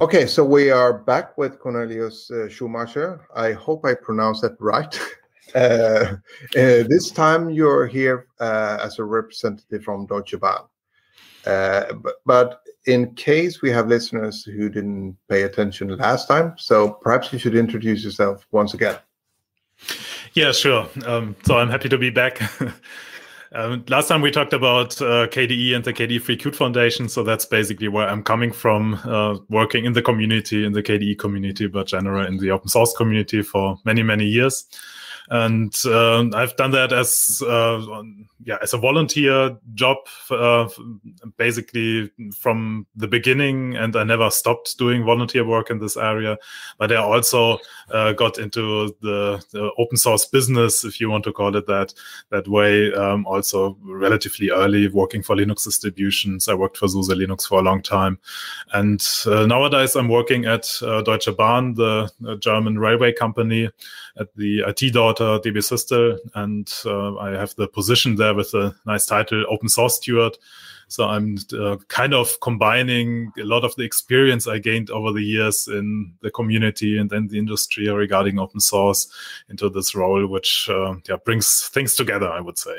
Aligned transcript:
Okay, 0.00 0.24
so 0.24 0.42
we 0.42 0.70
are 0.70 0.94
back 0.94 1.36
with 1.36 1.58
Cornelius 1.58 2.30
uh, 2.30 2.48
Schumacher. 2.48 3.20
I 3.36 3.52
hope 3.52 3.84
I 3.84 3.92
pronounced 3.92 4.40
that 4.40 4.56
right. 4.58 4.98
uh, 5.54 5.58
uh, 5.58 6.16
this 6.54 7.10
time 7.10 7.50
you're 7.50 7.86
here 7.86 8.26
uh, 8.40 8.78
as 8.82 8.98
a 8.98 9.04
representative 9.04 9.84
from 9.84 10.06
Deutsche 10.06 10.40
Bahn. 10.40 10.62
Uh, 11.44 11.92
but, 11.92 12.14
but, 12.24 12.62
in 12.86 13.14
case 13.14 13.60
we 13.60 13.70
have 13.70 13.88
listeners 13.88 14.42
who 14.42 14.70
didn't 14.70 15.18
pay 15.28 15.42
attention 15.42 15.94
last 15.98 16.28
time, 16.28 16.54
so 16.56 16.92
perhaps 17.02 17.30
you 17.30 17.38
should 17.38 17.54
introduce 17.54 18.02
yourself 18.02 18.46
once 18.52 18.72
again. 18.72 18.96
Yeah, 20.32 20.52
sure. 20.52 20.88
Um, 21.04 21.36
so 21.44 21.58
I'm 21.58 21.68
happy 21.68 21.90
to 21.90 21.98
be 21.98 22.08
back. 22.08 22.40
Um, 23.52 23.84
last 23.88 24.06
time 24.06 24.20
we 24.20 24.30
talked 24.30 24.52
about 24.52 25.00
uh, 25.02 25.26
KDE 25.26 25.74
and 25.74 25.84
the 25.84 25.92
KDE 25.92 26.22
Free 26.22 26.36
Qt 26.36 26.54
Foundation, 26.54 27.08
so 27.08 27.24
that's 27.24 27.44
basically 27.44 27.88
where 27.88 28.08
I'm 28.08 28.22
coming 28.22 28.52
from, 28.52 28.94
uh, 29.04 29.38
working 29.48 29.84
in 29.86 29.92
the 29.92 30.02
community, 30.02 30.64
in 30.64 30.72
the 30.72 30.82
KDE 30.84 31.18
community, 31.18 31.66
but 31.66 31.88
generally 31.88 32.28
in 32.28 32.36
the 32.36 32.52
open 32.52 32.68
source 32.68 32.94
community 32.96 33.42
for 33.42 33.76
many, 33.84 34.04
many 34.04 34.24
years 34.24 34.66
and 35.30 35.72
uh, 35.86 36.28
I've 36.34 36.56
done 36.56 36.72
that 36.72 36.92
as 36.92 37.40
uh, 37.46 38.02
yeah 38.42 38.58
as 38.62 38.74
a 38.74 38.78
volunteer 38.78 39.56
job, 39.74 39.98
uh, 40.30 40.68
basically 41.36 42.10
from 42.36 42.86
the 42.96 43.06
beginning, 43.06 43.76
and 43.76 43.94
I 43.94 44.02
never 44.02 44.28
stopped 44.30 44.76
doing 44.76 45.04
volunteer 45.04 45.44
work 45.44 45.70
in 45.70 45.78
this 45.78 45.96
area. 45.96 46.36
But 46.78 46.90
I 46.90 46.96
also 46.96 47.58
uh, 47.90 48.12
got 48.12 48.38
into 48.38 48.96
the, 49.02 49.42
the, 49.52 49.70
open 49.78 49.96
source 49.96 50.26
business, 50.26 50.84
if 50.84 51.00
you 51.00 51.08
want 51.08 51.22
to 51.24 51.32
call 51.32 51.54
it 51.54 51.66
that, 51.68 51.94
that 52.30 52.48
way. 52.48 52.92
Um, 52.92 53.24
also 53.24 53.76
relatively 53.82 54.50
early, 54.50 54.88
working 54.88 55.22
for 55.22 55.36
Linux 55.36 55.64
distributions. 55.64 56.48
I 56.48 56.54
worked 56.54 56.76
for 56.76 56.88
SUSE 56.88 57.10
Linux 57.10 57.46
for 57.46 57.60
a 57.60 57.62
long 57.62 57.82
time, 57.82 58.18
and 58.72 59.00
nowadays 59.26 59.94
I'm 59.94 60.08
working 60.08 60.46
at 60.46 60.68
Deutsche 60.80 61.36
Bahn, 61.36 61.74
the 61.74 62.10
German 62.40 62.80
railway 62.80 63.12
company, 63.12 63.70
at 64.18 64.34
the 64.34 64.64
IT 64.66 64.92
DB 65.40 65.58
Systel, 65.58 66.18
and 66.34 66.72
uh, 66.84 67.16
I 67.16 67.30
have 67.30 67.54
the 67.56 67.68
position 67.68 68.16
there 68.16 68.34
with 68.34 68.52
a 68.54 68.74
nice 68.86 69.06
title, 69.06 69.44
Open 69.48 69.68
Source 69.68 69.96
Steward. 69.96 70.36
So 70.88 71.04
I'm 71.04 71.36
uh, 71.56 71.76
kind 71.86 72.14
of 72.14 72.40
combining 72.40 73.30
a 73.38 73.44
lot 73.44 73.62
of 73.62 73.76
the 73.76 73.84
experience 73.84 74.48
I 74.48 74.58
gained 74.58 74.90
over 74.90 75.12
the 75.12 75.22
years 75.22 75.68
in 75.68 76.12
the 76.20 76.32
community 76.32 76.98
and 76.98 77.08
then 77.08 77.28
the 77.28 77.38
industry 77.38 77.88
regarding 77.88 78.40
open 78.40 78.58
source 78.58 79.08
into 79.48 79.68
this 79.68 79.94
role, 79.94 80.26
which 80.26 80.68
uh, 80.68 80.94
yeah 81.08 81.16
brings 81.24 81.68
things 81.68 81.94
together. 81.94 82.28
I 82.28 82.40
would 82.40 82.58
say. 82.58 82.76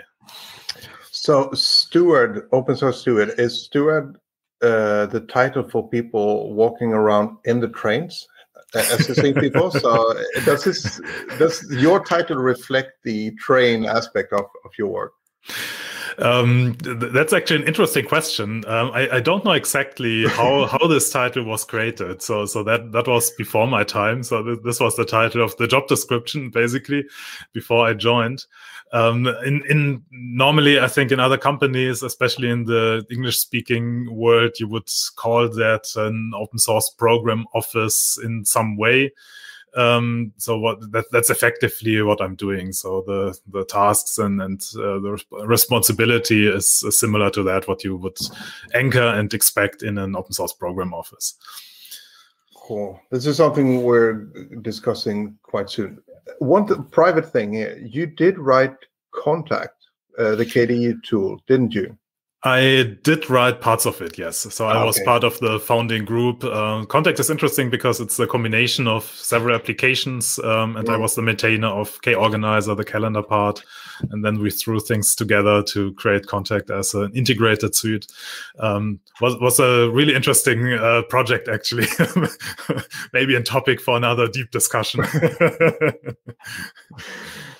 So, 1.12 1.52
steward, 1.54 2.50
open 2.52 2.76
source 2.76 3.02
steward, 3.02 3.36
is 3.38 3.64
steward 3.64 4.18
uh, 4.62 5.06
the 5.08 5.22
title 5.22 5.64
for 5.64 5.88
people 5.90 6.54
walking 6.54 6.94
around 6.94 7.38
in 7.46 7.60
the 7.60 7.68
trains 7.68 8.28
assisting 8.74 9.34
people. 9.36 9.72
So 9.72 10.12
uh, 10.12 10.24
does 10.46 10.64
this 10.64 11.02
does 11.38 11.64
your 11.72 12.04
title 12.04 12.38
reflect 12.38 13.04
the 13.04 13.32
train 13.36 13.86
aspect 13.86 14.34
of, 14.34 14.46
of 14.66 14.72
your 14.78 14.88
work? 14.88 15.14
Um, 16.18 16.76
th- 16.76 17.12
that's 17.14 17.34
actually 17.34 17.62
an 17.62 17.68
interesting 17.68 18.06
question. 18.06 18.66
Um, 18.68 18.92
I, 18.94 19.10
I, 19.18 19.20
don't 19.20 19.46
know 19.46 19.52
exactly 19.52 20.28
how, 20.28 20.66
how 20.72 20.88
this 20.88 21.10
title 21.10 21.44
was 21.44 21.64
created. 21.64 22.22
So 22.22 22.46
so 22.46 22.64
that 22.64 22.92
that 22.92 23.08
was 23.08 23.32
before 23.32 23.68
my 23.68 23.84
time. 23.84 24.24
So 24.24 24.44
th- 24.44 24.60
this 24.64 24.80
was 24.80 24.96
the 24.96 25.06
title 25.06 25.44
of 25.44 25.56
the 25.58 25.68
job 25.68 25.88
description, 25.88 26.50
basically, 26.50 27.06
before 27.54 27.88
I 27.88 27.94
joined. 27.94 28.46
Um, 28.94 29.28
in 29.46 29.64
in 29.70 30.04
normally, 30.12 30.80
I 30.80 30.88
think 30.88 31.12
in 31.12 31.20
other 31.20 31.38
companies, 31.38 32.04
especially 32.04 32.50
in 32.50 32.66
the 32.66 33.06
English 33.10 33.38
speaking 33.38 34.14
world, 34.14 34.60
you 34.60 34.68
would 34.68 34.90
call 35.16 35.48
that 35.50 35.88
an 35.96 36.34
open 36.36 36.60
source 36.60 36.90
program 36.90 37.46
office 37.54 38.20
in 38.24 38.44
some 38.46 38.78
way 38.78 39.12
um, 39.76 40.34
so 40.38 40.58
what 40.58 40.92
that, 40.92 41.06
that's 41.12 41.30
effectively 41.30 42.02
what 42.02 42.22
I'm 42.22 42.36
doing. 42.36 42.74
So 42.74 43.04
the 43.06 43.38
the 43.48 43.66
tasks 43.66 44.18
and 44.18 44.42
and 44.42 44.62
uh, 44.76 45.00
the 45.00 45.24
responsibility 45.46 46.48
is 46.48 46.84
similar 46.90 47.30
to 47.32 47.44
that 47.44 47.68
what 47.68 47.84
you 47.84 47.96
would 47.98 48.18
anchor 48.74 49.08
and 49.08 49.34
expect 49.34 49.84
in 49.84 49.98
an 49.98 50.16
open 50.16 50.34
source 50.34 50.54
program 50.54 50.94
office. 50.94 51.36
Cool. 52.56 53.00
This 53.12 53.26
is 53.26 53.38
something 53.38 53.84
we're 53.84 54.26
discussing 54.62 55.38
quite 55.44 55.70
soon. 55.70 56.02
One 56.40 56.68
th- 56.68 56.80
private 56.92 57.32
thing 57.32 57.54
here. 57.54 57.78
You 57.78 58.06
did 58.06 58.38
write 58.38 58.76
Kontact 59.14 59.70
uh, 60.18 60.36
the 60.36 60.46
KDE 60.46 61.04
tool, 61.04 61.42
didn't 61.48 61.74
you? 61.74 61.98
I 62.44 62.98
did 63.04 63.30
write 63.30 63.62
parts 63.62 63.86
of 63.86 64.02
it, 64.02 64.18
yes. 64.18 64.38
So 64.38 64.66
I 64.66 64.78
okay. 64.78 64.86
was 64.86 65.00
part 65.06 65.24
of 65.24 65.40
the 65.42 65.60
founding 65.60 66.06
group. 66.06 66.44
Uh, 66.44 66.86
Kontact 66.88 67.20
is 67.20 67.30
interesting 67.30 67.70
because 67.70 68.00
it's 68.00 68.18
a 68.18 68.26
combination 68.26 68.88
of 68.88 69.04
several 69.04 69.56
applications, 69.56 70.40
um, 70.40 70.76
and 70.76 70.88
yeah. 70.88 70.96
I 70.96 70.98
was 70.98 71.14
the 71.14 71.22
maintainer 71.22 71.68
of 71.68 72.02
KOrganizer, 72.02 72.76
the 72.76 72.84
calendar 72.84 73.22
part, 73.22 73.64
and 74.10 74.26
then 74.26 74.40
we 74.40 74.50
threw 74.50 74.80
things 74.80 75.14
together 75.14 75.62
to 75.64 75.94
create 75.94 76.26
Kontact 76.26 76.72
as 76.72 76.96
an 76.96 77.12
integrated 77.14 77.76
suite. 77.76 78.08
Um, 78.58 79.00
was 79.20 79.38
was 79.40 79.60
a 79.60 79.92
really 79.92 80.16
interesting 80.16 80.74
uh, 80.74 81.04
project, 81.10 81.48
actually. 81.48 81.86
Maybe 83.14 83.36
a 83.36 83.44
topic 83.44 83.80
for 83.80 83.96
another 83.98 84.28
deep 84.28 84.50
discussion. 84.50 85.02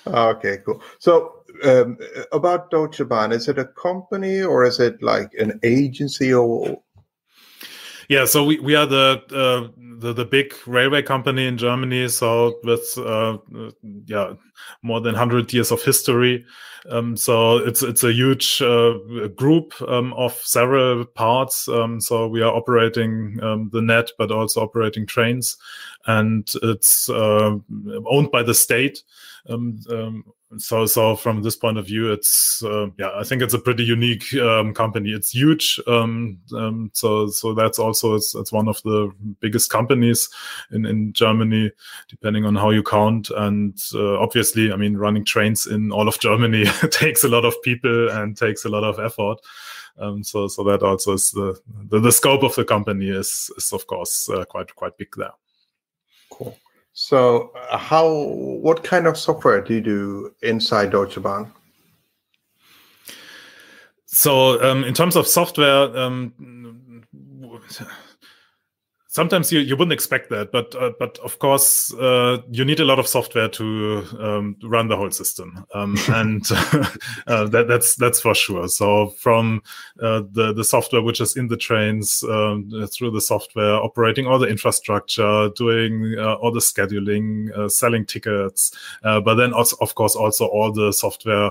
okay, 0.08 0.58
cool. 0.66 0.82
So 0.98 1.41
um, 1.64 1.98
about 2.32 2.70
Deutsche 2.70 3.06
Bahn, 3.08 3.32
is 3.32 3.48
it 3.48 3.58
a 3.58 3.66
company 3.66 4.42
or 4.42 4.64
is 4.64 4.80
it 4.80 5.02
like 5.02 5.32
an 5.34 5.58
agency 5.62 6.32
or? 6.32 6.82
Yeah, 8.08 8.24
so 8.24 8.44
we, 8.44 8.58
we 8.58 8.74
are 8.74 8.86
the, 8.86 9.22
uh, 9.30 9.70
the 9.98 10.12
the 10.12 10.24
big 10.24 10.54
railway 10.66 11.02
company 11.02 11.46
in 11.46 11.56
Germany. 11.56 12.08
So 12.08 12.58
with 12.64 12.98
uh, 12.98 13.38
yeah 14.06 14.34
more 14.82 15.00
than 15.00 15.14
hundred 15.14 15.52
years 15.52 15.70
of 15.70 15.82
history. 15.82 16.44
Um, 16.90 17.16
so 17.16 17.58
it's 17.58 17.82
it's 17.82 18.02
a 18.02 18.12
huge 18.12 18.60
uh, 18.60 18.94
group 19.36 19.72
um, 19.88 20.12
of 20.14 20.32
several 20.42 21.04
parts. 21.04 21.68
Um, 21.68 22.00
so 22.00 22.26
we 22.26 22.42
are 22.42 22.54
operating 22.54 23.38
um, 23.42 23.70
the 23.72 23.80
net, 23.80 24.10
but 24.18 24.32
also 24.32 24.62
operating 24.62 25.06
trains, 25.06 25.56
and 26.06 26.50
it's 26.62 27.08
uh, 27.08 27.56
owned 28.06 28.30
by 28.32 28.42
the 28.42 28.54
state. 28.54 29.02
Um, 29.48 29.80
um, 29.90 30.24
so 30.58 30.86
so 30.86 31.16
from 31.16 31.42
this 31.42 31.56
point 31.56 31.78
of 31.78 31.86
view 31.86 32.12
it's 32.12 32.62
uh, 32.64 32.86
yeah 32.98 33.10
i 33.16 33.24
think 33.24 33.42
it's 33.42 33.54
a 33.54 33.58
pretty 33.58 33.84
unique 33.84 34.34
um, 34.34 34.74
company. 34.74 35.10
It's 35.12 35.30
huge 35.30 35.80
um, 35.86 36.38
um, 36.54 36.90
so 36.92 37.28
so 37.28 37.54
that's 37.54 37.78
also 37.78 38.14
it's, 38.14 38.34
it's 38.34 38.52
one 38.52 38.68
of 38.68 38.80
the 38.82 39.12
biggest 39.40 39.70
companies 39.70 40.28
in 40.70 40.86
in 40.86 41.12
germany 41.12 41.70
depending 42.08 42.44
on 42.44 42.54
how 42.54 42.70
you 42.70 42.82
count. 42.82 43.30
And 43.30 43.78
uh, 43.94 44.18
obviously 44.18 44.72
i 44.72 44.76
mean 44.76 44.96
running 44.96 45.24
trains 45.24 45.66
in 45.66 45.92
all 45.92 46.08
of 46.08 46.18
germany 46.18 46.64
takes 46.90 47.24
a 47.24 47.28
lot 47.28 47.44
of 47.44 47.60
people 47.62 48.10
and 48.10 48.36
takes 48.36 48.64
a 48.64 48.68
lot 48.68 48.84
of 48.84 48.98
effort. 48.98 49.38
Um, 49.98 50.24
so 50.24 50.48
so 50.48 50.64
that 50.64 50.82
also 50.82 51.12
is 51.12 51.30
the, 51.32 51.58
the, 51.90 52.00
the 52.00 52.12
scope 52.12 52.42
of 52.42 52.54
the 52.54 52.64
company 52.64 53.10
is 53.10 53.50
is 53.56 53.72
of 53.72 53.86
course 53.86 54.28
uh, 54.28 54.44
quite 54.44 54.74
quite 54.74 54.96
big 54.96 55.08
there. 55.16 55.34
Cool 56.30 56.56
so, 56.92 57.52
uh, 57.70 57.78
how 57.78 58.08
what 58.10 58.84
kind 58.84 59.06
of 59.06 59.16
software 59.16 59.62
do 59.62 59.74
you 59.74 59.80
do 59.80 60.34
inside 60.42 60.90
Deutsche 60.90 61.20
Bahn? 61.22 61.52
So, 64.06 64.62
um, 64.62 64.84
in 64.84 64.92
terms 64.92 65.16
of 65.16 65.26
software, 65.26 65.96
um, 65.96 66.34
sometimes 69.12 69.52
you, 69.52 69.60
you 69.60 69.76
wouldn't 69.76 69.92
expect 69.92 70.30
that, 70.30 70.50
but 70.50 70.74
uh, 70.74 70.90
but 70.98 71.18
of 71.18 71.38
course 71.38 71.92
uh, 71.94 72.38
you 72.50 72.64
need 72.64 72.80
a 72.80 72.84
lot 72.84 72.98
of 72.98 73.06
software 73.06 73.48
to 73.48 74.06
um, 74.18 74.56
run 74.62 74.88
the 74.88 74.96
whole 74.96 75.10
system, 75.10 75.64
um, 75.74 75.96
and 76.08 76.50
uh, 77.26 77.44
that, 77.44 77.66
that's 77.68 77.94
that's 77.96 78.20
for 78.20 78.34
sure. 78.34 78.68
So 78.68 79.08
from 79.18 79.62
uh, 80.02 80.22
the 80.32 80.54
the 80.54 80.64
software 80.64 81.02
which 81.02 81.20
is 81.20 81.36
in 81.36 81.48
the 81.48 81.58
trains 81.58 82.24
um, 82.24 82.70
through 82.90 83.10
the 83.10 83.20
software 83.20 83.74
operating 83.74 84.26
all 84.26 84.38
the 84.38 84.48
infrastructure, 84.48 85.50
doing 85.50 86.16
uh, 86.18 86.34
all 86.36 86.50
the 86.50 86.60
scheduling, 86.60 87.56
uh, 87.56 87.68
selling 87.68 88.06
tickets, 88.06 88.72
but 89.02 89.34
then 89.34 89.52
also 89.52 89.76
of 89.80 89.94
course 89.94 90.16
also 90.16 90.46
all 90.46 90.72
the 90.72 90.90
software 90.90 91.50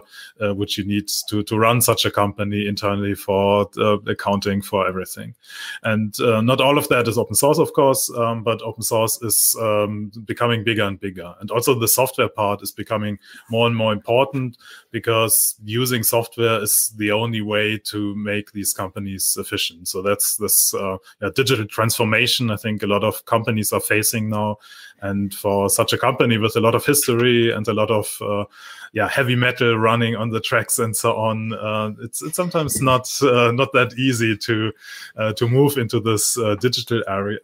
which 0.56 0.78
you 0.80 0.84
need 0.84 1.08
to 1.30 1.44
to 1.44 1.58
run 1.58 1.80
such 1.80 2.06
a 2.06 2.12
company 2.12 2.68
internally 2.68 3.14
for 3.14 3.70
accounting 4.08 4.64
for 4.64 4.88
everything, 4.88 5.36
and 5.84 6.16
not 6.20 6.60
all 6.60 6.80
of 6.80 6.88
that 6.90 7.08
is 7.08 7.20
open 7.20 7.36
source 7.36 7.51
source, 7.54 7.70
of 7.70 7.74
course, 7.74 8.10
um, 8.18 8.44
but 8.44 8.62
open 8.62 8.84
source 8.84 9.22
is 9.22 9.56
um, 9.60 10.12
becoming 10.26 10.64
bigger 10.64 10.84
and 10.84 11.00
bigger. 11.00 11.34
And 11.40 11.52
also 11.52 11.78
the 11.78 11.88
software 11.88 12.30
part 12.30 12.62
is 12.62 12.72
becoming 12.72 13.20
more 13.50 13.68
and 13.68 13.76
more 13.76 13.94
important 13.94 14.58
because 14.92 15.56
using 15.64 16.04
software 16.04 16.62
is 16.62 16.94
the 16.98 17.12
only 17.12 17.42
way 17.42 17.78
to 17.86 18.16
make 18.16 18.52
these 18.52 18.74
companies 18.74 19.38
efficient. 19.40 19.88
So 19.88 20.02
that's 20.02 20.38
this 20.38 20.74
uh, 20.74 20.98
yeah, 21.22 21.30
digital 21.36 21.66
transformation 21.66 22.52
I 22.52 22.58
think 22.58 22.84
a 22.84 22.88
lot 22.88 23.04
of 23.04 23.26
companies 23.26 23.74
are 23.74 23.82
facing 23.82 24.30
now. 24.30 24.58
And 25.02 25.34
for 25.34 25.70
such 25.70 25.94
a 25.94 25.98
company 25.98 26.38
with 26.38 26.56
a 26.56 26.62
lot 26.62 26.76
of 26.76 26.86
history 26.86 27.52
and 27.52 27.68
a 27.68 27.74
lot 27.74 27.90
of 27.90 28.18
uh, 28.22 28.46
yeah 28.94 29.08
heavy 29.08 29.36
metal 29.36 29.78
running 29.78 30.16
on 30.16 30.30
the 30.30 30.40
tracks 30.40 30.80
and 30.80 30.96
so 30.96 31.16
on, 31.16 31.54
uh, 31.54 31.92
it's 32.02 32.22
it's 32.22 32.36
sometimes 32.36 32.82
not 32.82 33.10
uh, 33.22 33.52
not 33.52 33.72
that 33.74 33.94
easy 33.98 34.36
to 34.38 34.72
uh, 35.18 35.34
to 35.34 35.48
move 35.48 35.78
into 35.78 36.00
this 36.00 36.38
uh, 36.38 36.56
digital 36.56 37.04
area 37.08 37.40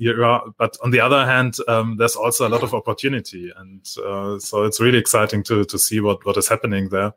era. 0.00 0.40
But 0.58 0.76
on 0.84 0.90
the 0.90 1.00
other 1.00 1.26
hand, 1.26 1.56
um, 1.68 1.96
there's 1.96 2.16
also 2.16 2.46
a 2.46 2.50
lot 2.50 2.62
of 2.62 2.74
opportunity, 2.74 3.52
and 3.56 3.80
uh, 4.04 4.38
so 4.38 4.64
it's 4.64 4.80
really 4.80 4.98
exciting 4.98 5.42
to 5.44 5.64
to 5.64 5.78
see 5.78 6.00
what 6.00 6.24
what 6.24 6.36
is 6.36 6.48
happening 6.48 6.88
there. 6.88 7.12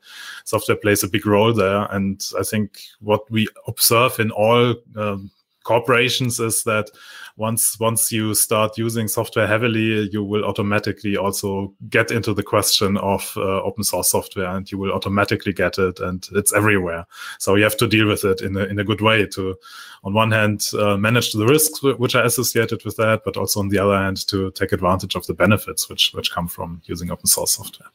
Software 0.45 0.77
plays 0.77 1.03
a 1.03 1.09
big 1.09 1.25
role 1.25 1.53
there, 1.53 1.85
and 1.91 2.25
I 2.39 2.43
think 2.43 2.79
what 3.01 3.29
we 3.29 3.47
observe 3.67 4.19
in 4.19 4.31
all 4.31 4.75
um, 4.95 5.31
corporations 5.69 6.39
is 6.39 6.63
that 6.63 6.89
once 7.37 7.79
once 7.79 8.11
you 8.11 8.33
start 8.33 8.77
using 8.77 9.07
software 9.07 9.47
heavily, 9.47 10.09
you 10.11 10.23
will 10.23 10.43
automatically 10.43 11.15
also 11.15 11.73
get 11.89 12.11
into 12.11 12.33
the 12.33 12.43
question 12.43 12.97
of 12.97 13.33
uh, 13.37 13.61
open 13.67 13.83
source 13.83 14.09
software, 14.09 14.49
and 14.55 14.71
you 14.71 14.79
will 14.79 14.91
automatically 14.91 15.53
get 15.53 15.77
it, 15.77 15.99
and 15.99 16.27
it's 16.33 16.53
everywhere. 16.53 17.05
So 17.37 17.55
you 17.55 17.63
have 17.63 17.77
to 17.77 17.87
deal 17.87 18.07
with 18.07 18.25
it 18.25 18.41
in 18.41 18.57
a 18.57 18.63
in 18.71 18.79
a 18.79 18.83
good 18.83 19.01
way 19.01 19.27
to, 19.27 19.55
on 20.03 20.13
one 20.13 20.31
hand, 20.31 20.59
uh, 20.73 20.97
manage 20.97 21.31
the 21.33 21.47
risks 21.47 21.83
which 21.83 22.15
are 22.15 22.25
associated 22.25 22.83
with 22.83 22.97
that, 22.97 23.21
but 23.23 23.37
also 23.37 23.59
on 23.59 23.69
the 23.69 23.79
other 23.79 23.97
hand 23.97 24.27
to 24.27 24.51
take 24.51 24.73
advantage 24.73 25.15
of 25.15 25.25
the 25.27 25.33
benefits 25.33 25.87
which 25.89 26.13
which 26.15 26.31
come 26.31 26.47
from 26.47 26.81
using 26.85 27.11
open 27.11 27.27
source 27.27 27.51
software 27.51 27.91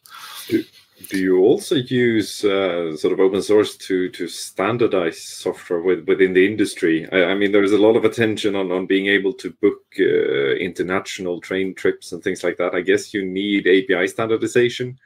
do 1.08 1.18
you 1.18 1.38
also 1.40 1.74
use 1.74 2.44
uh, 2.44 2.96
sort 2.96 3.12
of 3.12 3.20
open 3.20 3.42
source 3.42 3.76
to 3.76 4.08
to 4.10 4.28
standardize 4.28 5.20
software 5.20 5.80
with, 5.80 6.06
within 6.06 6.32
the 6.32 6.46
industry? 6.46 7.08
I, 7.10 7.24
I, 7.24 7.34
mean, 7.34 7.50
there's 7.52 7.72
a 7.72 7.78
lot 7.78 7.96
of 7.96 8.04
attention 8.04 8.54
on 8.54 8.70
on 8.70 8.86
being 8.86 9.08
able 9.08 9.32
to 9.34 9.50
book 9.50 9.82
uh, 9.98 10.54
international 10.56 11.40
train 11.40 11.74
trips 11.74 12.12
and 12.12 12.22
things 12.22 12.44
like 12.44 12.56
that. 12.58 12.74
I 12.74 12.80
guess 12.80 13.12
you 13.12 13.24
need 13.24 13.66
API 13.66 14.06
standardization 14.06 14.98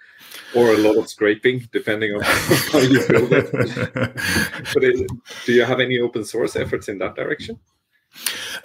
or 0.54 0.74
a 0.74 0.78
lot 0.78 0.96
of 0.96 1.08
scraping, 1.08 1.66
depending 1.72 2.14
on 2.14 2.20
how 2.22 2.78
you 2.78 3.06
build 3.08 3.32
it. 3.32 3.50
but 4.74 4.84
it, 4.84 5.10
do 5.46 5.52
you 5.52 5.64
have 5.64 5.80
any 5.80 6.00
open 6.00 6.24
source 6.24 6.54
efforts 6.54 6.88
in 6.88 6.98
that 6.98 7.14
direction? 7.14 7.58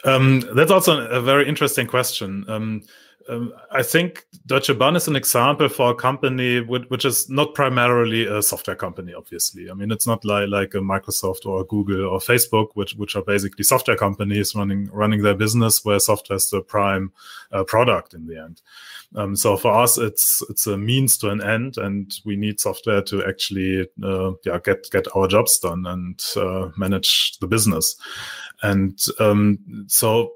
Um, 0.04 0.42
that's 0.56 0.72
also 0.72 1.08
a 1.08 1.22
very 1.22 1.48
interesting 1.48 1.88
question. 1.88 2.44
Um, 2.50 2.81
um, 3.30 3.54
I 3.72 3.84
think 3.84 4.25
Deutsche 4.46 4.78
Bahn 4.78 4.96
is 4.96 5.08
an 5.08 5.16
example 5.16 5.70
for 5.70 5.92
a 5.92 5.96
company 5.96 6.60
which, 6.62 6.84
which, 6.90 7.06
is 7.06 7.30
not 7.30 7.54
primarily 7.54 8.25
a 8.25 8.42
software 8.42 8.75
company. 8.75 9.14
Obviously, 9.14 9.70
I 9.70 9.74
mean 9.74 9.92
it's 9.92 10.08
not 10.08 10.25
like 10.25 10.50
like 10.50 10.74
a 10.74 10.80
Microsoft 10.80 11.46
or 11.46 11.62
a 11.62 11.66
Google 11.66 12.06
or 12.08 12.20
Facebook, 12.20 12.70
which 12.74 12.96
which 12.96 13.16
are 13.16 13.24
basically 13.24 13.64
software 13.64 13.98
companies 13.98 14.56
running 14.56 14.90
running 14.92 15.22
their 15.22 15.36
business 15.36 15.86
where 15.86 16.00
software 16.00 16.38
is 16.38 16.50
the 16.50 16.62
prime 16.62 17.12
uh, 17.52 17.64
product 17.64 18.14
in 18.14 18.25
the 18.28 18.38
end. 18.38 18.62
Um, 19.16 19.36
so 19.36 19.58
for 19.58 19.74
us, 19.74 19.98
it's 19.98 20.44
it's 20.50 20.68
a 20.68 20.78
means 20.78 21.18
to 21.20 21.30
an 21.30 21.42
end, 21.44 21.78
and 21.78 22.14
we 22.25 22.36
need 22.36 22.60
software 22.60 23.02
to 23.04 23.24
actually 23.25 23.88
uh, 24.04 24.31
yeah 24.46 24.60
get 24.64 24.90
get 24.92 25.08
our 25.16 25.28
jobs 25.28 25.60
done 25.60 25.86
and 25.86 26.24
uh, 26.36 26.70
manage 26.78 27.38
the 27.40 27.48
business. 27.48 27.96
And 28.62 29.00
um, 29.20 29.86
so 29.88 30.34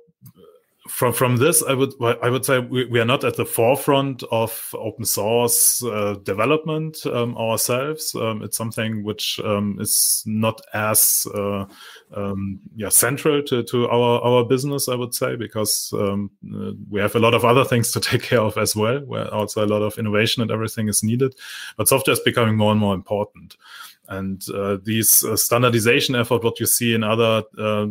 from 0.87 1.13
from 1.13 1.37
this, 1.37 1.63
I 1.63 1.73
would 1.73 1.93
I 2.01 2.29
would 2.29 2.45
say 2.45 2.59
we, 2.59 2.85
we 2.85 2.99
are 2.99 3.05
not 3.05 3.23
at 3.23 3.35
the 3.35 3.45
forefront 3.45 4.23
of 4.31 4.73
open 4.77 5.05
source 5.05 5.83
uh, 5.83 6.15
development 6.23 7.05
um, 7.05 7.37
ourselves. 7.37 8.15
Um, 8.15 8.41
it's 8.43 8.57
something 8.57 9.03
which 9.03 9.39
um, 9.43 9.77
is 9.79 10.23
not 10.25 10.61
as 10.73 11.27
uh, 11.33 11.65
um, 12.15 12.59
yeah 12.75 12.89
central 12.89 13.43
to, 13.43 13.63
to 13.63 13.87
our 13.89 14.21
our 14.21 14.45
business. 14.45 14.89
I 14.89 14.95
would 14.95 15.13
say 15.13 15.35
because 15.35 15.91
um, 15.93 16.31
uh, 16.55 16.71
we 16.89 16.99
have 16.99 17.15
a 17.15 17.19
lot 17.19 17.33
of 17.33 17.45
other 17.45 17.65
things 17.65 17.91
to 17.91 17.99
take 18.01 18.23
care 18.23 18.41
of 18.41 18.57
as 18.57 18.75
well, 18.75 18.99
where 19.01 19.33
also 19.33 19.65
a 19.65 19.67
lot 19.67 19.81
of 19.81 19.97
innovation 19.97 20.41
and 20.41 20.51
everything 20.51 20.87
is 20.87 21.03
needed. 21.03 21.35
But 21.77 21.87
software 21.87 22.13
is 22.13 22.19
becoming 22.19 22.57
more 22.57 22.71
and 22.71 22.79
more 22.79 22.95
important. 22.95 23.57
And 24.09 24.41
uh, 24.53 24.77
these 24.83 25.23
uh, 25.23 25.35
standardization 25.35 26.15
effort, 26.15 26.43
what 26.43 26.59
you 26.59 26.65
see 26.65 26.93
in 26.93 27.03
other 27.03 27.43
uh, 27.57 27.87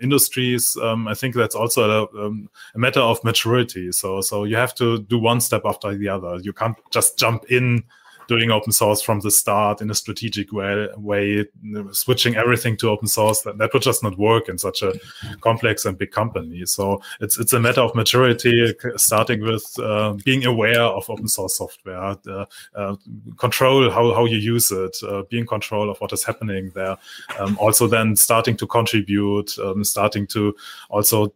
industries, 0.00 0.76
um, 0.82 1.08
I 1.08 1.14
think 1.14 1.34
that's 1.34 1.54
also 1.54 2.08
a, 2.12 2.26
um, 2.26 2.48
a, 2.74 2.78
matter 2.78 3.00
of 3.00 3.22
maturity. 3.24 3.92
So, 3.92 4.20
so 4.20 4.44
you 4.44 4.56
have 4.56 4.74
to 4.76 5.00
do 5.02 5.18
one 5.18 5.40
step 5.40 5.62
after 5.64 5.94
the 5.94 6.08
other. 6.08 6.38
You 6.42 6.52
can't 6.52 6.76
just 6.90 7.18
jump 7.18 7.44
in 7.50 7.84
doing 8.30 8.52
open 8.52 8.72
source 8.72 9.02
from 9.02 9.18
the 9.20 9.30
start 9.30 9.80
in 9.82 9.90
a 9.90 9.94
strategic 9.94 10.52
way, 10.52 10.88
way 10.96 11.44
switching 11.90 12.36
everything 12.36 12.76
to 12.76 12.88
open 12.88 13.08
source. 13.08 13.42
That, 13.42 13.58
that 13.58 13.72
would 13.72 13.82
just 13.82 14.04
not 14.04 14.16
work 14.16 14.48
in 14.48 14.56
such 14.56 14.82
a 14.82 14.92
complex 15.40 15.84
and 15.84 15.98
big 15.98 16.12
company. 16.12 16.64
So 16.64 17.02
it's 17.20 17.36
it's 17.40 17.54
a 17.54 17.60
matter 17.66 17.80
of 17.80 17.94
maturity, 17.94 18.72
starting 18.96 19.40
with 19.42 19.66
uh, 19.80 20.12
being 20.24 20.46
aware 20.46 20.86
of 20.98 21.10
open 21.10 21.26
source 21.26 21.56
software, 21.56 22.16
uh, 22.28 22.44
uh, 22.76 22.94
control 23.36 23.90
how, 23.90 24.14
how 24.14 24.26
you 24.26 24.38
use 24.54 24.70
it, 24.70 24.96
uh, 25.02 25.22
be 25.28 25.38
in 25.38 25.46
control 25.46 25.90
of 25.90 25.98
what 26.00 26.12
is 26.12 26.22
happening 26.22 26.70
there. 26.74 26.96
Um, 27.40 27.58
also, 27.58 27.88
then 27.88 28.14
starting 28.14 28.56
to 28.58 28.66
contribute, 28.66 29.58
um, 29.58 29.82
starting 29.82 30.26
to 30.28 30.54
also 30.88 31.34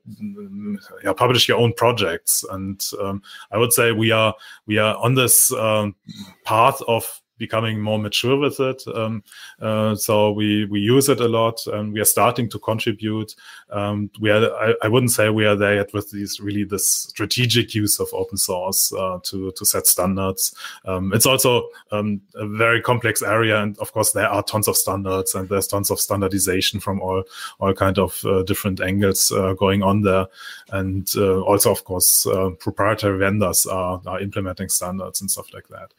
yeah, 1.03 1.13
publish 1.13 1.49
your 1.49 1.59
own 1.59 1.73
projects. 1.73 2.45
And 2.53 2.79
um, 3.03 3.21
I 3.51 3.59
would 3.59 3.73
say 3.73 3.91
we 3.91 4.13
are 4.13 4.33
we 4.69 4.79
are 4.79 4.95
on 4.97 5.17
this 5.17 5.53
um, 5.53 5.97
path 6.45 6.81
of 6.89 7.21
becoming 7.39 7.81
more 7.81 7.99
mature 7.99 8.39
with 8.39 8.61
it. 8.61 8.83
Um, 8.95 9.23
uh, 9.61 9.95
so 9.95 10.31
we 10.33 10.67
we 10.67 10.81
use 10.81 11.09
it 11.09 11.21
a 11.21 11.29
lot, 11.29 11.67
and 11.67 11.93
we 11.93 12.01
are 12.01 12.05
starting 12.05 12.49
to 12.51 12.59
contribute. 12.59 13.35
Um, 13.71 14.11
we 14.21 14.31
are 14.31 14.53
I, 14.55 14.75
I, 14.83 14.89
wouldn't 14.89 15.13
say 15.13 15.31
we 15.31 15.47
are 15.47 15.57
there 15.57 15.77
yet 15.77 15.93
with 15.93 16.11
these 16.11 16.41
really 16.41 16.65
this 16.65 16.87
strategic 16.87 17.75
use 17.75 17.99
of 17.99 18.09
open 18.13 18.37
source 18.37 18.93
uh, 18.93 19.19
to 19.25 19.53
to 19.53 19.65
set 19.65 19.87
standards. 19.87 20.55
Um, 20.85 21.13
it's 21.13 21.27
also 21.27 21.69
um, 21.91 22.21
a 22.35 22.47
very 22.47 22.81
complex 22.81 23.23
area, 23.23 23.61
and 23.61 23.77
of 23.79 23.93
course 23.93 24.13
there 24.13 24.29
are 24.29 24.43
tons 24.43 24.69
of 24.69 24.77
standards 24.77 25.35
and 25.35 25.49
there's 25.49 25.67
tons 25.67 25.91
of 25.91 26.01
standardization 26.01 26.81
from 26.81 27.01
all 27.01 27.25
all 27.59 27.75
kind 27.75 27.99
of 27.99 28.25
uh, 28.25 28.43
different 28.43 28.81
angles 28.81 29.33
uh, 29.33 29.55
going 29.55 29.83
on 29.83 30.03
there, 30.03 30.27
and 30.71 31.11
uh, 31.17 31.41
also 31.41 31.71
of 31.71 31.85
course 31.85 32.27
uh, 32.27 32.51
proprietary 32.61 33.19
vendors 33.19 33.67
are, 33.67 34.01
are 34.07 34.21
implementing 34.21 34.69
standards 34.69 35.21
and 35.21 35.31
stuff 35.31 35.53
like 35.53 35.69
that. 35.69 35.93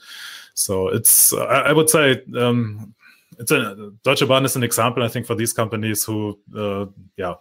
So 0.56 0.88
it's 0.88 1.34
uh, 1.34 1.46
I, 1.46 1.74
would 1.74 1.90
say 1.90 2.24
um, 2.38 2.96
it's 3.38 3.52
a 3.52 3.92
Deutsche 4.04 4.28
Bahn 4.28 4.46
is 4.46 4.56
an 4.56 4.64
example 4.64 5.04
I 5.04 5.08
think 5.10 5.28
for 5.28 5.36
these 5.36 5.54
companies 5.54 6.04
who 6.04 6.40
uh, 6.58 6.86
yeah 7.18 7.36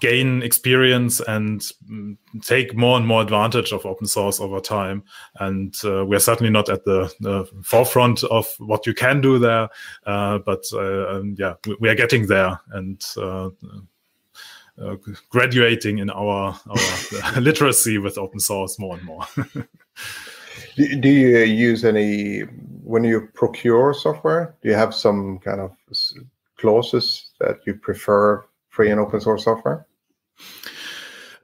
gain 0.00 0.42
experience 0.42 1.20
and 1.20 1.60
mm, 1.90 2.16
take 2.42 2.74
more 2.74 2.96
and 2.96 3.06
more 3.06 3.22
advantage 3.22 3.72
of 3.72 3.84
open 3.84 4.06
source 4.06 4.40
over 4.40 4.60
time. 4.60 5.02
And 5.38 5.74
uh, 5.84 6.04
we're 6.06 6.20
certainly 6.20 6.50
not 6.50 6.68
at 6.68 6.84
the, 6.84 7.12
the, 7.20 7.48
forefront 7.62 8.22
of 8.24 8.52
what 8.58 8.86
you 8.86 8.94
can 8.94 9.20
do 9.20 9.38
there, 9.38 9.68
uh, 10.06 10.38
but 10.38 10.64
uh, 10.72 11.08
um, 11.08 11.34
yeah, 11.38 11.54
we, 11.66 11.76
we, 11.80 11.88
are 11.88 11.94
getting 11.94 12.26
there 12.26 12.60
and 12.72 13.04
uh, 13.16 13.50
uh, 14.80 14.96
graduating 15.28 15.98
in 15.98 16.08
our, 16.10 16.58
our 16.68 17.40
literacy 17.40 17.98
with 17.98 18.16
open 18.16 18.40
source 18.40 18.78
more 18.78 18.96
and 18.96 19.04
more. 19.04 19.26
Do, 20.76 20.96
do 20.96 21.08
you 21.08 21.38
use 21.38 21.84
any 21.84 22.40
when 22.84 23.04
you 23.04 23.28
procure 23.34 23.94
software? 23.94 24.54
Do 24.62 24.68
you 24.68 24.74
have 24.74 24.94
some 24.94 25.38
kind 25.38 25.60
of 25.60 25.72
clauses 26.58 27.30
that 27.40 27.58
you 27.66 27.74
prefer 27.74 28.44
free 28.68 28.90
and 28.90 29.00
open 29.00 29.20
source 29.20 29.44
software? 29.44 29.86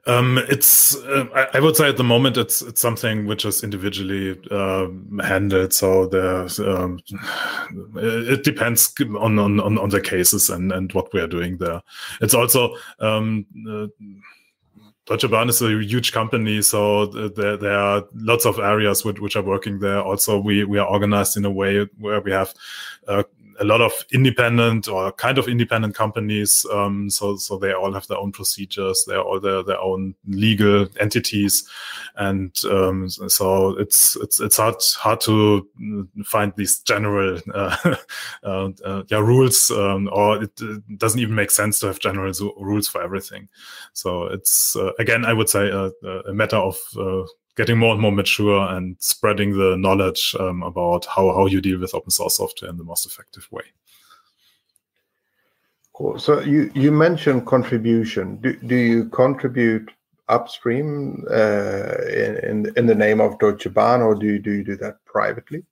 Um, 0.07 0.39
it's 0.49 0.95
uh, 0.95 1.25
I, 1.35 1.57
I, 1.57 1.59
would 1.59 1.75
say 1.75 1.89
at 1.89 1.97
the 1.97 2.03
moment 2.03 2.37
it's 2.37 2.61
it's 2.61 2.79
something 2.79 3.25
which 3.25 3.43
is 3.43 3.61
individually 3.61 4.39
uh, 4.49 4.87
handled. 5.21 5.73
So 5.73 6.07
there's 6.07 6.59
um, 6.59 6.99
it 7.97 8.45
depends 8.45 8.93
on, 9.01 9.37
on 9.37 9.59
on 9.59 9.89
the 9.89 9.99
cases 9.99 10.49
and 10.49 10.71
and 10.71 10.93
what 10.93 11.13
we 11.13 11.19
are 11.19 11.27
doing 11.27 11.57
there. 11.57 11.81
It's 12.21 12.33
also 12.33 12.73
um, 12.99 13.45
uh, 13.69 13.87
Deutsche 15.07 15.29
Bahn 15.31 15.47
is 15.47 15.61
a 15.61 15.69
huge 15.69 16.11
company, 16.11 16.61
so 16.61 17.05
there, 17.05 17.55
there 17.55 17.79
are 17.79 18.03
lots 18.13 18.45
of 18.45 18.59
areas 18.59 19.05
which, 19.05 19.19
which 19.19 19.37
are 19.37 19.41
working 19.41 19.79
there. 19.79 20.01
Also, 20.01 20.37
we, 20.37 20.65
we 20.65 20.77
are 20.79 20.87
organized 20.87 21.37
in 21.37 21.45
a 21.45 21.49
way 21.51 21.87
where 21.97 22.19
we 22.19 22.31
have 22.31 22.53
uh, 23.07 23.23
a 23.59 23.63
lot 23.63 23.81
of 23.81 23.93
independent 24.11 24.87
or 24.87 25.11
kind 25.13 25.37
of 25.37 25.47
independent 25.47 25.95
companies. 25.95 26.65
Um, 26.71 27.09
so 27.09 27.37
so 27.37 27.57
they 27.57 27.73
all 27.73 27.93
have 27.93 28.07
their 28.07 28.17
own 28.17 28.31
procedures, 28.31 29.03
They're 29.07 29.21
all 29.21 29.39
their 29.39 29.63
their 29.63 29.79
own 29.79 30.15
legal 30.27 30.87
entities, 30.99 31.67
and 32.15 32.55
um, 32.65 33.09
so 33.09 33.77
it's 33.77 34.15
it's 34.17 34.39
it's 34.39 34.57
hard 34.57 34.75
hard 34.97 35.21
to 35.21 35.67
find 36.25 36.53
these 36.55 36.79
general 36.79 37.39
uh, 37.53 37.95
uh, 38.43 38.69
uh, 38.85 39.03
yeah 39.07 39.19
rules, 39.19 39.71
um, 39.71 40.09
or 40.11 40.43
it, 40.43 40.51
it, 40.61 40.97
doesn't 40.97 41.19
even 41.19 41.35
make 41.35 41.51
sense 41.51 41.79
to 41.79 41.87
have 41.87 41.99
general 41.99 42.31
rules 42.59 42.87
for 42.87 43.01
everything. 43.01 43.47
So 43.93 44.23
it's 44.25 44.75
uh, 44.75 44.91
again, 44.99 45.25
I 45.25 45.33
would 45.33 45.49
say 45.49 45.69
a, 45.69 45.91
a 46.27 46.33
matter 46.33 46.57
of 46.57 46.77
uh, 46.97 47.23
getting 47.57 47.77
more 47.77 47.91
and 47.91 48.01
more 48.01 48.11
mature 48.11 48.69
and 48.69 48.95
spreading 48.99 49.57
the 49.57 49.75
knowledge 49.77 50.35
um, 50.39 50.63
about 50.63 51.05
how, 51.05 51.33
how 51.33 51.47
you 51.47 51.59
deal 51.59 51.79
with 51.79 51.95
open 51.95 52.11
source 52.11 52.37
software 52.37 52.69
in 52.69 52.77
the 52.77 52.83
most 52.83 53.05
effective 53.05 53.47
way. 53.51 53.63
Cool. 55.93 56.19
So 56.19 56.41
you, 56.41 56.71
you 56.75 56.91
mentioned 56.91 57.47
contribution. 57.47 58.37
Do, 58.37 58.55
do 58.55 58.75
you 58.75 59.09
contribute 59.09 59.91
upstream 60.29 61.25
uh, 61.31 61.95
in, 62.07 62.37
in, 62.43 62.73
in 62.77 62.85
the 62.85 62.93
name 62.93 63.19
of 63.19 63.39
Deutsche 63.39 63.73
Bahn, 63.73 64.01
or 64.01 64.13
do 64.13 64.27
you 64.27 64.39
do 64.39 64.51
you 64.51 64.63
do 64.63 64.75
that 64.77 65.03
privately? 65.05 65.63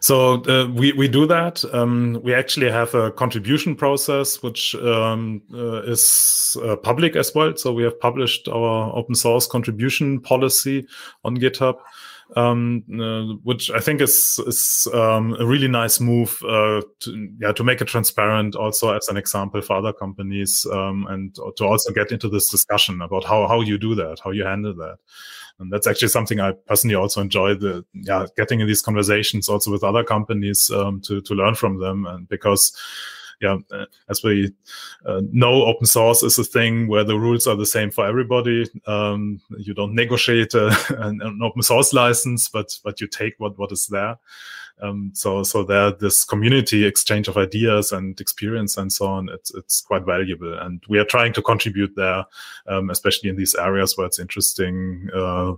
So 0.00 0.42
uh, 0.44 0.66
we 0.72 0.92
we 0.92 1.08
do 1.08 1.26
that. 1.26 1.62
Um, 1.74 2.20
we 2.22 2.34
actually 2.34 2.70
have 2.70 2.94
a 2.94 3.12
contribution 3.12 3.76
process 3.76 4.42
which 4.42 4.74
um, 4.76 5.42
uh, 5.52 5.82
is 5.82 6.56
uh, 6.64 6.76
public 6.76 7.16
as 7.16 7.34
well. 7.34 7.54
So 7.56 7.72
we 7.72 7.82
have 7.84 8.00
published 8.00 8.48
our 8.48 8.96
open 8.96 9.14
source 9.14 9.46
contribution 9.46 10.20
policy 10.20 10.86
on 11.22 11.36
GitHub, 11.36 11.74
um, 12.34 12.82
uh, 12.98 13.34
which 13.44 13.70
I 13.70 13.80
think 13.80 14.00
is 14.00 14.40
is 14.46 14.88
um, 14.94 15.36
a 15.38 15.44
really 15.44 15.68
nice 15.68 16.00
move. 16.00 16.42
Uh, 16.48 16.80
to, 17.00 17.28
yeah, 17.38 17.52
to 17.52 17.62
make 17.62 17.82
it 17.82 17.88
transparent, 17.88 18.56
also 18.56 18.96
as 18.96 19.08
an 19.08 19.18
example 19.18 19.60
for 19.60 19.76
other 19.76 19.92
companies, 19.92 20.66
um, 20.72 21.06
and 21.10 21.34
to 21.56 21.64
also 21.66 21.92
get 21.92 22.10
into 22.10 22.30
this 22.30 22.48
discussion 22.48 23.02
about 23.02 23.24
how 23.24 23.46
how 23.46 23.60
you 23.60 23.76
do 23.76 23.94
that, 23.96 24.18
how 24.24 24.30
you 24.30 24.44
handle 24.44 24.74
that 24.76 24.96
and 25.60 25.70
that's 25.70 25.86
actually 25.86 26.08
something 26.08 26.40
I 26.40 26.52
personally 26.52 26.96
also 26.96 27.20
enjoy 27.20 27.54
the 27.54 27.84
yeah 27.92 28.26
getting 28.36 28.60
in 28.60 28.66
these 28.66 28.82
conversations 28.82 29.48
also 29.48 29.70
with 29.70 29.84
other 29.84 30.02
companies 30.02 30.70
um, 30.70 31.00
to 31.02 31.20
to 31.20 31.34
learn 31.34 31.54
from 31.54 31.78
them. 31.78 32.06
And 32.06 32.28
because 32.28 32.76
yeah 33.40 33.58
uh, 33.70 33.84
as 34.08 34.22
we 34.22 34.52
uh, 35.06 35.20
know 35.30 35.64
open 35.64 35.86
source 35.86 36.22
is 36.22 36.38
a 36.38 36.44
thing 36.44 36.88
where 36.88 37.04
the 37.04 37.18
rules 37.18 37.46
are 37.46 37.56
the 37.56 37.66
same 37.66 37.90
for 37.90 38.06
everybody. 38.06 38.68
Um, 38.86 39.40
you 39.58 39.74
don't 39.74 39.94
negotiate 39.94 40.54
a, 40.54 40.68
an, 40.98 41.20
an, 41.22 41.40
open 41.42 41.62
source 41.62 41.92
license 41.92 42.48
but 42.48 42.78
but 42.82 43.00
you 43.00 43.06
take 43.06 43.34
what 43.38 43.58
what 43.58 43.70
is 43.70 43.86
there 43.86 44.18
um, 44.82 45.10
so 45.14 45.42
so 45.42 45.64
there 45.64 45.92
this 45.92 46.24
community 46.24 46.84
exchange 46.84 47.28
of 47.28 47.36
ideas 47.36 47.92
and 47.92 48.20
experience 48.20 48.76
and 48.76 48.92
so 48.92 49.06
on. 49.06 49.28
It's 49.28 49.54
it's 49.54 49.80
quite 49.80 50.04
valuable, 50.04 50.58
and 50.58 50.82
we 50.88 50.98
are 50.98 51.04
trying 51.04 51.32
to 51.34 51.42
contribute 51.42 51.94
there, 51.96 52.24
um, 52.66 52.90
especially 52.90 53.30
in 53.30 53.36
these 53.36 53.54
areas 53.54 53.96
where 53.96 54.06
it's 54.06 54.18
interesting. 54.18 55.08
Uh, 55.14 55.54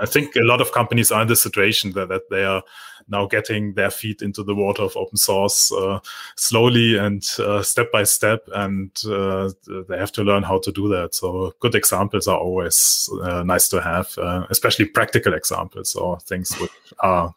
I 0.00 0.06
think 0.06 0.36
a 0.36 0.40
lot 0.40 0.60
of 0.60 0.72
companies 0.72 1.10
are 1.10 1.22
in 1.22 1.28
this 1.28 1.42
situation 1.42 1.92
that, 1.92 2.08
that 2.08 2.30
they 2.30 2.44
are 2.44 2.62
now 3.08 3.26
getting 3.26 3.74
their 3.74 3.90
feet 3.90 4.22
into 4.22 4.44
the 4.44 4.54
water 4.54 4.82
of 4.82 4.96
open 4.96 5.16
source 5.16 5.72
uh, 5.72 5.98
slowly 6.36 6.96
and 6.96 7.26
uh, 7.38 7.62
step 7.62 7.90
by 7.90 8.04
step, 8.04 8.48
and 8.54 8.90
uh, 9.06 9.50
they 9.88 9.98
have 9.98 10.12
to 10.12 10.22
learn 10.22 10.42
how 10.42 10.58
to 10.60 10.72
do 10.72 10.88
that. 10.88 11.14
So 11.14 11.52
good 11.60 11.74
examples 11.74 12.28
are 12.28 12.38
always 12.38 13.10
uh, 13.22 13.42
nice 13.42 13.68
to 13.70 13.80
have, 13.80 14.16
uh, 14.16 14.46
especially 14.50 14.84
practical 14.86 15.34
examples 15.34 15.96
or 15.96 16.20
things 16.20 16.54
which 16.60 16.70
are 17.00 17.34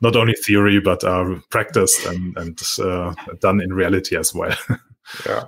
not 0.00 0.16
only 0.16 0.33
theory 0.34 0.80
but 0.80 1.04
are 1.04 1.40
practiced 1.50 2.06
and, 2.06 2.36
and 2.36 2.60
uh, 2.78 3.14
done 3.40 3.60
in 3.60 3.72
reality 3.72 4.16
as 4.16 4.34
well. 4.34 4.56
yeah. 5.26 5.44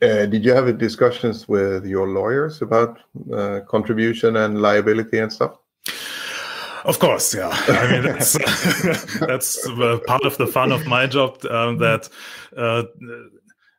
Uh, 0.00 0.26
did 0.26 0.44
you 0.44 0.52
have 0.52 0.78
discussions 0.78 1.48
with 1.48 1.84
your 1.86 2.08
lawyers 2.08 2.62
about 2.62 2.98
uh, 3.32 3.60
contribution 3.68 4.36
and 4.36 4.62
liability 4.62 5.18
and 5.18 5.32
stuff? 5.32 5.58
Of 6.84 7.00
course, 7.00 7.34
yeah. 7.34 7.48
I 7.50 7.90
mean, 7.90 8.02
that's 8.04 8.32
that's 9.18 9.66
uh, 9.66 9.98
part 10.06 10.24
of 10.24 10.38
the 10.38 10.46
fun 10.46 10.70
of 10.70 10.86
my 10.86 11.08
job. 11.08 11.44
Um, 11.46 11.78
that 11.78 12.08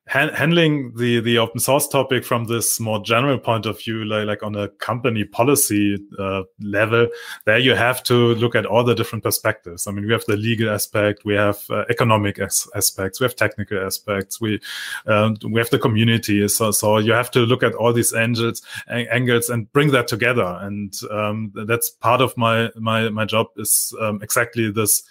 handling 0.08 0.94
the 0.96 1.20
the 1.20 1.38
open 1.38 1.60
source 1.60 1.88
topic 1.88 2.24
from 2.24 2.46
this 2.46 2.80
more 2.80 3.00
general 3.04 3.38
point 3.38 3.66
of 3.66 3.80
view 3.80 4.06
like, 4.06 4.26
like 4.26 4.44
on 4.44 4.56
a 4.56 4.70
company 4.70 5.24
policy 5.24 5.98
uh, 6.18 6.44
level 6.62 7.08
there 7.46 7.60
you 7.60 7.76
have 7.76 8.02
to 8.04 8.36
look 8.36 8.56
at 8.56 8.66
all 8.66 8.84
the 8.84 8.96
different 8.96 9.24
perspectives. 9.24 9.86
I 9.86 9.92
mean 9.92 10.06
we 10.06 10.14
have 10.14 10.24
the 10.26 10.38
legal 10.38 10.70
aspect 10.70 11.26
we 11.26 11.36
have 11.36 11.60
uh, 11.70 11.84
economic 11.90 12.40
as- 12.40 12.68
aspects 12.76 13.20
we 13.20 13.26
have 13.26 13.36
technical 13.36 13.80
aspects 13.86 14.40
we 14.40 14.60
um, 15.08 15.36
we 15.50 15.60
have 15.60 15.70
the 15.70 15.80
community. 15.80 16.48
So 16.48 16.72
so 16.72 16.98
you 17.00 17.12
have 17.12 17.32
to 17.32 17.42
look 17.42 17.64
at 17.64 17.74
all 17.74 17.94
these 17.94 18.14
angles 18.14 18.62
angles 18.88 19.50
and 19.50 19.72
bring 19.74 19.92
that 19.92 20.08
together. 20.08 20.58
And 20.62 20.94
um, 21.12 21.52
that's 21.54 21.90
part 21.90 22.22
of 22.22 22.36
my 22.38 22.70
my 22.76 23.10
my 23.10 23.26
job 23.26 23.48
is 23.58 23.94
um, 24.02 24.22
exactly 24.22 24.72
this 24.72 25.04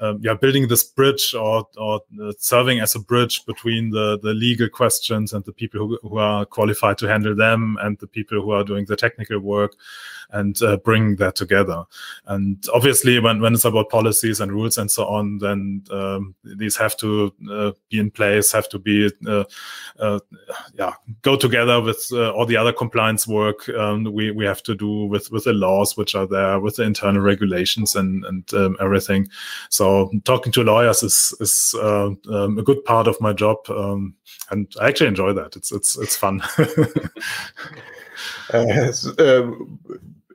um, 0.00 0.18
yeah, 0.22 0.34
building 0.34 0.68
this 0.68 0.82
bridge 0.82 1.34
or, 1.34 1.66
or 1.76 2.00
uh, 2.22 2.32
serving 2.38 2.80
as 2.80 2.94
a 2.94 2.98
bridge 2.98 3.44
between 3.46 3.90
the, 3.90 4.18
the 4.22 4.34
legal 4.34 4.68
questions 4.68 5.32
and 5.32 5.44
the 5.44 5.52
people 5.52 5.86
who, 5.86 5.98
who 6.02 6.18
are 6.18 6.44
qualified 6.44 6.98
to 6.98 7.06
handle 7.06 7.34
them 7.34 7.78
and 7.82 7.98
the 7.98 8.06
people 8.06 8.42
who 8.42 8.50
are 8.50 8.64
doing 8.64 8.84
the 8.86 8.96
technical 8.96 9.38
work 9.38 9.74
and 10.30 10.60
uh, 10.62 10.76
bring 10.78 11.16
that 11.16 11.36
together. 11.36 11.84
And 12.26 12.64
obviously, 12.74 13.20
when, 13.20 13.40
when 13.40 13.54
it's 13.54 13.64
about 13.64 13.90
policies 13.90 14.40
and 14.40 14.50
rules 14.50 14.78
and 14.78 14.90
so 14.90 15.06
on, 15.06 15.38
then 15.38 15.84
um, 15.90 16.34
these 16.42 16.76
have 16.76 16.96
to 16.98 17.32
uh, 17.50 17.72
be 17.88 18.00
in 18.00 18.10
place, 18.10 18.50
have 18.52 18.68
to 18.70 18.78
be, 18.78 19.10
uh, 19.26 19.44
uh 19.98 20.18
yeah, 20.74 20.94
go 21.22 21.36
together 21.36 21.80
with 21.80 22.08
uh, 22.12 22.32
all 22.32 22.46
the 22.46 22.56
other 22.56 22.72
compliance 22.72 23.28
work 23.28 23.68
um, 23.70 24.04
we, 24.04 24.30
we 24.30 24.44
have 24.44 24.62
to 24.62 24.74
do 24.74 25.04
with, 25.06 25.30
with 25.30 25.44
the 25.44 25.52
laws 25.52 25.96
which 25.96 26.14
are 26.14 26.26
there, 26.26 26.58
with 26.58 26.76
the 26.76 26.82
internal 26.82 27.22
regulations 27.22 27.94
and, 27.96 28.24
and 28.24 28.52
um, 28.54 28.76
everything. 28.80 29.28
So 29.70 29.83
talking 30.24 30.52
to 30.52 30.62
lawyers 30.62 31.02
is, 31.02 31.34
is 31.40 31.74
uh, 31.78 32.10
um, 32.30 32.58
a 32.58 32.62
good 32.62 32.84
part 32.84 33.06
of 33.06 33.20
my 33.20 33.32
job. 33.32 33.58
Um, 33.68 34.14
and 34.50 34.72
I 34.80 34.88
actually 34.88 35.08
enjoy 35.08 35.32
that. 35.32 35.56
It's, 35.56 35.72
it's, 35.72 35.98
it's 35.98 36.16
fun. 36.16 36.42
uh, 38.52 38.92
um, 39.18 39.78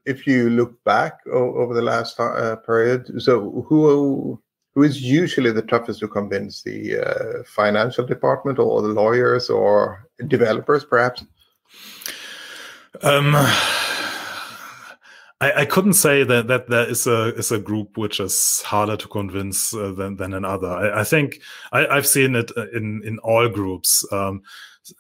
if 0.06 0.26
you 0.26 0.50
look 0.50 0.84
back 0.84 1.20
over 1.32 1.74
the 1.74 1.82
last 1.82 2.20
uh, 2.20 2.56
period, 2.58 3.22
so 3.22 3.66
who 3.68 4.42
who 4.76 4.84
is 4.84 5.02
usually 5.02 5.52
the 5.52 5.64
toughest 5.64 6.00
to 6.00 6.08
convince 6.08 6.62
the 6.64 7.00
uh, 7.00 7.44
financial 7.46 8.06
department 8.06 8.60
or 8.60 8.82
the 8.82 8.88
lawyers 8.88 9.50
or 9.50 10.08
developers, 10.28 10.86
perhaps? 10.86 11.26
Um, 13.02 13.36
I, 15.42 15.62
I, 15.62 15.66
couldn't 15.66 15.94
say 15.94 16.24
that 16.24 16.48
that 16.48 16.68
there 16.68 16.90
is 16.90 17.08
a 17.08 17.34
is 17.36 17.52
a 17.52 17.60
group 17.60 17.98
which 17.98 18.20
is 18.20 18.62
harder 18.62 18.98
to 18.98 19.08
convince 19.08 19.74
uh, 19.74 19.94
than 19.94 20.18
than 20.18 20.34
another. 20.34 20.68
I, 20.68 21.02
I 21.02 21.04
think 21.04 21.42
I, 21.72 21.96
have 21.96 22.08
seen 22.08 22.36
it 22.36 22.52
uh, 22.58 22.70
in 22.72 23.02
in 23.06 23.20
all 23.20 23.48
groups. 23.48 24.06
Um, 24.12 24.44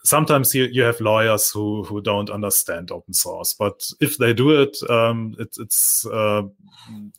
sometimes 0.03 0.53
you, 0.53 0.65
you 0.65 0.83
have 0.83 0.99
lawyers 1.01 1.49
who 1.49 1.83
who 1.83 2.01
don't 2.01 2.29
understand 2.29 2.91
open 2.91 3.13
source 3.13 3.53
but 3.53 3.89
if 3.99 4.17
they 4.17 4.33
do 4.33 4.61
it 4.61 4.77
um, 4.89 5.35
it 5.39 5.55
it's 5.59 6.05
uh, 6.07 6.43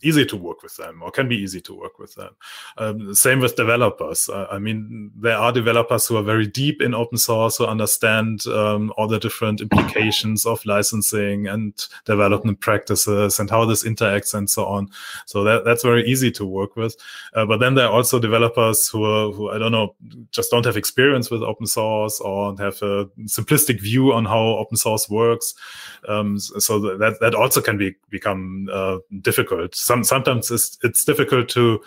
easy 0.03 0.25
to 0.25 0.37
work 0.37 0.63
with 0.63 0.77
them 0.77 1.03
or 1.03 1.11
can 1.11 1.29
be 1.29 1.37
easy 1.37 1.61
to 1.61 1.75
work 1.75 1.99
with 1.99 2.15
them. 2.15 2.31
Um, 2.79 3.15
same 3.15 3.41
with 3.41 3.57
developers. 3.57 4.29
Uh, 4.29 4.47
i 4.51 4.59
mean 4.59 5.11
there 5.17 5.37
are 5.37 5.53
developers 5.53 6.07
who 6.07 6.17
are 6.17 6.23
very 6.23 6.47
deep 6.47 6.83
in 6.83 6.95
open 6.95 7.19
source 7.19 7.59
who 7.59 7.67
understand 7.67 8.47
um, 8.47 8.93
all 8.97 9.09
the 9.09 9.19
different 9.19 9.61
implications 9.61 10.47
of 10.47 10.65
licensing 10.65 11.47
and 11.47 11.87
development 12.05 12.61
practices 12.61 13.39
and 13.39 13.51
how 13.51 13.65
this 13.65 13.85
interacts 13.85 14.35
and 14.35 14.49
so 14.49 14.65
on. 14.67 14.89
So 15.27 15.45
that, 15.45 15.65
that's 15.65 15.83
very 15.83 16.07
easy 16.07 16.31
to 16.33 16.45
work 16.45 16.77
with. 16.77 16.97
Uh, 17.35 17.47
but 17.47 17.59
then 17.59 17.75
there 17.75 17.87
are 17.87 17.93
also 17.93 18.19
developers 18.19 18.89
who, 18.89 19.05
are, 19.05 19.33
who 19.33 19.51
i 19.51 19.59
don't 19.59 19.73
know 19.73 19.95
just 20.31 20.51
don't 20.51 20.65
have 20.65 20.77
experience 20.77 21.31
with 21.31 21.43
open 21.43 21.67
source 21.67 22.21
or 22.21 22.55
have 22.61 22.81
a 22.83 23.07
simplistic 23.23 23.81
view 23.81 24.13
on 24.13 24.25
how 24.25 24.39
open 24.39 24.77
source 24.77 25.09
works. 25.11 25.55
Um, 26.09 26.39
so 26.39 26.79
that 26.97 27.19
that 27.21 27.35
also 27.35 27.61
can 27.61 27.77
be 27.77 27.97
become 28.11 28.69
uh, 28.73 28.99
difficult. 29.21 29.75
Some 29.75 30.05
sometimes 30.05 30.51
it's 30.51 30.79
it's 30.83 31.05
difficult 31.05 31.49
to 31.51 31.81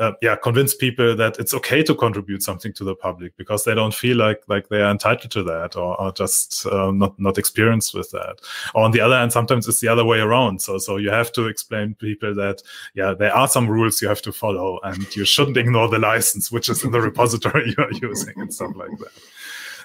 uh, 0.00 0.12
yeah 0.22 0.34
convince 0.34 0.74
people 0.74 1.14
that 1.14 1.38
it's 1.38 1.52
okay 1.52 1.82
to 1.82 1.94
contribute 1.94 2.42
something 2.42 2.72
to 2.72 2.84
the 2.84 2.94
public 2.94 3.36
because 3.36 3.64
they 3.64 3.74
don't 3.74 3.94
feel 3.94 4.16
like 4.16 4.42
like 4.48 4.68
they 4.68 4.80
are 4.80 4.90
entitled 4.90 5.30
to 5.30 5.42
that 5.42 5.76
or, 5.76 6.10
just 6.12 6.66
uh, 6.66 6.90
not 6.90 7.18
not 7.20 7.38
experienced 7.38 7.94
with 7.94 8.10
that 8.10 8.40
or 8.74 8.82
on 8.82 8.90
the 8.90 9.00
other 9.00 9.14
hand 9.16 9.32
sometimes 9.32 9.68
it's 9.68 9.80
the 9.80 9.86
other 9.86 10.04
way 10.04 10.18
around 10.18 10.60
so 10.60 10.78
so 10.78 10.96
you 10.96 11.10
have 11.10 11.30
to 11.30 11.46
explain 11.46 11.90
to 11.90 11.94
people 11.96 12.34
that 12.34 12.62
yeah 12.94 13.12
there 13.12 13.32
are 13.32 13.46
some 13.46 13.68
rules 13.68 14.00
you 14.00 14.08
have 14.08 14.22
to 14.22 14.32
follow 14.32 14.80
and 14.84 15.14
you 15.14 15.24
shouldn't 15.24 15.56
ignore 15.64 15.88
the 15.88 15.98
license 15.98 16.50
which 16.50 16.68
is 16.68 16.82
in 16.82 16.90
the 16.90 17.00
repository 17.00 17.68
you 17.76 17.84
are 17.84 17.92
using 18.02 18.34
and 18.40 18.52
stuff 18.52 18.74
like 18.74 18.96
that 18.98 19.12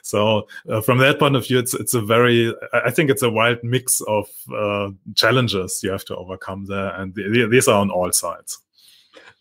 so 0.06 0.48
uh, 0.70 0.82
from 0.82 1.00
that 1.00 1.18
point 1.18 1.36
of 1.36 1.48
view, 1.48 1.58
it's 1.58 1.74
it's 1.74 1.96
a 1.96 2.02
very 2.02 2.54
I 2.72 2.92
think 2.92 3.10
it's 3.10 3.24
a 3.24 3.30
wild 3.30 3.58
mix 3.64 4.02
of 4.02 4.28
uh, 4.56 4.92
challenges 5.16 5.82
you 5.82 5.90
have 5.90 6.06
to 6.06 6.16
overcome 6.16 6.66
there, 6.66 6.94
and 6.96 7.16
these 7.16 7.68
are 7.68 7.82
on 7.82 7.90
all 7.90 8.12
sides. 8.12 8.60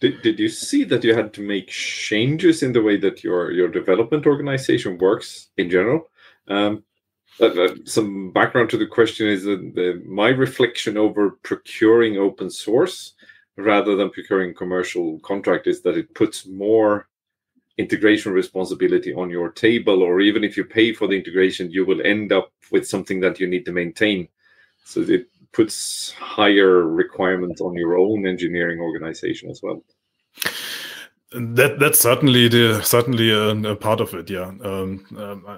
Did, 0.01 0.23
did 0.23 0.39
you 0.39 0.49
see 0.49 0.85
that 0.85 1.05
you 1.05 1.15
had 1.15 1.35
to 1.35 1.43
make 1.43 1.69
changes 1.69 2.63
in 2.63 2.73
the 2.73 2.81
way 2.81 2.97
that 2.97 3.23
your 3.23 3.53
your 3.53 3.69
development 3.69 4.25
organization 4.27 4.97
works 4.97 5.51
in 5.59 5.69
general? 5.69 6.09
Um, 6.49 6.83
uh, 7.41 7.47
uh, 7.47 7.75
some 7.85 8.31
background 8.33 8.71
to 8.71 8.79
the 8.79 8.87
question 8.87 9.27
is 9.27 9.45
that 9.45 9.75
the, 9.75 10.03
my 10.07 10.29
reflection 10.29 10.97
over 10.97 11.33
procuring 11.43 12.17
open 12.17 12.49
source 12.49 13.13
rather 13.59 13.97
than 13.97 14.09
procuring 14.09 14.55
commercial 14.55 15.19
contract 15.19 15.67
is 15.67 15.83
that 15.83 15.99
it 15.99 16.15
puts 16.15 16.47
more 16.47 17.07
integration 17.79 18.33
responsibility 18.33 19.13
on 19.13 19.31
your 19.31 19.51
table 19.51 20.03
or 20.03 20.21
even 20.21 20.45
if 20.45 20.57
you 20.57 20.65
pay 20.65 20.93
for 20.93 21.09
the 21.09 21.17
integration 21.17 21.71
you 21.71 21.85
will 21.85 22.01
end 22.07 22.33
up 22.33 22.53
with 22.71 22.87
something 22.87 23.21
that 23.21 23.41
you 23.41 23.47
need 23.47 23.65
to 23.65 23.73
maintain. 23.73 24.29
So 24.85 25.01
it 25.01 25.29
puts 25.53 26.13
higher 26.13 26.83
requirements 26.87 27.61
on 27.61 27.75
your 27.75 27.97
own 27.97 28.27
engineering 28.27 28.81
organization 28.81 29.51
as 29.51 29.61
well. 29.63 29.83
That 31.33 31.81
that's 31.81 31.99
certainly 31.99 32.49
the 32.49 32.81
certainly 32.83 33.31
a, 33.31 33.51
a 33.73 33.75
part 33.75 34.01
of 34.01 34.15
it 34.15 34.31
yeah. 34.31 34.53
Um, 34.63 35.05
um, 35.17 35.45
I 35.47 35.57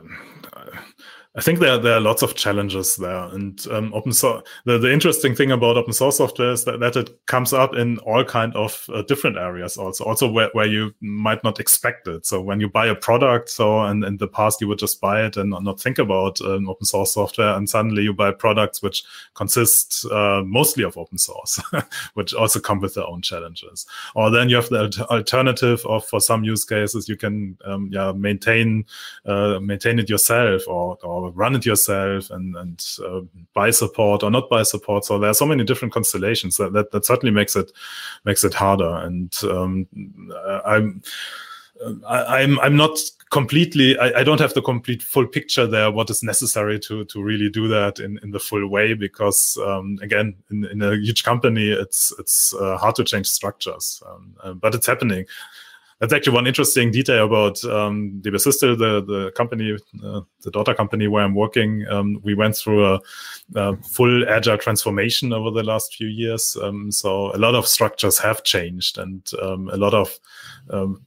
think 1.43 1.59
there, 1.59 1.77
there 1.77 1.95
are 1.95 2.01
lots 2.01 2.23
of 2.23 2.35
challenges 2.35 2.97
there, 2.97 3.25
and 3.25 3.65
um, 3.71 3.93
open 3.93 4.13
source. 4.13 4.43
The, 4.65 4.79
the 4.79 4.91
interesting 4.91 5.35
thing 5.35 5.53
about 5.53 5.77
open 5.77 5.93
source 5.93 6.17
software 6.17 6.53
is 6.53 6.65
that, 6.65 6.81
that 6.81 6.97
it 6.97 7.27
comes 7.27 7.53
up 7.53 7.75
in 7.75 7.99
all 7.99 8.25
kind 8.25 8.55
of 8.55 8.89
uh, 8.93 9.03
different 9.03 9.37
areas. 9.37 9.77
Also, 9.77 10.05
also 10.05 10.31
where, 10.31 10.49
where 10.55 10.67
you 10.67 10.95
might 11.01 11.45
not 11.45 11.61
expect 11.61 12.09
it. 12.09 12.25
So 12.25 12.41
when 12.41 12.59
you 12.59 12.71
buy 12.71 12.87
a 12.87 12.95
product, 12.95 13.51
so 13.51 13.83
and 13.83 14.03
in 14.03 14.17
the 14.17 14.29
past 14.29 14.63
you 14.63 14.69
would 14.69 14.79
just 14.79 15.01
buy 15.01 15.27
it 15.27 15.37
and 15.37 15.51
not 15.51 15.79
think 15.79 15.99
about 15.99 16.41
um, 16.41 16.71
open 16.71 16.87
source 16.87 17.13
software, 17.13 17.55
and 17.55 17.69
suddenly 17.69 18.03
you 18.03 18.15
buy 18.15 18.31
products 18.31 18.83
which 18.83 19.05
consist 19.35 20.07
uh, 20.11 20.43
mostly 20.43 20.85
of 20.85 20.97
open 20.97 21.19
source, 21.19 21.61
which 22.15 22.33
also 22.33 22.61
come 22.61 22.81
with 22.81 22.95
their 22.95 23.07
own 23.07 23.21
challenges. 23.21 23.85
Or 24.15 24.31
then 24.31 24.49
you 24.49 24.57
have 24.57 24.71
the 24.71 25.07
alternative 25.11 25.85
of 25.85 26.07
for 26.07 26.21
some 26.21 26.45
use 26.45 26.65
cases 26.65 27.09
you 27.09 27.17
can 27.17 27.57
um, 27.65 27.91
yeah 27.93 28.13
maintain 28.13 28.85
uh, 29.27 29.59
maintain 29.61 29.99
it 29.99 30.09
yourself 30.09 30.63
or, 30.67 30.97
or 31.03 31.26
run 31.31 31.55
it 31.55 31.67
yourself 31.67 32.31
and 32.31 32.57
and 32.57 32.85
uh, 33.05 33.21
buy 33.55 33.71
support 33.71 34.23
or 34.23 34.31
not 34.31 34.51
buy 34.51 34.63
support. 34.63 35.05
So 35.05 35.19
there 35.19 35.31
are 35.31 35.35
so 35.35 35.47
many 35.47 35.65
different 35.65 35.95
constellations 35.95 36.57
that 36.57 36.73
that, 36.73 36.91
that 36.93 37.07
certainly 37.07 37.33
makes 37.33 37.57
it 37.57 37.73
makes 38.25 38.45
it 38.45 38.55
harder. 38.55 38.97
And 38.97 39.35
um, 39.45 39.87
I'm. 40.65 41.03
I, 42.09 42.41
I'm 42.41 42.59
I'm 42.61 42.75
not 42.75 42.99
completely 43.31 43.99
I, 43.99 44.21
I, 44.21 44.25
don't 44.25 44.41
have 44.41 44.55
the 44.55 44.63
complete 44.63 45.03
full 45.03 45.27
picture 45.27 45.67
there 45.67 45.91
what 45.91 46.11
is 46.11 46.23
necessary 46.23 46.79
to 46.81 47.05
to 47.07 47.23
really 47.23 47.51
do 47.51 47.69
that 47.69 47.99
in, 47.99 48.19
in 48.23 48.31
the 48.31 48.39
full 48.39 48.67
way 48.69 48.95
because 48.95 49.59
um, 49.67 49.99
again 50.01 50.35
in, 50.51 50.65
in 50.65 50.83
a 50.83 50.97
huge 50.97 51.25
company 51.25 51.71
it's 51.71 52.15
it's 52.19 52.55
uh, 52.55 52.77
hard 52.79 52.95
to 52.97 53.05
change 53.05 53.27
structures 53.27 54.03
um, 54.09 54.35
uh, 54.43 54.53
but 54.53 54.75
it's 54.75 54.87
happening 54.87 55.27
that's 56.01 56.13
actually 56.13 56.35
one 56.35 56.47
interesting 56.47 56.91
detail 56.91 57.25
about 57.25 57.65
um, 57.65 58.21
DB 58.23 58.33
the 58.79 59.03
the 59.03 59.33
company, 59.35 59.77
uh, 60.05 60.21
the 60.43 60.51
daughter 60.51 60.75
company 60.75 61.09
where 61.09 61.25
I'm 61.25 61.35
working. 61.35 61.87
Um, 61.89 62.21
we 62.23 62.35
went 62.35 62.57
through 62.57 62.85
a, 62.85 63.01
a, 63.55 63.77
full 63.79 64.29
agile 64.29 64.59
transformation 64.59 65.33
over 65.33 65.51
the 65.51 65.63
last 65.63 65.95
few 65.95 66.09
years. 66.09 66.57
Um, 66.63 66.93
so 66.93 67.35
a 67.35 67.39
lot 67.39 67.55
of 67.55 67.67
structures 67.67 68.19
have 68.19 68.45
changed, 68.45 68.99
and 68.99 69.27
um, 69.41 69.71
a 69.73 69.77
lot 69.77 69.95
of 69.95 70.19
um, 70.71 71.03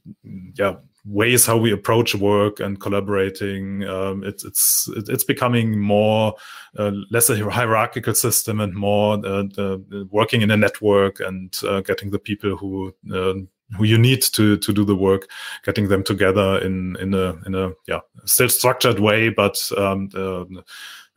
yeah 0.54 0.76
ways 1.06 1.46
how 1.46 1.56
we 1.56 1.72
approach 1.72 2.14
work 2.14 2.60
and 2.60 2.80
collaborating. 2.80 3.84
Um, 3.84 4.24
it, 4.24 4.42
it's 4.44 4.88
it's 4.96 5.24
becoming 5.24 5.78
more 5.78 6.34
uh, 6.78 6.92
less 7.10 7.30
a 7.30 7.50
hierarchical 7.50 8.14
system 8.14 8.60
and 8.60 8.74
more 8.74 9.14
uh, 9.14 9.44
the, 9.44 10.08
working 10.10 10.42
in 10.42 10.50
a 10.50 10.56
network 10.56 11.20
and 11.20 11.56
uh, 11.64 11.80
getting 11.80 12.10
the 12.10 12.18
people 12.18 12.56
who 12.56 12.94
uh, 13.14 13.34
who 13.76 13.84
you 13.84 13.98
need 13.98 14.22
to 14.22 14.56
to 14.56 14.72
do 14.72 14.84
the 14.84 14.96
work, 14.96 15.28
getting 15.64 15.88
them 15.88 16.02
together 16.02 16.58
in 16.58 16.96
in 16.96 17.14
a 17.14 17.36
in 17.46 17.54
a 17.54 17.72
yeah 17.86 18.00
still 18.24 18.48
structured 18.48 19.00
way, 19.00 19.28
but 19.28 19.70
um, 19.76 20.10
uh, 20.14 20.44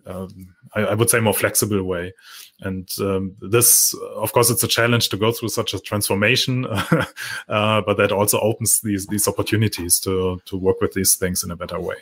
um, 0.06 0.56
I, 0.76 0.82
I, 0.82 0.94
would 0.94 1.10
say 1.10 1.20
more 1.20 1.34
flexible 1.34 1.84
way. 1.84 2.14
And 2.60 2.90
um, 3.00 3.36
this, 3.42 3.94
of 4.16 4.34
course, 4.34 4.50
it's 4.50 4.64
a 4.64 4.68
challenge 4.68 5.10
to 5.10 5.18
go 5.18 5.32
through 5.32 5.50
such 5.50 5.74
a 5.74 5.80
transformation, 5.80 6.66
uh, 7.50 7.82
but 7.82 7.98
that 7.98 8.12
also 8.12 8.40
opens 8.40 8.82
these 8.82 9.08
these 9.08 9.28
opportunities 9.28 10.00
to 10.02 10.42
to 10.46 10.58
work 10.58 10.82
with 10.82 10.94
these 10.94 11.16
things 11.16 11.44
in 11.44 11.52
a 11.52 11.56
better 11.56 11.80
way. 11.80 11.96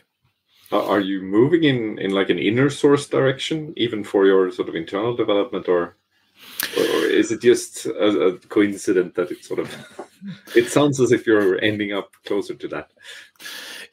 Are 0.71 1.01
you 1.01 1.21
moving 1.21 1.63
in 1.63 1.99
in 1.99 2.11
like 2.11 2.29
an 2.29 2.39
inner 2.39 2.69
source 2.69 3.07
direction, 3.07 3.73
even 3.75 4.03
for 4.03 4.25
your 4.25 4.51
sort 4.51 4.69
of 4.69 4.75
internal 4.75 5.15
development, 5.15 5.67
or 5.67 5.95
or 6.77 7.00
is 7.11 7.31
it 7.31 7.41
just 7.41 7.85
a, 7.85 8.27
a 8.27 8.37
coincidence 8.39 9.13
that 9.15 9.31
it 9.31 9.43
sort 9.43 9.59
of 9.59 10.07
it 10.55 10.69
sounds 10.69 10.99
as 10.99 11.11
if 11.11 11.25
you're 11.25 11.61
ending 11.63 11.93
up 11.93 12.11
closer 12.25 12.53
to 12.55 12.67
that 12.67 12.91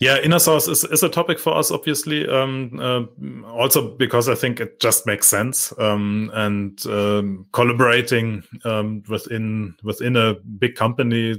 yeah, 0.00 0.18
inner 0.22 0.38
source 0.38 0.68
is, 0.68 0.84
is 0.84 1.02
a 1.02 1.08
topic 1.08 1.40
for 1.40 1.56
us, 1.56 1.72
obviously. 1.72 2.28
Um, 2.28 2.78
uh, 2.80 3.48
also 3.48 3.96
because 3.96 4.28
I 4.28 4.36
think 4.36 4.60
it 4.60 4.78
just 4.78 5.06
makes 5.06 5.26
sense. 5.26 5.72
Um, 5.76 6.30
and 6.34 6.86
um, 6.86 7.46
collaborating 7.52 8.44
um, 8.64 9.02
within 9.08 9.74
within 9.82 10.14
a 10.14 10.34
big 10.34 10.76
company, 10.76 11.34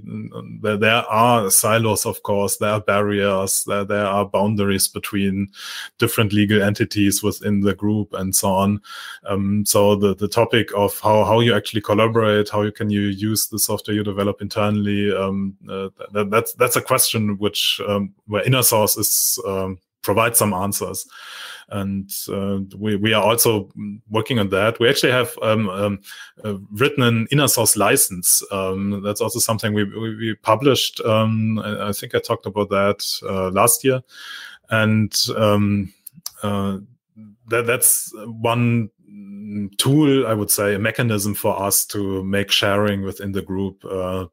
there, 0.62 0.76
there 0.76 1.06
are 1.10 1.50
silos, 1.50 2.06
of 2.06 2.22
course. 2.24 2.58
There 2.58 2.72
are 2.72 2.82
barriers. 2.82 3.64
There 3.64 3.86
there 3.86 4.06
are 4.06 4.26
boundaries 4.26 4.90
between 4.90 5.52
different 5.98 6.34
legal 6.34 6.62
entities 6.62 7.24
within 7.24 7.62
the 7.62 7.74
group, 7.74 8.14
and 8.14 8.36
so 8.36 8.50
on. 8.50 8.82
Um, 9.26 9.66
so 9.66 9.96
the 9.96 10.14
the 10.14 10.28
topic 10.28 10.70
of 10.76 11.00
how 11.00 11.24
how 11.24 11.40
you 11.40 11.56
actually 11.56 11.82
collaborate, 11.82 12.50
how 12.50 12.64
you 12.64 12.74
can 12.74 12.90
you 12.90 13.04
use 13.04 13.48
the 13.48 13.58
software 13.58 13.96
you 13.96 14.04
develop 14.04 14.42
internally, 14.42 15.16
um, 15.16 15.56
uh, 15.70 15.88
that, 16.12 16.30
that's 16.30 16.54
that's 16.56 16.76
a 16.76 16.82
question 16.82 17.38
which 17.38 17.80
where 18.28 18.49
inner 18.50 18.64
source 18.64 18.98
is 18.98 19.40
um, 19.46 19.78
provide 20.02 20.36
some 20.36 20.54
answers 20.54 21.06
and 21.72 22.12
uh, 22.30 22.60
we, 22.78 22.96
we 22.96 23.14
are 23.14 23.24
also 23.24 23.70
working 24.10 24.40
on 24.40 24.50
that. 24.50 24.80
We 24.80 24.90
actually 24.90 25.12
have 25.12 25.38
um, 25.42 25.70
um, 25.70 26.00
uh, 26.44 26.56
written 26.72 27.04
an 27.04 27.28
inner 27.32 27.48
source 27.48 27.76
license. 27.78 28.44
Um, 28.52 29.02
that's 29.04 29.22
also 29.22 29.40
something 29.40 29.74
we, 29.74 29.84
we, 29.84 30.16
we 30.16 30.36
published. 30.36 31.00
Um, 31.02 31.60
I, 31.60 31.90
I, 31.90 31.92
think 31.92 32.16
I 32.16 32.20
talked 32.20 32.46
about 32.46 32.70
that 32.70 33.06
uh, 33.24 33.50
last 33.52 33.84
year, 33.84 34.02
and 34.70 35.14
um, 35.36 35.94
uh, 36.44 36.80
that, 37.48 37.66
that's 37.68 38.12
one 38.26 38.90
tool, 39.78 40.28
I 40.28 40.34
would 40.34 40.52
say, 40.52 40.76
a 40.76 40.80
mechanism 40.80 41.34
for 41.34 41.62
us 41.62 41.86
to 41.88 42.24
make 42.24 42.52
sharing 42.52 43.04
within 43.04 43.32
the 43.32 43.42
group 43.42 43.84
uh, 43.86 44.26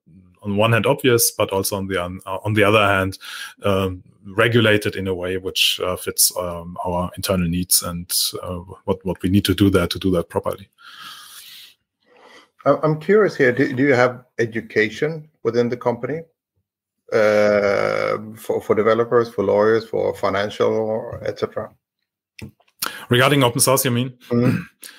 on 0.47 0.57
one 0.57 0.73
hand 0.73 0.87
obvious, 0.87 1.31
but 1.31 1.51
also 1.51 1.77
on 1.77 1.89
the 1.89 1.99
on 1.99 2.55
the 2.55 2.65
other 2.65 2.87
hand 2.87 3.19
um, 3.65 4.03
regulated 4.25 4.97
in 4.97 5.07
a 5.09 5.15
way 5.15 5.37
which 5.37 5.81
uh, 5.85 5.97
fits 5.97 6.33
um, 6.39 6.77
our 6.85 7.11
internal 7.17 7.49
needs 7.49 7.83
and 7.83 8.11
uh, 8.43 8.61
what 8.85 9.05
what 9.05 9.21
we 9.23 9.29
need 9.29 9.45
to 9.45 9.55
do 9.55 9.69
there 9.71 9.87
to 9.87 9.99
do 9.99 10.11
that 10.13 10.29
properly. 10.29 10.69
I'm 12.65 12.99
curious 12.99 13.37
here. 13.37 13.53
Do, 13.53 13.73
do 13.73 13.83
you 13.85 13.95
have 13.95 14.25
education 14.39 15.29
within 15.45 15.69
the 15.69 15.77
company 15.77 16.23
uh, 17.13 18.19
for 18.37 18.61
for 18.61 18.75
developers, 18.75 19.29
for 19.33 19.45
lawyers, 19.45 19.89
for 19.89 20.15
financial, 20.15 21.19
etc.? 21.23 21.71
Regarding 23.09 23.45
open 23.45 23.61
source, 23.61 23.85
you 23.85 23.93
mean? 23.93 24.19
Mm-hmm. 24.31 24.63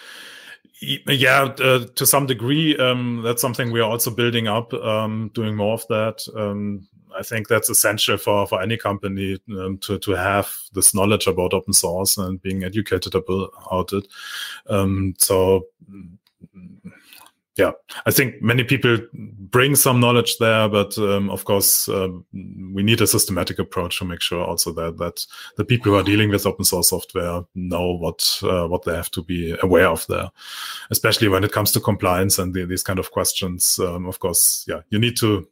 yeah 0.81 1.43
uh, 1.59 1.85
to 1.95 2.05
some 2.05 2.25
degree 2.25 2.77
um, 2.77 3.21
that's 3.23 3.41
something 3.41 3.71
we 3.71 3.79
are 3.79 3.89
also 3.89 4.11
building 4.11 4.47
up 4.47 4.73
um, 4.73 5.31
doing 5.33 5.55
more 5.55 5.73
of 5.73 5.87
that. 5.87 6.27
Um, 6.35 6.87
i 7.17 7.23
think 7.23 7.47
that's 7.47 7.69
essential 7.69 8.17
for 8.17 8.45
for 8.45 8.61
any 8.61 8.77
company 8.77 9.37
um, 9.57 9.77
to 9.79 9.97
to 9.97 10.11
have 10.11 10.53
this 10.73 10.93
knowledge 10.93 11.25
about 11.25 11.53
open 11.53 11.73
source 11.73 12.17
and 12.17 12.41
being 12.41 12.63
educated 12.63 13.15
about 13.15 13.93
it. 13.93 14.07
Um, 14.69 15.15
so 15.17 15.65
yeah, 17.57 17.71
I 18.05 18.11
think 18.11 18.41
many 18.41 18.63
people 18.63 18.99
bring 19.13 19.75
some 19.75 19.99
knowledge 19.99 20.37
there, 20.37 20.69
but 20.69 20.95
um, 20.99 21.29
of 21.31 21.45
course, 21.45 21.89
um, 21.89 22.23
we 22.31 22.83
need 22.83 23.01
a 23.01 23.07
systematic 23.07 23.57
approach 23.57 23.97
to 23.97 24.05
make 24.05 24.21
sure 24.21 24.43
also 24.43 24.71
that 24.73 24.97
that 24.97 25.25
the 25.57 25.65
people 25.65 25.91
who 25.91 25.97
are 25.97 26.03
dealing 26.03 26.29
with 26.29 26.45
open 26.45 26.65
source 26.65 26.89
software 26.89 27.43
know 27.55 27.93
what 27.93 28.39
uh, 28.43 28.67
what 28.67 28.83
they 28.83 28.93
have 28.93 29.09
to 29.11 29.23
be 29.23 29.57
aware 29.63 29.87
of 29.87 30.05
there, 30.07 30.29
especially 30.91 31.29
when 31.29 31.43
it 31.43 31.51
comes 31.51 31.71
to 31.71 31.79
compliance 31.79 32.37
and 32.37 32.53
the, 32.53 32.65
these 32.65 32.83
kind 32.83 32.99
of 32.99 33.11
questions. 33.11 33.79
Um, 33.79 34.05
of 34.05 34.19
course, 34.19 34.63
yeah, 34.67 34.81
you 34.89 34.99
need 34.99 35.17
to 35.17 35.47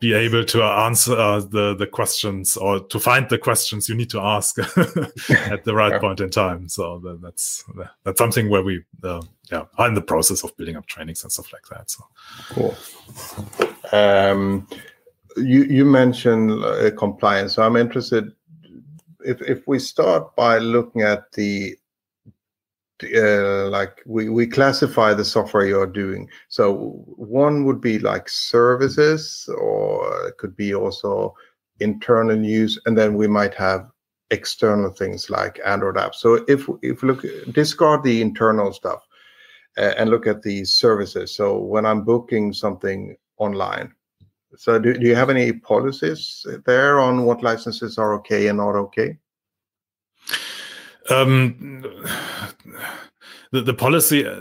be 0.00 0.12
able 0.12 0.44
to 0.44 0.62
answer 0.62 1.16
uh, 1.16 1.40
the 1.40 1.74
the 1.74 1.86
questions 1.86 2.56
or 2.56 2.80
to 2.80 3.00
find 3.00 3.28
the 3.28 3.38
questions 3.38 3.88
you 3.88 3.94
need 3.94 4.10
to 4.10 4.20
ask 4.20 4.58
at 5.50 5.64
the 5.64 5.74
right 5.74 5.92
yeah. 5.92 5.98
point 5.98 6.20
in 6.20 6.30
time. 6.30 6.68
So 6.68 7.18
that's 7.22 7.64
that's 8.04 8.18
something 8.18 8.50
where 8.50 8.62
we 8.62 8.84
uh, 9.02 9.22
yeah 9.50 9.64
are 9.78 9.88
in 9.88 9.94
the 9.94 10.02
process 10.02 10.44
of 10.44 10.56
building 10.56 10.76
up 10.76 10.86
trainings 10.86 11.22
and 11.22 11.32
stuff 11.32 11.52
like 11.52 11.66
that. 11.70 11.90
So 11.90 12.04
cool. 12.50 12.76
Um, 13.92 14.66
you 15.36 15.64
you 15.64 15.84
mentioned 15.84 16.52
uh, 16.64 16.90
compliance, 16.96 17.54
so 17.54 17.62
I'm 17.62 17.76
interested. 17.76 18.32
If 19.24 19.40
if 19.42 19.66
we 19.66 19.78
start 19.78 20.36
by 20.36 20.58
looking 20.58 21.02
at 21.02 21.32
the 21.32 21.76
uh, 23.14 23.68
like 23.70 24.02
we, 24.06 24.28
we 24.28 24.46
classify 24.46 25.14
the 25.14 25.24
software 25.24 25.66
you're 25.66 25.86
doing. 25.86 26.28
So 26.48 27.02
one 27.16 27.64
would 27.64 27.80
be 27.80 27.98
like 27.98 28.28
services, 28.28 29.48
or 29.58 30.28
it 30.28 30.38
could 30.38 30.56
be 30.56 30.74
also 30.74 31.34
internal 31.80 32.42
use, 32.42 32.78
and 32.86 32.96
then 32.96 33.14
we 33.14 33.28
might 33.28 33.54
have 33.54 33.88
external 34.30 34.90
things 34.90 35.30
like 35.30 35.60
Android 35.64 35.96
apps. 35.96 36.16
So 36.16 36.44
if 36.48 36.68
if 36.82 37.02
look 37.02 37.24
discard 37.52 38.02
the 38.02 38.20
internal 38.20 38.72
stuff 38.72 39.00
uh, 39.76 39.92
and 39.96 40.10
look 40.10 40.26
at 40.26 40.42
the 40.42 40.64
services. 40.64 41.34
So 41.34 41.58
when 41.58 41.84
I'm 41.86 42.04
booking 42.04 42.52
something 42.52 43.16
online, 43.38 43.92
so 44.56 44.78
do, 44.78 44.94
do 44.94 45.06
you 45.06 45.16
have 45.16 45.30
any 45.30 45.52
policies 45.52 46.46
there 46.64 47.00
on 47.00 47.24
what 47.24 47.42
licenses 47.42 47.98
are 47.98 48.14
okay 48.14 48.48
and 48.48 48.58
not 48.58 48.76
okay? 48.76 49.18
Um, 51.10 51.84
the, 53.54 53.62
the 53.62 53.74
policy 53.74 54.26
uh, 54.26 54.40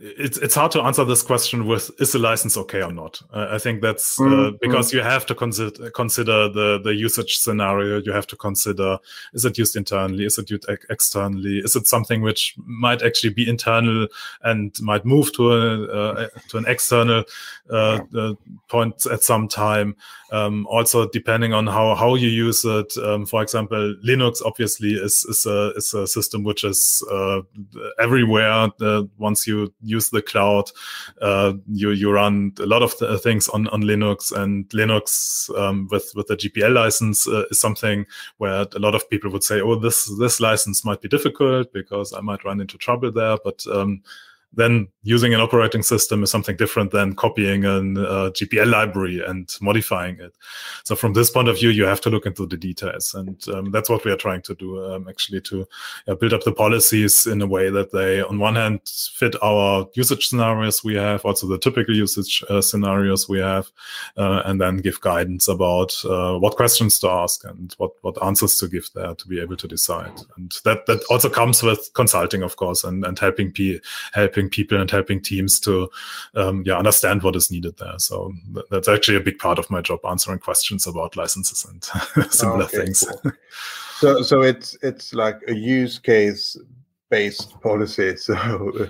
it's 0.00 0.38
it's 0.38 0.56
hard 0.56 0.72
to 0.72 0.82
answer 0.82 1.04
this 1.04 1.22
question 1.22 1.66
with 1.66 1.90
is 2.00 2.12
the 2.12 2.18
license 2.18 2.56
okay 2.56 2.82
or 2.82 2.92
not? 2.92 3.22
Uh, 3.32 3.46
i 3.50 3.58
think 3.58 3.80
that's 3.80 4.18
uh, 4.20 4.24
mm-hmm. 4.24 4.56
because 4.60 4.92
you 4.92 5.00
have 5.00 5.24
to 5.26 5.34
consider 5.34 5.90
consider 5.90 6.48
the 6.48 6.80
the 6.82 6.94
usage 6.94 7.38
scenario. 7.38 8.00
You 8.00 8.12
have 8.12 8.26
to 8.28 8.36
consider 8.36 8.98
is 9.34 9.44
it 9.44 9.56
used 9.56 9.76
internally? 9.76 10.24
Is 10.24 10.36
it 10.38 10.50
used 10.50 10.68
ex- 10.68 10.86
externally? 10.90 11.58
Is 11.58 11.76
it 11.76 11.86
something 11.86 12.22
which 12.22 12.54
might 12.56 13.02
actually 13.02 13.34
be 13.34 13.48
internal 13.48 14.08
and 14.42 14.74
might 14.80 15.04
move 15.04 15.32
to 15.34 15.52
a 15.52 15.84
uh, 15.84 16.28
to 16.48 16.58
an 16.58 16.64
external 16.66 17.24
uh, 17.70 18.00
uh, 18.16 18.34
point 18.68 19.06
at 19.06 19.22
some 19.22 19.46
time 19.46 19.94
um, 20.34 20.66
also 20.66 21.08
depending 21.08 21.52
on 21.52 21.66
how 21.66 21.94
how 21.94 22.14
you 22.14 22.28
use 22.28 22.64
it 22.64 22.92
um, 22.98 23.26
for 23.26 23.42
example 23.42 23.94
linux 24.04 24.42
obviously 24.44 24.94
is 24.94 25.24
is 25.24 25.46
a 25.46 25.72
is 25.76 25.94
a 25.94 26.06
system 26.06 26.42
which 26.42 26.64
is 26.64 27.02
every 28.00 28.24
everywhere. 28.24 28.70
Uh, 28.80 29.02
once 29.18 29.46
you 29.46 29.72
use 29.82 30.10
the 30.10 30.22
cloud, 30.22 30.70
uh, 31.20 31.52
you 31.68 31.90
you 31.90 32.10
run 32.10 32.52
a 32.60 32.66
lot 32.66 32.82
of 32.82 32.92
things 33.22 33.48
on 33.48 33.68
on 33.68 33.82
Linux, 33.82 34.32
and 34.32 34.68
Linux 34.70 35.50
um, 35.58 35.88
with 35.90 36.12
with 36.14 36.26
the 36.28 36.36
GPL 36.36 36.72
license 36.72 37.28
uh, 37.28 37.44
is 37.50 37.60
something 37.60 38.06
where 38.38 38.66
a 38.74 38.78
lot 38.78 38.94
of 38.94 39.08
people 39.10 39.30
would 39.30 39.44
say, 39.44 39.60
"Oh, 39.60 39.76
this 39.76 40.10
this 40.18 40.40
license 40.40 40.84
might 40.84 41.00
be 41.00 41.08
difficult 41.08 41.72
because 41.72 42.12
I 42.12 42.20
might 42.20 42.44
run 42.44 42.60
into 42.60 42.78
trouble 42.78 43.12
there," 43.12 43.36
but 43.44 43.64
um, 43.66 44.02
then 44.56 44.88
using 45.02 45.34
an 45.34 45.40
operating 45.40 45.82
system 45.82 46.22
is 46.22 46.30
something 46.30 46.56
different 46.56 46.90
than 46.90 47.14
copying 47.14 47.64
a 47.64 47.76
uh, 47.76 48.30
GPL 48.30 48.70
library 48.70 49.22
and 49.24 49.48
modifying 49.60 50.18
it. 50.20 50.34
So 50.84 50.96
from 50.96 51.12
this 51.12 51.30
point 51.30 51.48
of 51.48 51.58
view, 51.58 51.70
you 51.70 51.84
have 51.84 52.00
to 52.02 52.10
look 52.10 52.26
into 52.26 52.46
the 52.46 52.56
details, 52.56 53.14
and 53.14 53.42
um, 53.48 53.70
that's 53.70 53.90
what 53.90 54.04
we 54.04 54.10
are 54.10 54.16
trying 54.16 54.42
to 54.42 54.54
do 54.54 54.84
um, 54.84 55.08
actually 55.08 55.40
to 55.42 55.66
uh, 56.08 56.14
build 56.14 56.32
up 56.32 56.42
the 56.44 56.52
policies 56.52 57.26
in 57.26 57.42
a 57.42 57.46
way 57.46 57.70
that 57.70 57.92
they, 57.92 58.22
on 58.22 58.38
one 58.38 58.54
hand, 58.54 58.80
fit 59.14 59.34
our 59.42 59.86
usage 59.94 60.28
scenarios 60.28 60.82
we 60.84 60.94
have, 60.94 61.24
also 61.24 61.46
the 61.46 61.58
typical 61.58 61.94
usage 61.94 62.42
uh, 62.48 62.60
scenarios 62.60 63.28
we 63.28 63.38
have, 63.38 63.70
uh, 64.16 64.42
and 64.44 64.60
then 64.60 64.78
give 64.78 65.00
guidance 65.00 65.48
about 65.48 65.94
uh, 66.04 66.38
what 66.38 66.56
questions 66.56 66.98
to 66.98 67.08
ask 67.08 67.44
and 67.44 67.74
what 67.78 67.92
what 68.02 68.22
answers 68.22 68.56
to 68.56 68.68
give 68.68 68.88
there 68.94 69.14
to 69.14 69.28
be 69.28 69.40
able 69.40 69.56
to 69.56 69.68
decide. 69.68 70.12
And 70.36 70.52
that 70.64 70.86
that 70.86 71.02
also 71.10 71.28
comes 71.28 71.62
with 71.62 71.90
consulting, 71.94 72.42
of 72.42 72.56
course, 72.56 72.84
and 72.84 73.04
and 73.04 73.18
helping 73.18 73.52
p 73.52 73.80
helping 74.12 74.43
people 74.48 74.80
and 74.80 74.90
helping 74.90 75.20
teams 75.20 75.60
to 75.60 75.88
um, 76.34 76.62
yeah 76.66 76.76
understand 76.76 77.22
what 77.22 77.36
is 77.36 77.50
needed 77.50 77.76
there. 77.78 77.98
So 77.98 78.32
that's 78.70 78.88
actually 78.88 79.16
a 79.16 79.20
big 79.20 79.38
part 79.38 79.58
of 79.58 79.70
my 79.70 79.80
job, 79.80 80.00
answering 80.04 80.38
questions 80.38 80.86
about 80.86 81.16
licenses 81.16 81.64
and 81.64 82.30
similar 82.32 82.64
okay, 82.64 82.78
things. 82.78 83.04
Cool. 83.22 83.32
so 83.96 84.22
so 84.22 84.42
it's 84.42 84.76
it's 84.82 85.14
like 85.14 85.40
a 85.48 85.54
use 85.54 85.98
case 85.98 86.56
based 87.14 87.60
policy. 87.60 88.14
So 88.24 88.88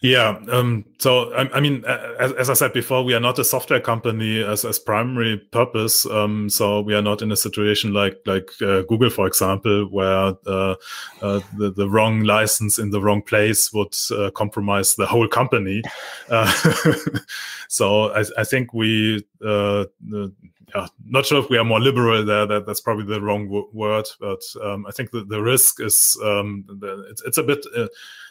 yeah, 0.00 0.40
um, 0.50 0.84
so 0.98 1.32
I, 1.34 1.48
I 1.56 1.60
mean, 1.60 1.84
as, 1.84 2.32
as, 2.32 2.50
I 2.50 2.54
said 2.54 2.72
before, 2.72 3.02
we 3.04 3.14
are 3.14 3.20
not 3.20 3.38
a 3.38 3.44
software 3.44 3.80
company 3.80 4.42
as, 4.42 4.64
as 4.64 4.78
primary 4.78 5.38
purpose. 5.50 6.06
Um, 6.06 6.48
so 6.48 6.80
we 6.80 6.94
are 6.94 7.02
not 7.02 7.22
in 7.22 7.32
a 7.32 7.36
situation 7.36 7.92
like 7.92 8.16
like 8.26 8.50
uh, 8.62 8.82
Google, 8.82 9.10
for 9.10 9.26
example, 9.26 9.86
where 9.90 10.34
uh, 10.46 10.74
uh, 11.22 11.40
the, 11.58 11.72
the 11.76 11.88
wrong 11.88 12.24
license 12.24 12.78
in 12.78 12.90
the 12.90 13.00
wrong 13.00 13.22
place 13.22 13.72
would 13.72 13.94
uh, 14.10 14.30
compromise 14.30 14.94
the 14.94 15.06
whole 15.06 15.28
company. 15.28 15.82
Uh, 16.28 16.52
so 17.68 18.12
I, 18.12 18.24
I, 18.38 18.44
think 18.44 18.72
we 18.72 19.24
uh, 19.44 19.84
yeah, 20.74 20.86
not 21.06 21.26
sure 21.26 21.42
if 21.42 21.50
we 21.50 21.58
are 21.58 21.64
more 21.64 21.80
liberal 21.80 22.24
there. 22.24 22.46
That 22.46 22.66
that's 22.66 22.80
probably 22.80 23.04
the 23.04 23.20
wrong 23.20 23.46
w- 23.46 23.68
word, 23.72 24.06
but 24.18 24.42
um, 24.62 24.86
I 24.86 24.90
think 24.90 25.10
that 25.12 25.28
the 25.28 25.40
risk 25.40 25.80
is 25.80 26.18
um, 26.22 26.64
the, 26.66 26.93
it's 27.10 27.22
it's 27.22 27.38
a 27.38 27.42
bit 27.42 27.64
uh, 27.76 27.88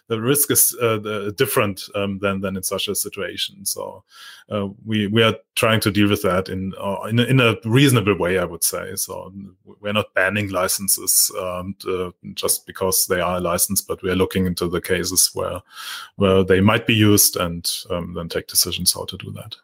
the 0.08 0.20
risk 0.20 0.52
is 0.52 0.76
uh, 0.82 1.32
different 1.38 1.84
um, 1.96 2.20
than 2.20 2.42
than 2.42 2.58
in 2.58 2.64
such 2.64 2.88
a 2.88 2.96
situation. 2.96 3.66
So 3.66 4.04
uh, 4.52 4.68
we 4.86 5.08
we 5.08 5.24
are 5.24 5.36
trying 5.56 5.80
to 5.82 5.92
deal 5.92 6.10
with 6.10 6.22
that 6.24 6.50
in 6.50 6.74
in, 7.10 7.20
a, 7.20 7.24
in 7.24 7.40
a 7.40 7.56
reasonable 7.64 8.18
way, 8.18 8.38
I 8.38 8.46
would 8.46 8.64
say. 8.64 8.96
So 8.96 9.34
we're 9.80 9.94
not 9.94 10.14
banning 10.14 10.50
licenses 10.50 11.32
um, 11.40 11.76
to, 11.80 12.14
just 12.34 12.68
because 12.68 13.08
they 13.08 13.22
are 13.22 13.40
licensed, 13.40 13.88
but 13.88 14.04
we 14.04 14.10
are 14.10 14.16
looking 14.16 14.46
into 14.46 14.68
the 14.68 14.82
cases 14.82 15.30
where 15.34 15.62
where 16.18 16.44
they 16.44 16.60
might 16.60 16.86
be 16.86 16.96
used 16.96 17.38
and 17.38 17.70
um, 17.90 18.14
then 18.14 18.28
take 18.28 18.48
decisions 18.48 18.94
how 18.94 19.06
to 19.06 19.18
do 19.18 19.32
that. 19.32 19.56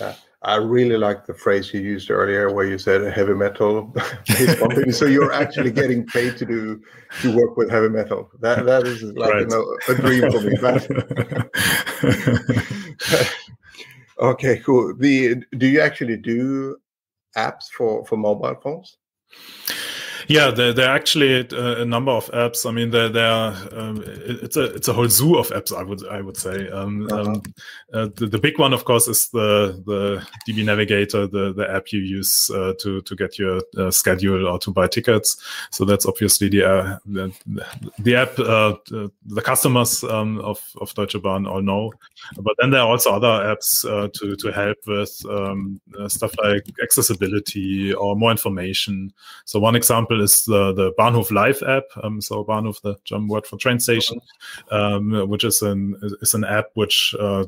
Yeah. 0.00 0.14
I 0.44 0.56
really 0.56 0.98
like 0.98 1.24
the 1.24 1.32
phrase 1.32 1.72
you 1.72 1.80
used 1.80 2.10
earlier, 2.10 2.52
where 2.52 2.66
you 2.66 2.76
said 2.76 3.02
a 3.02 3.10
heavy 3.10 3.32
metal 3.32 3.94
based 4.26 4.98
so 4.98 5.06
you're 5.06 5.32
actually 5.32 5.70
getting 5.70 6.04
paid 6.06 6.36
to 6.36 6.44
do 6.44 6.82
to 7.22 7.34
work 7.34 7.56
with 7.56 7.70
heavy 7.70 7.88
metal. 7.88 8.30
That 8.40 8.66
that 8.66 8.86
is 8.86 9.02
like 9.02 9.32
right. 9.32 9.40
you 9.40 9.46
know, 9.48 9.78
a 9.88 9.94
dream 9.94 10.30
for 10.30 10.40
me. 10.42 10.54
okay, 14.20 14.58
cool. 14.58 14.94
The 14.94 15.42
do 15.56 15.66
you 15.66 15.80
actually 15.80 16.18
do 16.18 16.76
apps 17.36 17.68
for 17.74 18.04
for 18.04 18.18
mobile 18.18 18.54
phones? 18.62 18.98
Yeah, 20.28 20.50
there, 20.50 20.72
there 20.72 20.88
are 20.88 20.96
actually 20.96 21.48
uh, 21.50 21.82
a 21.82 21.84
number 21.84 22.12
of 22.12 22.30
apps. 22.32 22.66
I 22.66 22.72
mean, 22.72 22.90
there, 22.90 23.08
there 23.08 23.30
are, 23.30 23.54
um, 23.72 24.02
it's 24.06 24.56
a 24.56 24.74
it's 24.74 24.88
a 24.88 24.92
whole 24.92 25.08
zoo 25.08 25.36
of 25.36 25.48
apps. 25.50 25.76
I 25.76 25.82
would 25.82 26.06
I 26.08 26.20
would 26.20 26.36
say. 26.36 26.68
Um, 26.70 27.06
uh-huh. 27.10 27.22
um, 27.22 27.42
uh, 27.92 28.08
the, 28.16 28.26
the, 28.26 28.38
big 28.38 28.58
one, 28.58 28.72
of 28.72 28.84
course, 28.84 29.06
is 29.06 29.28
the 29.28 29.82
the 29.86 30.26
DB 30.48 30.64
Navigator, 30.64 31.26
the 31.26 31.52
the 31.52 31.70
app 31.70 31.92
you 31.92 32.00
use 32.00 32.50
uh, 32.50 32.72
to 32.80 33.02
to 33.02 33.16
get 33.16 33.38
your 33.38 33.60
uh, 33.76 33.90
schedule 33.90 34.48
or 34.48 34.58
to 34.60 34.70
buy 34.70 34.86
tickets. 34.86 35.36
So 35.70 35.84
that's 35.84 36.06
obviously 36.06 36.48
the 36.48 36.64
uh, 36.64 36.98
the, 37.06 37.32
the, 37.98 38.16
app 38.16 38.38
uh, 38.38 38.74
the 39.26 39.42
customers 39.42 40.02
um, 40.04 40.40
of 40.40 40.60
of 40.80 40.94
Deutsche 40.94 41.20
Bahn 41.22 41.46
all 41.46 41.62
know. 41.62 41.92
But 42.38 42.54
then 42.58 42.70
there 42.70 42.80
are 42.80 42.88
also 42.88 43.12
other 43.14 43.54
apps 43.54 43.82
to 43.82 44.36
to 44.36 44.52
help 44.52 44.78
with 44.86 45.22
um, 45.28 45.80
stuff 46.08 46.34
like 46.42 46.66
accessibility 46.82 47.92
or 47.92 48.16
more 48.16 48.30
information. 48.30 49.12
So 49.44 49.60
one 49.60 49.76
example 49.76 50.13
example 50.14 50.24
is 50.24 50.44
the, 50.44 50.72
the 50.72 50.92
Bahnhof 50.98 51.30
Live 51.30 51.62
app. 51.62 51.84
Um, 52.02 52.20
so 52.20 52.44
Bahnhof, 52.44 52.80
the 52.82 52.96
German 53.04 53.28
word 53.28 53.46
for 53.46 53.56
train 53.56 53.80
station, 53.80 54.20
um, 54.70 55.28
which 55.28 55.44
is 55.44 55.62
an 55.62 55.96
is 56.20 56.34
an 56.34 56.44
app 56.44 56.66
which 56.74 57.14
uh, 57.18 57.44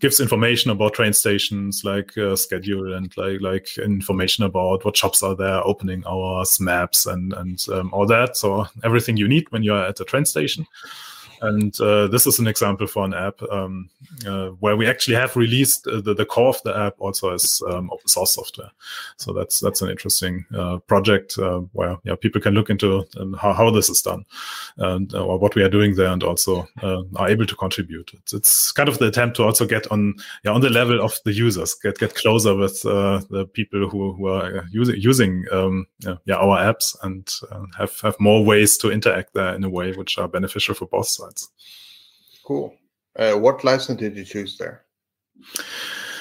gives 0.00 0.20
information 0.20 0.70
about 0.70 0.94
train 0.94 1.12
stations, 1.12 1.82
like 1.84 2.16
uh, 2.18 2.36
schedule 2.36 2.94
and 2.94 3.16
like 3.16 3.40
like 3.40 3.78
information 3.78 4.44
about 4.44 4.84
what 4.84 4.96
shops 4.96 5.22
are 5.22 5.36
there, 5.36 5.64
opening 5.64 6.04
hours, 6.06 6.60
maps, 6.60 7.06
and 7.06 7.32
and 7.34 7.64
um, 7.72 7.90
all 7.92 8.06
that. 8.06 8.36
So 8.36 8.66
everything 8.84 9.16
you 9.16 9.28
need 9.28 9.50
when 9.50 9.62
you're 9.62 9.84
at 9.84 10.00
a 10.00 10.04
train 10.04 10.24
station. 10.24 10.66
And 11.40 11.78
uh, 11.80 12.08
this 12.08 12.26
is 12.26 12.38
an 12.38 12.46
example 12.46 12.86
for 12.86 13.04
an 13.04 13.14
app 13.14 13.40
um, 13.50 13.88
uh, 14.26 14.48
where 14.60 14.76
we 14.76 14.86
actually 14.86 15.16
have 15.16 15.36
released 15.36 15.86
uh, 15.86 16.00
the, 16.00 16.14
the 16.14 16.24
core 16.24 16.48
of 16.48 16.62
the 16.62 16.76
app 16.76 16.94
also 16.98 17.32
as 17.32 17.62
um, 17.68 17.90
open 17.90 18.08
source 18.08 18.32
software. 18.32 18.70
So 19.16 19.32
that's 19.32 19.60
that's 19.60 19.82
an 19.82 19.90
interesting 19.90 20.44
uh, 20.54 20.78
project 20.78 21.38
uh, 21.38 21.60
where 21.72 21.96
yeah, 22.04 22.16
people 22.16 22.40
can 22.40 22.54
look 22.54 22.70
into 22.70 23.06
um, 23.18 23.34
how, 23.34 23.52
how 23.52 23.70
this 23.70 23.88
is 23.88 24.02
done 24.02 24.24
and 24.78 25.14
uh, 25.14 25.24
or 25.24 25.38
what 25.38 25.54
we 25.54 25.62
are 25.62 25.68
doing 25.68 25.94
there, 25.94 26.08
and 26.08 26.22
also 26.22 26.66
are 26.82 27.28
able 27.28 27.46
to 27.46 27.56
contribute. 27.56 28.10
It's, 28.14 28.32
it's, 28.34 28.72
kind 28.72 28.88
of 28.88 28.98
the 28.98 29.06
attempt 29.06 29.36
to 29.36 29.44
also 29.44 29.66
get 29.66 29.90
on 29.90 30.14
yeah, 30.44 30.52
on 30.52 30.60
the 30.60 30.70
level 30.70 31.00
of 31.00 31.18
the 31.24 31.32
users, 31.32 31.74
get 31.74 31.98
get 31.98 32.14
closer 32.14 32.54
with 32.54 32.82
the 32.82 33.48
people 33.52 33.88
who, 33.88 34.12
who 34.14 34.28
are 34.28 34.66
using 34.70 34.96
using 34.96 35.44
um, 35.52 35.86
yeah, 36.24 36.36
our 36.36 36.58
apps 36.58 36.96
and 37.02 37.32
have 37.76 37.98
have 38.00 38.18
more 38.20 38.44
ways 38.44 38.76
to 38.78 38.90
interact 38.90 39.34
there 39.34 39.54
in 39.54 39.64
a 39.64 39.68
way 39.68 39.92
which 39.92 40.18
are 40.18 40.28
beneficial 40.28 40.74
for 40.74 40.86
both 40.86 41.08
sides. 41.08 41.27
Cool. 42.44 42.74
Uh, 43.16 43.34
what 43.34 43.64
license 43.64 44.00
did 44.00 44.16
you 44.16 44.24
choose 44.24 44.56
there? 44.56 44.84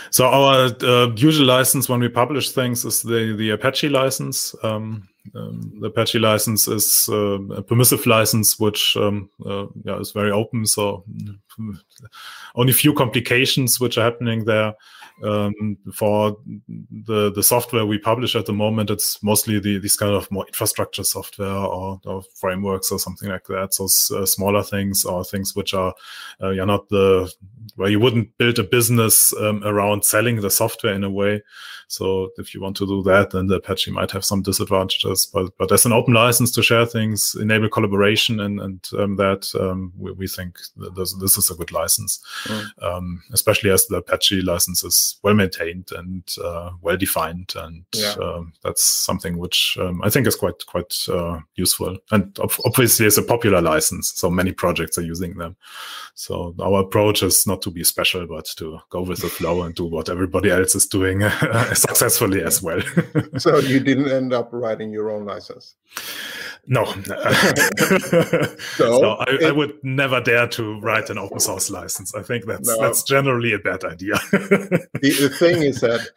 So 0.09 0.25
our 0.25 0.71
uh, 0.81 1.11
usual 1.15 1.45
license 1.45 1.89
when 1.89 1.99
we 1.99 2.09
publish 2.09 2.51
things 2.51 2.85
is 2.85 3.01
the 3.01 3.35
the 3.37 3.51
Apache 3.51 3.89
license. 3.89 4.55
Um, 4.63 5.07
um, 5.35 5.73
the 5.81 5.87
Apache 5.87 6.19
license 6.19 6.67
is 6.67 7.09
uh, 7.11 7.39
a 7.53 7.61
permissive 7.61 8.05
license, 8.05 8.59
which 8.59 8.95
um, 8.97 9.29
uh, 9.45 9.65
yeah, 9.83 9.99
is 9.99 10.11
very 10.11 10.31
open. 10.31 10.65
So 10.65 11.03
only 12.55 12.73
few 12.73 12.93
complications 12.93 13.79
which 13.79 13.97
are 13.97 14.03
happening 14.03 14.45
there. 14.45 14.73
Um, 15.23 15.77
for 15.93 16.37
the 17.05 17.31
the 17.31 17.41
software 17.41 17.85
we 17.85 17.97
publish 17.97 18.35
at 18.35 18.45
the 18.45 18.53
moment, 18.53 18.89
it's 18.89 19.21
mostly 19.23 19.59
the 19.59 19.79
these 19.79 19.95
kind 19.95 20.13
of 20.13 20.29
more 20.31 20.45
infrastructure 20.45 21.03
software 21.03 21.49
or, 21.49 21.99
or 22.05 22.23
frameworks 22.35 22.91
or 22.91 22.99
something 22.99 23.29
like 23.29 23.45
that. 23.45 23.73
So 23.73 23.85
uh, 24.15 24.25
smaller 24.25 24.63
things 24.63 25.05
or 25.05 25.23
things 25.23 25.55
which 25.55 25.73
are 25.73 25.93
uh, 26.41 26.49
yeah 26.51 26.65
not 26.65 26.87
the 26.89 27.33
where 27.77 27.89
you 27.89 27.99
wouldn't 27.99 28.35
build 28.37 28.59
a 28.59 28.63
business 28.63 29.33
um, 29.37 29.63
around 29.63 30.03
selling 30.03 30.41
the 30.41 30.49
software 30.49 30.93
in 30.93 31.03
a 31.03 31.09
way. 31.09 31.41
So 31.87 32.31
if 32.37 32.53
you 32.53 32.59
want 32.59 32.75
to 32.77 32.87
do 32.87 33.01
that, 33.03 33.29
then 33.29 33.47
the 33.47 33.55
Apache 33.55 33.91
might 33.91 34.11
have 34.11 34.25
some 34.25 34.41
disadvantages. 34.41 35.25
But 35.25 35.57
but 35.57 35.71
as 35.71 35.85
an 35.85 35.93
open 35.93 36.13
license 36.13 36.51
to 36.51 36.63
share 36.63 36.85
things, 36.85 37.35
enable 37.39 37.69
collaboration, 37.69 38.41
and 38.41 38.59
and 38.59 38.87
um, 38.97 39.15
that 39.15 39.49
um, 39.59 39.93
we, 39.97 40.11
we, 40.11 40.27
think 40.27 40.59
this, 40.95 41.13
this 41.13 41.37
is 41.37 41.49
a 41.49 41.55
good 41.55 41.71
license, 41.71 42.21
mm. 42.45 43.19
especially 43.31 43.69
as 43.69 43.85
the 43.85 43.97
Apache 43.97 44.41
license 44.41 44.83
is 44.83 45.17
well 45.23 45.33
maintained 45.33 45.89
and 45.95 46.23
uh, 46.43 46.71
well 46.81 46.97
defined, 46.97 47.53
and 47.55 47.85
yeah. 47.95 48.15
Um, 48.21 48.53
that's 48.63 48.83
something 48.83 49.37
which 49.37 49.77
um, 49.79 50.01
I 50.03 50.09
think 50.09 50.27
is 50.27 50.35
quite 50.35 50.65
quite 50.65 50.93
uh, 51.07 51.39
useful. 51.55 51.97
And 52.11 52.37
obviously, 52.65 53.05
it's 53.05 53.17
a 53.17 53.23
popular 53.23 53.61
license, 53.61 54.11
so 54.13 54.29
many 54.29 54.51
projects 54.51 54.97
are 54.97 55.03
using 55.03 55.37
them. 55.37 55.55
So 56.15 56.55
our 56.59 56.81
approach 56.81 57.21
is 57.23 57.45
not 57.45 57.61
to 57.61 57.66
be 57.71 57.83
special, 57.83 58.25
but 58.27 58.45
to 58.57 58.79
go 58.89 59.01
with 59.01 59.21
the 59.21 59.29
flow 59.29 59.63
and 59.63 59.75
do 59.75 59.85
what 59.85 60.09
everybody 60.09 60.49
else 60.51 60.75
is 60.75 60.85
doing 60.85 61.21
successfully 61.73 62.43
as 62.43 62.61
well. 62.61 62.81
so 63.37 63.59
you 63.59 63.79
didn't 63.79 64.09
end 64.09 64.33
up 64.33 64.49
writing 64.51 64.91
your 64.91 65.11
own 65.11 65.25
license? 65.25 65.75
No. 66.67 66.85
so, 66.85 68.55
so 68.75 69.09
I, 69.11 69.25
it, 69.29 69.43
I, 69.45 69.51
would 69.51 69.75
never 69.83 70.19
dare 70.19 70.47
to 70.49 70.79
write 70.81 71.09
an 71.09 71.17
open 71.17 71.39
source 71.39 71.69
license. 71.69 72.13
I 72.13 72.23
think 72.23 72.45
that's 72.45 72.67
no. 72.67 72.81
that's 72.81 73.03
generally 73.03 73.53
a 73.53 73.59
bad 73.59 73.83
idea. 73.85 74.15
the, 74.31 74.87
the 75.01 75.29
thing 75.29 75.61
is 75.63 75.79
that 75.81 76.07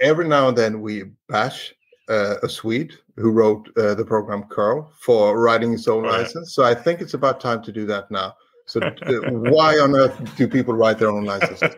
every 0.00 0.26
now 0.26 0.48
and 0.48 0.56
then 0.56 0.80
we 0.80 1.04
bash 1.28 1.74
uh, 2.08 2.36
a 2.42 2.48
Swede 2.48 2.94
who 3.16 3.30
wrote 3.30 3.68
uh, 3.76 3.94
the 3.94 4.04
program 4.04 4.44
curl 4.44 4.90
for 5.00 5.38
writing 5.38 5.72
his 5.72 5.86
own 5.86 6.04
oh, 6.06 6.08
license. 6.08 6.54
So 6.54 6.64
I 6.64 6.74
think 6.74 7.00
it's 7.00 7.14
about 7.14 7.40
time 7.40 7.62
to 7.62 7.72
do 7.72 7.86
that 7.86 8.10
now. 8.10 8.34
So 8.70 8.80
uh, 8.80 9.30
why 9.30 9.78
on 9.80 9.96
earth 9.96 10.36
do 10.36 10.46
people 10.46 10.74
write 10.74 11.00
their 11.00 11.10
own 11.10 11.24
licenses? 11.24 11.74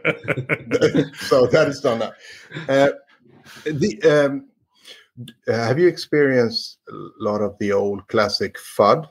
so 1.26 1.46
that 1.46 1.66
is 1.66 1.80
done 1.80 2.00
now. 2.00 2.12
Uh, 2.68 2.90
the 3.64 4.02
um, 4.04 4.46
have 5.46 5.78
you 5.78 5.88
experienced 5.88 6.78
a 6.90 6.92
lot 7.18 7.40
of 7.40 7.56
the 7.58 7.72
old 7.72 8.06
classic 8.08 8.58
FUD, 8.58 9.08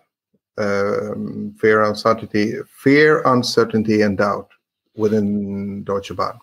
um, 0.59 1.55
fear, 1.59 1.81
uncertainty, 1.81 2.53
fear, 2.67 3.23
uncertainty, 3.25 4.03
and 4.03 4.19
doubt 4.19 4.51
within 4.95 5.83
Deutsche 5.83 6.15
Bahn? 6.15 6.39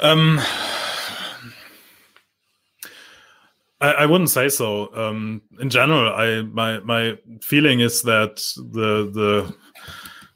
Um, 0.00 0.40
I, 3.80 3.90
I 3.92 4.06
wouldn't 4.06 4.30
say 4.30 4.48
so. 4.48 4.94
Um, 4.94 5.42
in 5.60 5.70
general, 5.70 6.12
I 6.12 6.42
my 6.42 6.80
my 6.80 7.18
feeling 7.42 7.80
is 7.80 8.02
that 8.02 8.36
the 8.56 9.10
the 9.12 9.54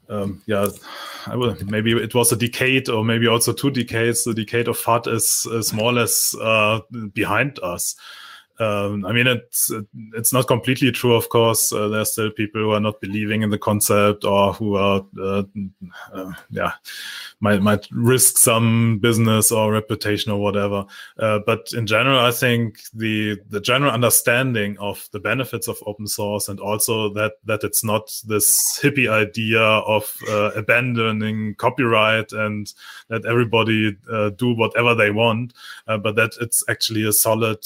um, 0.09 0.41
yeah, 0.45 0.67
I 1.27 1.35
will, 1.35 1.55
maybe 1.65 1.91
it 1.91 2.13
was 2.13 2.31
a 2.31 2.35
decade 2.35 2.89
or 2.89 3.03
maybe 3.03 3.27
also 3.27 3.53
two 3.53 3.71
decades. 3.71 4.23
The 4.23 4.33
decade 4.33 4.67
of 4.67 4.77
FUD 4.77 5.07
is, 5.07 5.47
is 5.51 5.73
more 5.73 5.91
or 5.91 5.93
less 5.93 6.35
uh, 6.35 6.81
behind 7.13 7.59
us. 7.63 7.95
Um, 8.63 9.05
I 9.05 9.11
mean, 9.11 9.27
it's 9.27 9.71
it's 10.13 10.31
not 10.31 10.47
completely 10.47 10.91
true, 10.91 11.15
of 11.15 11.29
course. 11.29 11.73
Uh, 11.73 11.87
there's 11.89 12.11
still 12.11 12.31
people 12.31 12.61
who 12.61 12.71
are 12.71 12.79
not 12.79 13.01
believing 13.01 13.41
in 13.41 13.49
the 13.49 13.57
concept 13.57 14.23
or 14.23 14.53
who 14.53 14.75
are, 14.75 15.05
uh, 15.19 15.43
uh, 16.13 16.31
yeah, 16.49 16.73
might 17.39 17.61
might 17.61 17.87
risk 17.91 18.37
some 18.37 18.99
business 18.99 19.51
or 19.51 19.71
reputation 19.71 20.31
or 20.31 20.39
whatever. 20.39 20.85
Uh, 21.19 21.39
but 21.45 21.67
in 21.73 21.85
general, 21.85 22.19
I 22.19 22.31
think 22.31 22.79
the 22.93 23.37
the 23.49 23.59
general 23.59 23.91
understanding 23.91 24.77
of 24.79 25.09
the 25.11 25.19
benefits 25.19 25.67
of 25.67 25.83
open 25.85 26.07
source 26.07 26.47
and 26.47 26.59
also 26.59 27.09
that 27.13 27.33
that 27.45 27.63
it's 27.63 27.83
not 27.83 28.13
this 28.27 28.79
hippie 28.81 29.09
idea 29.09 29.61
of 29.61 30.15
uh, 30.29 30.51
abandoning 30.55 31.55
copyright 31.55 32.31
and 32.31 32.73
that 33.09 33.25
everybody 33.25 33.97
uh, 34.11 34.29
do 34.29 34.53
whatever 34.53 34.95
they 34.95 35.11
want, 35.11 35.53
but 35.85 36.15
that 36.15 36.31
it's 36.39 36.63
actually 36.69 37.05
a 37.07 37.11
solid 37.11 37.63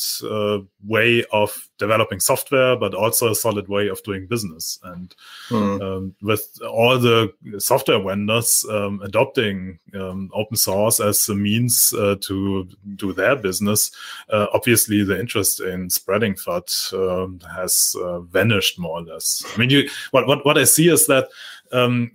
way 0.88 1.24
of 1.32 1.70
developing 1.78 2.20
software, 2.20 2.76
but 2.76 2.94
also 2.94 3.32
a 3.32 3.36
solid 3.36 3.68
way 3.68 3.88
of 3.88 4.02
doing 4.04 4.26
business. 4.26 4.80
And 4.84 5.16
mm. 5.50 5.82
um, 5.82 6.16
with 6.22 6.60
all 6.68 6.98
the 6.98 7.34
software 7.60 8.02
vendors 8.02 8.66
um, 8.70 9.02
adopting 9.04 9.80
um, 9.94 10.32
open 10.34 10.58
source 10.58 11.00
as 11.00 11.28
a 11.30 11.36
means 11.36 11.94
uh, 11.94 12.16
to 12.22 12.68
do 12.96 13.14
their 13.14 13.36
business, 13.36 13.92
uh, 14.30 14.48
obviously 14.54 15.04
the 15.04 15.20
interest 15.20 15.60
in 15.60 15.90
spreading 15.90 16.34
FUD 16.34 16.94
um, 16.94 17.40
has 17.54 17.96
uh, 18.02 18.22
vanished 18.22 18.80
more 18.80 19.00
or 19.00 19.04
less. 19.04 19.44
I 19.54 19.60
mean, 19.60 19.70
you 19.70 19.90
what 20.12 20.28
what 20.28 20.46
what 20.46 20.58
I 20.58 20.64
see 20.64 20.90
is 20.90 21.08
that 21.08 21.30
um, 21.72 22.12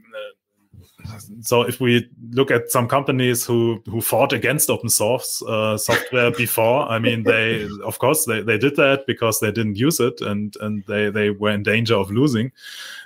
so 1.41 1.63
if 1.63 1.81
we 1.81 2.09
look 2.31 2.51
at 2.51 2.71
some 2.71 2.89
companies 2.89 3.45
who 3.45 3.83
who 3.89 4.01
fought 4.01 4.33
against 4.33 4.71
open 4.71 4.89
source 4.89 5.43
uh, 5.43 5.77
software 5.77 6.31
before 6.37 6.89
i 6.89 6.99
mean 6.99 7.23
they 7.23 7.69
of 7.85 7.99
course 7.99 8.25
they, 8.27 8.41
they 8.41 8.59
did 8.59 8.77
that 8.77 9.05
because 9.07 9.41
they 9.41 9.51
didn't 9.51 9.77
use 9.77 10.01
it 10.01 10.21
and 10.21 10.57
and 10.61 10.85
they 10.87 11.11
they 11.11 11.31
were 11.31 11.51
in 11.51 11.63
danger 11.63 11.95
of 11.95 12.11
losing. 12.11 12.53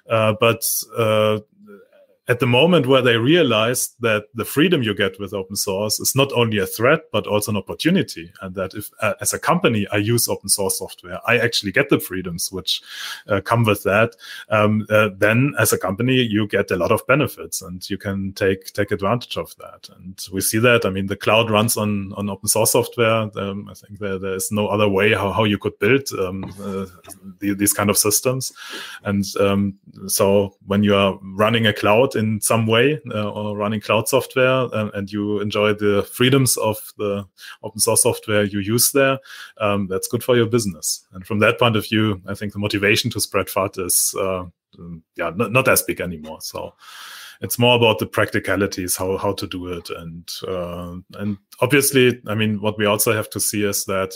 Uh, 0.09 0.35
but 0.39 0.63
uh, 0.97 1.41
at 2.29 2.41
the 2.41 2.47
moment 2.47 2.87
where 2.87 3.03
they 3.03 3.17
realized 3.17 3.95
that 4.01 4.25
the 4.35 4.45
freedom 4.45 4.83
you 4.83 4.95
get 4.95 5.19
with 5.21 5.33
open 5.33 5.57
source 5.57 6.01
is 6.01 6.15
not 6.15 6.33
only 6.33 6.59
a 6.59 6.67
threat 6.67 7.01
but 7.13 7.27
also 7.27 7.51
an 7.51 7.57
opportunity 7.57 8.33
and 8.43 8.55
that 8.55 8.75
if 8.75 8.91
uh, 9.01 9.15
as 9.21 9.33
a 9.33 9.39
company 9.39 9.87
i 9.93 9.97
use 9.97 10.29
open 10.29 10.49
source 10.49 10.79
software 10.79 11.19
i 11.27 11.39
actually 11.39 11.73
get 11.73 11.89
the 11.89 12.01
freedoms 12.01 12.51
which 12.51 12.83
uh, 13.29 13.41
come 13.41 13.65
with 13.65 13.83
that 13.83 14.17
um, 14.51 14.87
uh, 14.91 15.11
then 15.19 15.55
as 15.59 15.73
a 15.73 15.79
company 15.79 16.15
you 16.15 16.47
get 16.49 16.71
a 16.71 16.77
lot 16.77 16.93
of 16.93 17.07
benefits 17.07 17.63
and 17.63 17.89
you 17.89 17.99
can 17.99 18.33
take 18.33 18.73
take 18.73 18.91
advantage 18.91 19.37
of 19.37 19.55
that. 19.59 19.89
And 19.97 20.21
we 20.33 20.41
see 20.41 20.59
that 20.59 20.85
i 20.85 20.91
mean 20.91 21.07
the 21.07 21.17
cloud 21.17 21.51
runs 21.51 21.77
on 21.77 22.13
on 22.15 22.29
open 22.29 22.49
source 22.49 22.73
software 22.73 23.31
um, 23.37 23.69
i 23.71 23.75
think 23.75 23.99
there, 23.99 24.19
there 24.19 24.35
is 24.35 24.51
no 24.51 24.67
other 24.69 24.89
way 24.89 25.13
how, 25.15 25.31
how 25.33 25.45
you 25.45 25.59
could 25.59 25.79
build 25.79 26.09
um, 26.19 26.45
uh, 26.61 26.87
the, 27.41 27.55
these 27.55 27.73
kind 27.73 27.91
of 27.91 27.99
systems. 27.99 28.53
And 29.05 29.25
um, 29.41 29.75
so 30.07 30.57
when 30.67 30.83
you 30.83 30.95
are 30.95 31.19
running 31.23 31.67
a 31.67 31.73
cloud 31.73 32.16
in 32.17 32.41
some 32.41 32.67
way 32.67 33.01
uh, 33.15 33.31
or 33.31 33.57
running 33.57 33.81
cloud 33.81 34.09
software 34.09 34.69
and, 34.73 34.91
and, 34.95 35.13
you 35.13 35.41
enjoy 35.41 35.73
the 35.75 36.03
freedoms 36.11 36.57
of 36.57 36.77
the 36.99 37.25
open 37.63 37.79
source 37.79 38.03
software 38.03 38.45
you 38.45 38.59
use 38.59 38.93
there, 38.93 39.19
um, 39.61 39.87
that's 39.87 40.09
good 40.09 40.25
for 40.25 40.37
your 40.37 40.47
business. 40.47 41.07
And 41.13 41.25
from 41.27 41.39
that 41.41 41.59
point 41.59 41.77
of 41.77 41.87
view, 41.87 42.21
I 42.27 42.35
think 42.35 42.53
the 42.53 42.59
motivation 42.59 43.11
to 43.13 43.21
spread 43.21 43.47
FUD 43.47 43.79
is 43.87 44.15
uh, 44.19 44.45
yeah 45.17 45.31
not, 45.35 45.53
not 45.53 45.69
as 45.69 45.83
big 45.83 46.01
anymore. 46.01 46.41
So 46.41 46.75
it's 47.41 47.59
more 47.59 47.77
about 47.77 47.99
the 47.99 48.07
practicalities, 48.07 48.97
how 48.97 49.17
how 49.19 49.33
to 49.35 49.47
do 49.47 49.69
it, 49.69 49.91
and 49.91 50.29
uh, 50.47 50.97
and 51.15 51.37
obviously, 51.61 52.21
I 52.27 52.35
mean, 52.35 52.61
what 52.61 52.79
we 52.79 52.87
also 52.87 53.13
have 53.13 53.31
to 53.31 53.41
see 53.41 53.65
is 53.65 53.85
that 53.85 54.15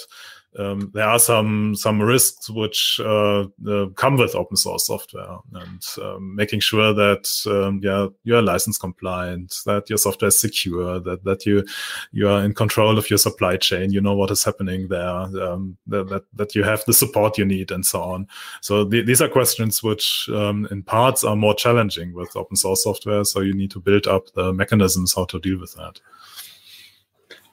um, 0.59 0.91
there 0.95 1.09
are 1.09 1.19
some 1.19 1.75
some 1.77 2.03
risks 2.03 2.51
which 2.51 3.01
uh, 3.05 3.45
uh, 3.69 3.87
come 3.95 4.17
with 4.17 4.35
open 4.35 4.57
source 4.57 4.87
software, 4.87 5.39
and 5.55 5.87
um, 6.03 6.35
making 6.35 6.61
sure 6.61 6.93
that 6.93 7.29
um, 7.47 7.81
yeah 7.83 8.09
you 8.25 8.37
are 8.37 8.43
license 8.43 8.77
compliant, 8.77 9.57
that 9.67 9.89
your 9.89 9.99
software 9.99 10.29
is 10.29 10.39
secure, 10.39 10.99
that 11.01 11.23
that 11.25 11.47
you 11.47 11.65
you 12.11 12.29
are 12.29 12.45
in 12.45 12.53
control 12.53 12.99
of 12.99 13.09
your 13.09 13.19
supply 13.19 13.57
chain, 13.57 13.93
you 13.93 14.01
know 14.01 14.15
what 14.15 14.31
is 14.33 14.43
happening 14.43 14.89
there, 14.89 15.09
um, 15.09 15.77
that, 15.87 16.09
that, 16.09 16.25
that 16.35 16.55
you 16.55 16.65
have 16.65 16.85
the 16.85 16.95
support 16.95 17.39
you 17.39 17.45
need, 17.45 17.71
and 17.71 17.87
so 17.87 18.03
on. 18.03 18.27
So 18.61 18.89
th- 18.89 19.07
these 19.07 19.23
are 19.23 19.29
questions 19.29 19.83
which 19.83 20.29
um, 20.35 20.67
in 20.73 20.83
parts 20.83 21.23
are 21.23 21.37
more 21.37 21.55
challenging 21.55 22.13
with 22.13 22.35
open 22.35 22.57
source 22.57 22.83
software. 22.83 23.25
So 23.25 23.41
you 23.41 23.55
need 23.55 23.71
to 23.71 23.81
build 23.81 24.09
up 24.09 24.33
the 24.35 24.53
mechanisms 24.53 25.15
how 25.15 25.27
to 25.27 25.39
deal 25.39 25.61
with 25.61 25.75
that. 25.75 26.01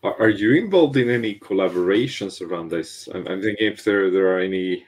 Are 0.03 0.29
you 0.29 0.53
involved 0.53 0.95
in 0.97 1.09
any 1.09 1.39
collaborations 1.39 2.41
around 2.41 2.69
this? 2.69 3.07
I'm, 3.13 3.27
I'm 3.27 3.41
thinking 3.41 3.67
if 3.67 3.83
there 3.83 4.11
there 4.11 4.35
are 4.35 4.39
any 4.39 4.85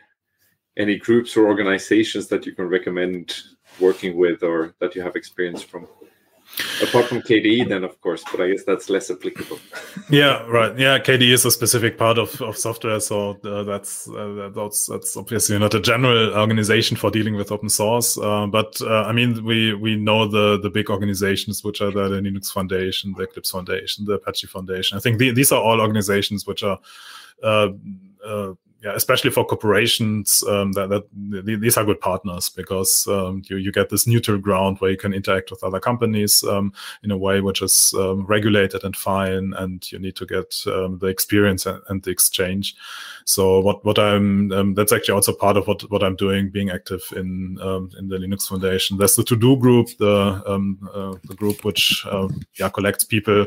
any 0.77 0.97
groups 0.97 1.35
or 1.35 1.47
organizations 1.47 2.27
that 2.27 2.45
you 2.45 2.53
can 2.53 2.65
recommend 2.65 3.35
working 3.79 4.15
with 4.15 4.43
or 4.43 4.75
that 4.79 4.95
you 4.95 5.01
have 5.01 5.15
experience 5.15 5.61
from. 5.61 5.87
Apart 6.81 7.05
from 7.05 7.21
KDE, 7.21 7.69
then 7.69 7.83
of 7.83 7.99
course, 8.01 8.23
but 8.31 8.41
I 8.41 8.49
guess 8.49 8.63
that's 8.63 8.89
less 8.89 9.09
applicable. 9.09 9.59
yeah, 10.09 10.43
right. 10.47 10.77
Yeah, 10.77 10.99
KDE 10.99 11.31
is 11.31 11.45
a 11.45 11.51
specific 11.51 11.97
part 11.97 12.17
of, 12.17 12.41
of 12.41 12.57
software, 12.57 12.99
so 12.99 13.39
uh, 13.45 13.63
that's 13.63 14.09
uh, 14.09 14.49
that's 14.53 14.87
that's 14.87 15.15
obviously 15.15 15.57
not 15.57 15.73
a 15.73 15.79
general 15.79 16.33
organization 16.33 16.97
for 16.97 17.11
dealing 17.11 17.35
with 17.35 17.51
open 17.51 17.69
source. 17.69 18.17
Uh, 18.17 18.45
but 18.47 18.81
uh, 18.81 19.03
I 19.03 19.13
mean, 19.13 19.43
we 19.45 19.73
we 19.73 19.95
know 19.95 20.27
the 20.27 20.59
the 20.59 20.69
big 20.69 20.89
organizations 20.89 21.63
which 21.63 21.81
are 21.81 21.91
the, 21.91 22.09
Linux 22.09 22.51
Foundation, 22.51 23.13
the 23.17 23.23
Eclipse 23.23 23.51
Foundation, 23.51 24.05
the 24.05 24.13
Apache 24.13 24.47
Foundation. 24.47 24.97
I 24.97 25.01
think 25.01 25.17
the, 25.17 25.31
these 25.31 25.51
are 25.51 25.61
all 25.61 25.79
organizations 25.79 26.45
which 26.45 26.63
are 26.63 26.79
uh, 27.43 27.69
uh, 28.25 28.53
yeah, 28.81 28.93
especially 28.95 29.29
for 29.29 29.45
corporations, 29.45 30.41
um, 30.47 30.71
that, 30.71 30.87
that 30.89 31.59
these 31.59 31.75
are 31.75 31.83
good 31.83 31.99
partners 31.99 32.47
because 32.47 33.05
um, 33.07 33.41
you 33.49 33.57
you 33.57 33.73
get 33.73 33.89
this 33.89 34.07
neutral 34.07 34.37
ground 34.37 34.79
where 34.79 34.91
you 34.91 34.97
can 34.97 35.13
interact 35.13 35.51
with 35.51 35.63
other 35.63 35.81
companies 35.81 36.45
um, 36.45 36.71
in 37.03 37.11
a 37.11 37.17
way 37.17 37.41
which 37.41 37.61
is 37.61 37.93
um, 37.97 38.25
regulated 38.25 38.85
and 38.85 38.95
fine, 38.95 39.53
and 39.57 39.91
you 39.91 39.99
need 39.99 40.15
to 40.15 40.25
get 40.25 40.55
um, 40.67 40.97
the 40.99 41.07
experience 41.07 41.65
and, 41.65 41.81
and, 41.89 42.03
the 42.03 42.11
exchange. 42.11 42.75
So 43.29 43.59
what 43.59 43.85
what 43.85 43.99
I'm 43.99 44.51
um, 44.53 44.73
that's 44.73 44.91
actually 44.91 45.13
also 45.13 45.33
part 45.33 45.55
of 45.55 45.67
what 45.67 45.81
what 45.91 46.01
I'm 46.01 46.15
doing, 46.15 46.49
being 46.49 46.71
active 46.71 47.03
in 47.15 47.59
um, 47.61 47.91
in 47.99 48.09
the 48.09 48.17
Linux 48.17 48.47
Foundation. 48.47 48.97
There's 48.97 49.15
the 49.15 49.23
TODO 49.23 49.55
Group, 49.57 49.89
the 49.99 50.41
um, 50.47 50.79
uh, 50.91 51.13
the 51.25 51.35
group 51.35 51.63
which 51.63 52.03
um, 52.09 52.41
yeah 52.57 52.69
collects 52.69 53.03
people 53.03 53.45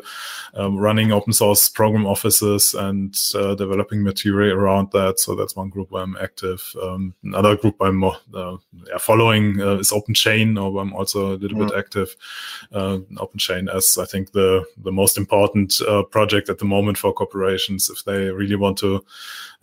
um, 0.55 0.77
running 0.77 1.11
open 1.11 1.33
source 1.33 1.69
program 1.69 2.07
offices 2.07 2.75
and 2.75 3.19
uh, 3.35 3.57
developing 3.57 4.05
material 4.05 4.57
around 4.57 4.93
that. 4.93 5.19
So 5.19 5.35
that's 5.35 5.57
one 5.57 5.69
group 5.69 5.91
where 5.91 6.05
I'm 6.05 6.17
active. 6.17 6.63
Um, 6.81 7.13
another 7.25 7.57
group 7.57 7.75
I'm 7.81 7.97
more 7.97 8.19
uh, 8.33 8.59
yeah, 8.87 8.99
following 8.99 9.61
uh, 9.61 9.79
is 9.79 9.91
OpenChain, 9.91 10.63
or 10.63 10.81
I'm 10.81 10.93
also 10.93 11.35
a 11.35 11.39
little 11.39 11.59
mm. 11.59 11.69
bit 11.69 11.77
active. 11.77 12.15
Uh, 12.71 12.99
OpenChain 13.17 13.69
as 13.75 13.99
I 13.99 14.05
think 14.05 14.31
the 14.31 14.65
the 14.85 14.93
most 14.93 15.19
important 15.19 15.81
uh, 15.89 16.05
project 16.05 16.49
at 16.51 16.61
the 16.61 16.67
moment 16.67 16.99
for 16.99 17.13
corporations 17.13 17.91
if 17.91 18.05
they 18.05 18.31
really 18.31 18.55
want 18.55 18.79
to 18.79 19.05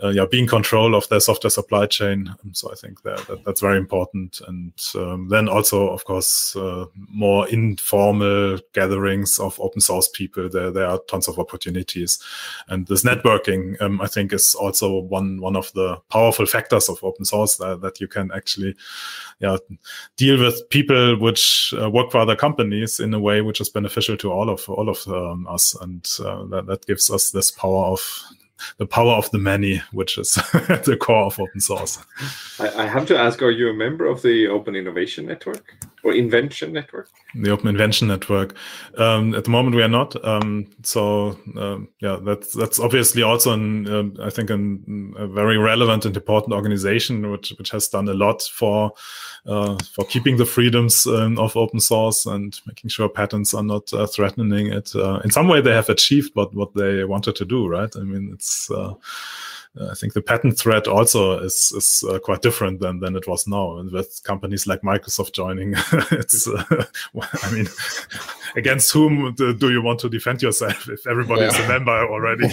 uh, 0.09 0.11
yeah, 0.11 0.25
be 0.25 0.39
in 0.39 0.47
control 0.47 0.95
of 0.95 1.07
their 1.09 1.19
software 1.19 1.51
supply 1.51 1.85
chain. 1.85 2.27
Um, 2.43 2.53
so 2.53 2.71
I 2.71 2.75
think 2.75 3.01
that, 3.03 3.25
that 3.27 3.45
that's 3.45 3.61
very 3.61 3.77
important. 3.77 4.41
And 4.47 4.73
um, 4.95 5.29
then 5.29 5.47
also, 5.47 5.89
of 5.89 6.03
course, 6.05 6.55
uh, 6.55 6.85
more 7.09 7.47
informal 7.47 8.59
gatherings 8.73 9.39
of 9.39 9.59
open 9.59 9.81
source 9.81 10.09
people. 10.09 10.49
There, 10.49 10.71
there 10.71 10.87
are 10.87 10.99
tons 11.07 11.27
of 11.27 11.39
opportunities, 11.39 12.19
and 12.67 12.87
this 12.87 13.03
networking, 13.03 13.79
um, 13.81 14.01
I 14.01 14.07
think, 14.07 14.33
is 14.33 14.55
also 14.55 14.99
one 14.99 15.41
one 15.41 15.55
of 15.55 15.71
the 15.73 15.97
powerful 16.09 16.45
factors 16.45 16.89
of 16.89 17.03
open 17.03 17.25
source 17.25 17.57
that, 17.57 17.81
that 17.81 18.01
you 18.01 18.07
can 18.07 18.31
actually, 18.31 18.75
yeah, 19.39 19.57
deal 20.17 20.39
with 20.39 20.69
people 20.69 21.17
which 21.19 21.73
uh, 21.81 21.89
work 21.89 22.11
for 22.11 22.19
other 22.19 22.35
companies 22.35 22.99
in 22.99 23.13
a 23.13 23.19
way 23.19 23.41
which 23.41 23.61
is 23.61 23.69
beneficial 23.69 24.17
to 24.17 24.31
all 24.31 24.49
of 24.49 24.69
all 24.69 24.89
of 24.89 25.07
um, 25.07 25.47
us, 25.47 25.75
and 25.81 26.09
uh, 26.19 26.43
that, 26.45 26.65
that 26.65 26.85
gives 26.87 27.09
us 27.09 27.31
this 27.31 27.51
power 27.51 27.85
of 27.85 28.23
the 28.77 28.85
power 28.85 29.13
of 29.13 29.29
the 29.31 29.37
many, 29.37 29.81
which 29.91 30.17
is 30.17 30.33
the 30.85 30.97
core 30.99 31.25
of 31.25 31.39
open 31.39 31.61
source. 31.61 31.99
I, 32.59 32.83
I, 32.83 32.85
have 32.87 33.05
to 33.07 33.17
ask: 33.17 33.41
Are 33.41 33.51
you 33.51 33.69
a 33.69 33.73
member 33.73 34.05
of 34.05 34.21
the 34.21 34.47
Open 34.47 34.75
Innovation 34.75 35.25
Network 35.25 35.75
or 36.03 36.13
Invention 36.13 36.73
Network? 36.73 37.09
The 37.35 37.51
Open 37.51 37.67
Invention 37.67 38.07
Network. 38.07 38.55
Um, 38.97 39.35
at 39.35 39.43
the 39.43 39.49
moment, 39.49 39.75
we 39.75 39.83
are 39.83 39.87
not. 39.87 40.23
Um, 40.25 40.67
so 40.83 41.37
uh, 41.57 41.79
yeah, 41.99 42.17
that's 42.21 42.53
that's 42.53 42.79
obviously 42.79 43.21
also, 43.21 43.53
an, 43.53 43.87
uh, 43.87 44.25
I 44.25 44.29
think, 44.29 44.49
an, 44.49 45.13
a 45.17 45.27
very 45.27 45.57
relevant 45.57 46.05
and 46.05 46.15
important 46.15 46.53
organization, 46.53 47.31
which 47.31 47.53
which 47.57 47.69
has 47.71 47.87
done 47.87 48.09
a 48.09 48.13
lot 48.13 48.41
for 48.41 48.93
uh, 49.45 49.77
for 49.93 50.05
keeping 50.05 50.37
the 50.37 50.45
freedoms 50.45 51.07
um, 51.07 51.37
of 51.37 51.55
open 51.55 51.79
source 51.79 52.25
and 52.25 52.59
making 52.67 52.89
sure 52.89 53.09
patents 53.09 53.53
are 53.53 53.63
not 53.63 53.91
uh, 53.93 54.07
threatening 54.07 54.67
it. 54.67 54.95
Uh, 54.95 55.19
in 55.23 55.31
some 55.31 55.47
way, 55.47 55.61
they 55.61 55.73
have 55.73 55.89
achieved 55.89 56.35
what 56.35 56.53
what 56.53 56.73
they 56.73 57.03
wanted 57.03 57.35
to 57.35 57.45
do, 57.45 57.67
right? 57.67 57.95
I 57.95 58.01
mean, 58.01 58.31
it's 58.33 58.48
uh, 58.71 58.93
I 59.79 59.93
think 59.95 60.13
the 60.13 60.21
patent 60.21 60.57
threat 60.57 60.87
also 60.87 61.39
is 61.39 61.71
is 61.75 62.03
uh, 62.03 62.19
quite 62.19 62.41
different 62.41 62.79
than 62.79 62.99
than 62.99 63.15
it 63.15 63.27
was 63.27 63.47
now. 63.47 63.77
And 63.77 63.91
with 63.91 64.21
companies 64.23 64.65
like 64.65 64.81
Microsoft 64.81 65.33
joining, 65.33 65.73
it's 66.11 66.47
uh, 66.47 66.85
I 67.43 67.51
mean, 67.51 67.67
against 68.55 68.91
whom 68.91 69.33
do, 69.35 69.53
do, 69.53 69.71
you 69.71 69.81
want 69.81 69.99
to 69.99 70.09
defend 70.09 70.41
yourself 70.41 70.89
if 70.89 71.05
everybody 71.07 71.41
yeah. 71.41 71.47
is 71.47 71.59
a 71.59 71.67
member 71.67 71.91
already? 71.91 72.49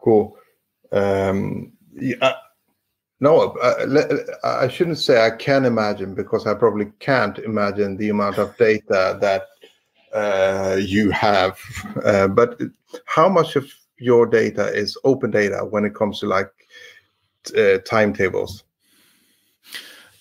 cool. 0.00 0.36
Um, 0.92 1.72
yeah, 1.92 2.34
no, 3.18 3.52
uh, 3.62 4.18
I 4.44 4.68
shouldn't 4.68 4.98
say 4.98 5.24
I 5.24 5.30
can 5.30 5.64
imagine 5.64 6.14
because 6.14 6.46
I 6.46 6.54
probably 6.54 6.92
can't 7.00 7.38
imagine 7.38 7.96
the 7.96 8.10
amount 8.10 8.38
of 8.38 8.56
data 8.58 9.18
that 9.20 9.44
uh, 10.16 10.76
you 10.80 11.10
have. 11.10 11.58
Uh, 12.04 12.26
but 12.26 12.60
how 13.04 13.28
much 13.28 13.54
of 13.56 13.70
your 13.98 14.26
data 14.26 14.72
is 14.72 14.96
open 15.04 15.30
data 15.30 15.66
when 15.68 15.84
it 15.84 15.94
comes 15.94 16.20
to 16.20 16.26
like 16.26 16.50
uh, 17.56 17.78
timetables? 17.84 18.64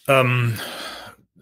Um, 0.08 0.56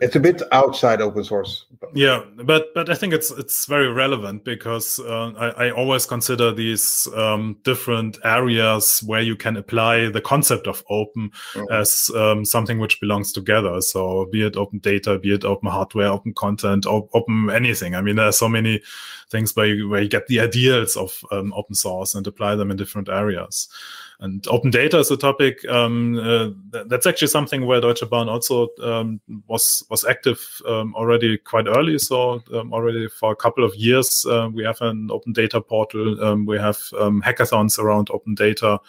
it's 0.03 0.17
a 0.17 0.19
bit 0.19 0.41
outside 0.51 0.99
open 0.99 1.23
source. 1.23 1.65
Yeah, 1.93 2.23
but 2.43 2.73
but 2.73 2.89
I 2.89 2.95
think 2.95 3.13
it's 3.13 3.31
it's 3.31 3.65
very 3.65 3.89
relevant 3.89 4.43
because 4.43 4.99
uh, 4.99 5.31
I, 5.37 5.67
I 5.67 5.71
always 5.71 6.05
consider 6.05 6.51
these 6.53 7.07
um, 7.15 7.57
different 7.63 8.17
areas 8.25 9.01
where 9.05 9.21
you 9.21 9.37
can 9.37 9.55
apply 9.55 10.09
the 10.09 10.19
concept 10.19 10.67
of 10.67 10.83
open 10.89 11.31
mm-hmm. 11.53 11.71
as 11.71 12.11
um, 12.15 12.43
something 12.43 12.79
which 12.79 12.99
belongs 12.99 13.31
together. 13.31 13.79
So 13.79 14.25
be 14.25 14.45
it 14.45 14.57
open 14.57 14.79
data, 14.79 15.17
be 15.17 15.33
it 15.33 15.45
open 15.45 15.69
hardware, 15.69 16.09
open 16.09 16.33
content, 16.33 16.85
op- 16.85 17.09
open 17.13 17.49
anything. 17.49 17.95
I 17.95 18.01
mean, 18.01 18.17
there 18.17 18.27
are 18.27 18.33
so 18.33 18.49
many 18.49 18.81
things 19.29 19.55
where 19.55 19.67
you, 19.67 19.87
where 19.89 20.01
you 20.01 20.09
get 20.09 20.27
the 20.27 20.41
ideals 20.41 20.97
of 20.97 21.23
um, 21.31 21.53
open 21.53 21.75
source 21.75 22.13
and 22.13 22.27
apply 22.27 22.55
them 22.55 22.71
in 22.71 22.77
different 22.77 23.07
areas. 23.07 23.69
And 24.19 24.45
open 24.47 24.71
data 24.71 24.99
is 24.99 25.11
a 25.11 25.17
topic 25.17 25.67
um, 25.67 26.17
uh, 26.17 26.83
that's 26.85 27.05
actually 27.05 27.27
something 27.27 27.65
where 27.65 27.81
Deutsche 27.81 28.07
Bahn 28.09 28.29
also 28.29 28.69
um, 28.81 29.19
was 29.47 29.83
was 29.89 30.05
active 30.05 30.39
um, 30.67 30.95
already 30.95 31.37
quite 31.37 31.67
early. 31.67 31.97
So 31.99 32.41
um, 32.53 32.73
already 32.73 33.07
for 33.09 33.31
a 33.31 33.35
couple 33.35 33.63
of 33.63 33.75
years, 33.75 34.25
uh, 34.25 34.49
we 34.53 34.63
have 34.63 34.81
an 34.81 35.09
open 35.11 35.33
data 35.33 35.59
portal. 35.61 36.23
Um, 36.23 36.45
we 36.45 36.57
have 36.57 36.77
hackathons 37.21 37.79
around 37.79 38.09
open 38.11 38.35
data. 38.35 38.79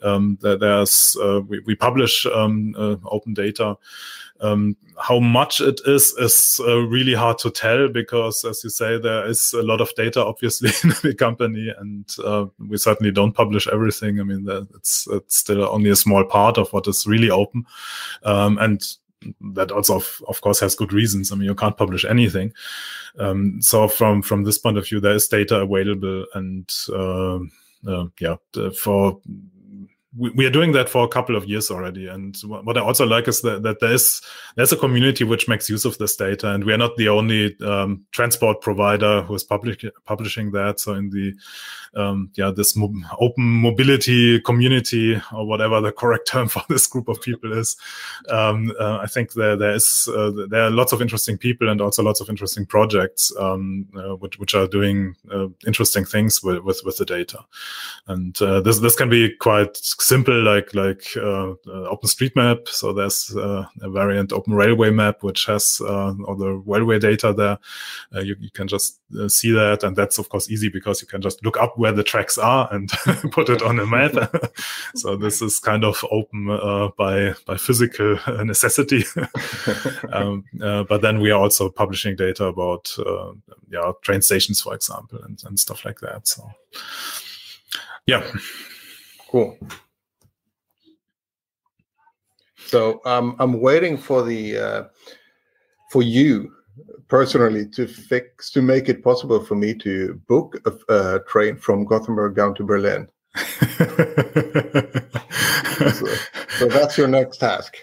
there's 0.00 1.16
uh, 1.16 1.40
we, 1.46 1.60
we, 1.60 1.74
publish 1.74 2.26
uh, 2.26 2.96
open 3.06 3.34
data. 3.34 3.76
Um, 4.40 4.76
how 5.00 5.20
much 5.20 5.60
it 5.60 5.80
is 5.86 6.12
is 6.18 6.60
uh, 6.66 6.78
really 6.78 7.14
hard 7.14 7.38
to 7.38 7.50
tell 7.50 7.88
because, 7.88 8.44
as 8.44 8.62
you 8.64 8.70
say, 8.70 8.98
there 8.98 9.26
is 9.26 9.52
a 9.52 9.62
lot 9.62 9.80
of 9.80 9.94
data 9.94 10.24
obviously 10.24 10.70
in 10.84 10.94
the 11.02 11.14
company, 11.14 11.72
and 11.78 12.08
uh, 12.24 12.46
we 12.58 12.76
certainly 12.76 13.12
don't 13.12 13.32
publish 13.32 13.68
everything. 13.68 14.20
I 14.20 14.24
mean, 14.24 14.46
it's 14.74 15.06
it's 15.10 15.36
still 15.36 15.64
only 15.64 15.90
a 15.90 15.96
small 15.96 16.24
part 16.24 16.58
of 16.58 16.72
what 16.72 16.86
is 16.88 17.06
really 17.06 17.30
open, 17.30 17.64
um, 18.24 18.58
and 18.58 18.82
that 19.40 19.70
also 19.70 19.96
of, 19.96 20.22
of, 20.28 20.40
course 20.40 20.60
has 20.60 20.74
good 20.74 20.92
reasons. 20.92 21.32
I 21.32 21.36
mean 21.36 21.48
you 21.48 21.54
can't 21.54 21.76
publish 21.76 22.04
anything. 22.04 22.52
Um, 23.18 23.60
so 23.62 23.88
from 23.88 24.22
from 24.22 24.44
this 24.44 24.58
point 24.58 24.78
of 24.78 24.86
view 24.86 25.00
there 25.00 25.14
is 25.14 25.28
data 25.28 25.60
available 25.60 26.26
and 26.34 26.70
uh, 26.90 27.38
uh, 27.88 28.06
yeah 28.20 28.36
for 28.76 29.20
we, 30.16 30.30
we 30.30 30.46
are 30.46 30.50
doing 30.50 30.72
that 30.72 30.88
for 30.88 31.04
a 31.04 31.08
couple 31.08 31.36
of 31.36 31.46
years 31.46 31.70
already. 31.70 32.06
And 32.08 32.36
what 32.44 32.76
I 32.76 32.80
also 32.80 33.06
like 33.06 33.28
is 33.28 33.40
that, 33.42 33.62
that 33.62 33.80
there's 33.80 34.22
there's 34.56 34.72
a 34.72 34.76
community 34.76 35.24
which 35.24 35.48
makes 35.48 35.68
use 35.68 35.84
of 35.84 35.98
this 35.98 36.16
data, 36.16 36.50
and 36.50 36.64
we 36.64 36.72
are 36.72 36.78
not 36.78 36.96
the 36.96 37.08
only 37.08 37.56
um, 37.60 38.04
transport 38.12 38.60
provider 38.60 39.22
who 39.22 39.34
is 39.34 39.44
public, 39.44 39.84
publishing 40.04 40.52
that. 40.52 40.80
So 40.80 40.94
in 40.94 41.10
the 41.10 41.34
um, 41.96 42.30
yeah 42.34 42.50
this 42.50 42.76
mo 42.76 42.92
open 43.20 43.44
mobility 43.44 44.40
community 44.40 45.20
or 45.32 45.46
whatever 45.46 45.80
the 45.80 45.92
correct 45.92 46.28
term 46.28 46.48
for 46.54 46.62
this 46.68 46.86
group 46.86 47.08
of 47.08 47.20
people 47.20 47.52
is, 47.52 47.76
um, 48.28 48.72
uh, 48.80 48.98
I 48.98 49.06
think 49.06 49.32
there 49.32 49.56
there 49.56 49.74
is 49.74 50.08
uh, 50.14 50.32
there 50.48 50.64
are 50.64 50.70
lots 50.70 50.92
of 50.92 51.02
interesting 51.02 51.38
people 51.38 51.68
and 51.68 51.80
also 51.80 52.02
lots 52.02 52.20
of 52.20 52.28
interesting 52.28 52.66
projects 52.66 53.32
um, 53.38 53.86
uh, 53.96 54.16
which 54.16 54.38
which 54.38 54.54
are 54.54 54.66
doing 54.66 55.16
uh, 55.32 55.48
interesting 55.66 56.04
things 56.04 56.42
with, 56.42 56.62
with, 56.62 56.82
with 56.84 56.96
the 56.98 57.04
data, 57.04 57.38
and 58.06 58.40
uh, 58.42 58.60
this 58.60 58.78
this 58.78 58.96
can 58.96 59.08
be 59.08 59.34
quite 59.36 59.76
simple 60.04 60.42
like 60.42 60.74
like 60.74 61.06
uh, 61.16 61.52
uh, 61.52 61.94
OpenStreetMap. 61.94 62.68
So 62.68 62.92
there's 62.92 63.34
uh, 63.34 63.64
a 63.80 63.90
variant 63.90 64.32
Open 64.32 64.52
Railway 64.52 64.90
Map 64.90 65.22
which 65.22 65.46
has 65.46 65.80
uh, 65.82 66.12
all 66.26 66.36
the 66.36 66.52
railway 66.66 66.98
data 66.98 67.32
there. 67.32 67.58
Uh, 68.14 68.20
you, 68.20 68.36
you, 68.38 68.50
can 68.50 68.68
just 68.68 69.00
uh, 69.18 69.28
see 69.28 69.50
that, 69.52 69.82
and 69.82 69.96
that's 69.96 70.18
of 70.18 70.28
course 70.28 70.50
easy 70.50 70.68
because 70.68 71.00
you 71.00 71.08
can 71.08 71.22
just 71.22 71.42
look 71.44 71.56
up 71.58 71.78
where 71.78 71.92
the 71.92 72.04
tracks 72.04 72.36
are 72.36 72.68
and 72.72 72.90
put 73.32 73.48
it 73.48 73.62
on 73.62 73.80
a 73.80 73.86
map. 73.86 74.12
so 74.94 75.16
this 75.16 75.40
is 75.40 75.58
kind 75.58 75.84
of 75.84 76.04
open 76.10 76.46
by 76.98 77.34
by 77.46 77.56
physical 77.56 78.18
necessity. 78.44 79.04
um, 80.12 80.44
but 80.60 81.00
then 81.00 81.20
we 81.20 81.30
are 81.30 81.40
also 81.40 81.70
publishing 81.70 82.14
data 82.14 82.44
about 82.44 82.94
yeah 83.70 83.92
train 84.02 84.20
stations, 84.20 84.60
for 84.60 84.74
example, 84.74 85.18
and, 85.24 85.42
and 85.46 85.58
stuff 85.58 85.84
like 85.84 86.00
that. 86.00 86.28
So 86.28 86.50
yeah. 88.06 88.22
Cool. 89.30 89.58
So 92.66 93.00
um, 93.04 93.36
I'm 93.38 93.60
waiting 93.60 93.96
for 93.96 94.22
the 94.22 94.58
uh, 94.58 94.84
for 95.90 96.02
you 96.02 96.52
personally 97.08 97.68
to 97.68 97.86
fix 97.86 98.50
to 98.50 98.62
make 98.62 98.88
it 98.88 99.02
possible 99.04 99.44
for 99.44 99.54
me 99.54 99.74
to 99.74 100.20
book 100.28 100.60
a, 100.66 100.94
a 100.94 101.20
train 101.28 101.56
from 101.56 101.84
Gothenburg 101.84 102.34
down 102.34 102.54
to 102.56 102.64
Berlin. 102.64 103.08
so, 105.92 106.06
so, 106.58 106.68
that's 106.68 106.96
your 106.96 107.08
next 107.08 107.38
task. 107.38 107.76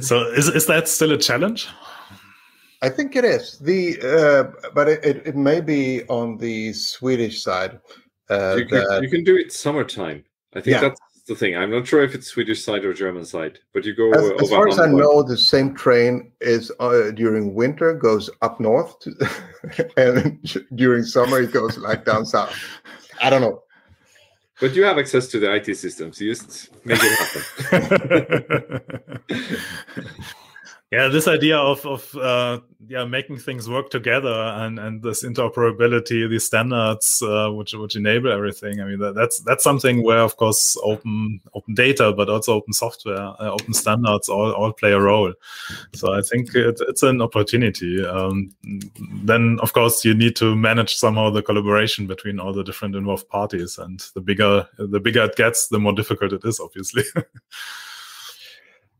So 0.00 0.30
is 0.32 0.48
is 0.48 0.66
that 0.66 0.88
still 0.88 1.12
a 1.12 1.18
challenge? 1.18 1.68
I 2.80 2.88
think 2.88 3.16
it 3.16 3.24
is 3.24 3.58
the, 3.58 3.98
uh, 4.00 4.70
but 4.72 4.88
it, 4.88 5.04
it, 5.04 5.26
it, 5.26 5.36
may 5.36 5.60
be 5.60 6.04
on 6.04 6.36
the 6.36 6.72
Swedish 6.72 7.42
side. 7.42 7.80
Uh, 8.30 8.54
you, 8.56 8.66
can, 8.66 8.78
that... 8.78 9.02
you 9.02 9.10
can 9.10 9.24
do 9.24 9.36
it 9.36 9.52
summertime. 9.52 10.22
I 10.54 10.60
think 10.60 10.74
yeah. 10.74 10.80
that's 10.82 11.00
the 11.28 11.36
thing. 11.36 11.56
I'm 11.56 11.70
not 11.70 11.86
sure 11.86 12.02
if 12.02 12.14
it's 12.14 12.26
Swedish 12.26 12.64
side 12.64 12.84
or 12.84 12.92
German 12.92 13.24
side, 13.24 13.60
but 13.72 13.84
you 13.84 13.94
go. 13.94 14.10
As, 14.12 14.42
as 14.42 14.50
far 14.50 14.66
as 14.66 14.80
I 14.80 14.86
know, 14.86 15.22
the 15.22 15.36
same 15.36 15.74
train 15.74 16.32
is 16.40 16.72
uh, 16.80 17.12
during 17.12 17.54
winter 17.54 17.94
goes 17.94 18.28
up 18.42 18.58
north, 18.58 18.98
to, 19.00 19.90
and 19.96 20.40
during 20.74 21.04
summer 21.04 21.40
it 21.40 21.52
goes 21.52 21.78
like 21.78 22.04
down 22.04 22.26
south. 22.26 22.56
I 23.22 23.30
don't 23.30 23.42
know. 23.42 23.62
But 24.60 24.74
you 24.74 24.82
have 24.82 24.98
access 24.98 25.28
to 25.28 25.38
the 25.38 25.54
IT 25.54 25.76
systems. 25.76 26.20
You 26.20 26.34
just 26.34 26.70
make 26.84 26.98
it 27.00 27.12
happen. 29.30 30.24
yeah 30.90 31.08
this 31.08 31.28
idea 31.28 31.56
of 31.58 31.84
of 31.84 32.14
uh, 32.16 32.58
yeah 32.86 33.04
making 33.04 33.36
things 33.36 33.68
work 33.68 33.90
together 33.90 34.32
and 34.56 34.78
and 34.78 35.02
this 35.02 35.22
interoperability 35.22 36.28
these 36.28 36.44
standards 36.44 37.22
uh, 37.22 37.50
which 37.50 37.74
which 37.74 37.96
enable 37.96 38.32
everything. 38.32 38.80
I 38.80 38.84
mean 38.84 38.98
that, 39.00 39.14
that's 39.14 39.40
that's 39.40 39.62
something 39.62 40.02
where 40.02 40.20
of 40.20 40.36
course 40.36 40.78
open 40.82 41.40
open 41.54 41.74
data 41.74 42.12
but 42.12 42.30
also 42.30 42.54
open 42.54 42.72
software 42.72 43.34
uh, 43.38 43.50
open 43.50 43.74
standards 43.74 44.28
all 44.28 44.52
all 44.52 44.72
play 44.72 44.92
a 44.92 45.00
role. 45.00 45.34
So 45.94 46.14
i 46.14 46.22
think 46.22 46.54
it, 46.54 46.80
it's 46.88 47.02
an 47.02 47.20
opportunity. 47.20 48.04
Um, 48.04 48.50
then 49.24 49.58
of 49.60 49.74
course 49.74 50.04
you 50.04 50.14
need 50.14 50.36
to 50.36 50.56
manage 50.56 50.96
somehow 50.96 51.30
the 51.30 51.42
collaboration 51.42 52.06
between 52.06 52.40
all 52.40 52.52
the 52.52 52.64
different 52.64 52.94
involved 52.94 53.28
parties 53.28 53.76
and 53.78 54.00
the 54.14 54.20
bigger 54.20 54.66
the 54.78 55.00
bigger 55.00 55.24
it 55.24 55.36
gets 55.36 55.68
the 55.68 55.78
more 55.78 55.92
difficult 55.92 56.32
it 56.32 56.44
is 56.44 56.60
obviously 56.60 57.02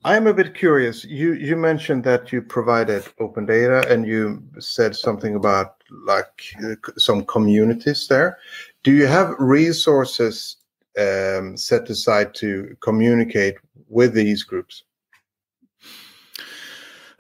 I'm 0.05 0.27
a 0.29 0.35
bit 0.35 0.55
curious. 0.55 1.05
You 1.05 1.33
you 1.33 1.57
mentioned 1.57 2.05
that 2.05 2.33
you 2.33 2.41
provided 2.41 3.05
open 3.19 3.47
data, 3.47 3.85
and 3.93 4.07
you 4.07 4.43
said 4.61 4.95
something 4.95 5.35
about 5.35 5.83
like 6.05 6.55
uh, 6.65 6.77
some 6.97 7.25
communities 7.25 8.07
there. 8.07 8.39
Do 8.85 8.93
you 8.93 9.07
have 9.07 9.35
resources 9.39 10.57
um, 10.99 11.57
set 11.57 11.91
aside 11.91 12.35
to 12.37 12.77
communicate 12.81 13.57
with 13.89 14.15
these 14.15 14.45
groups? 14.45 14.85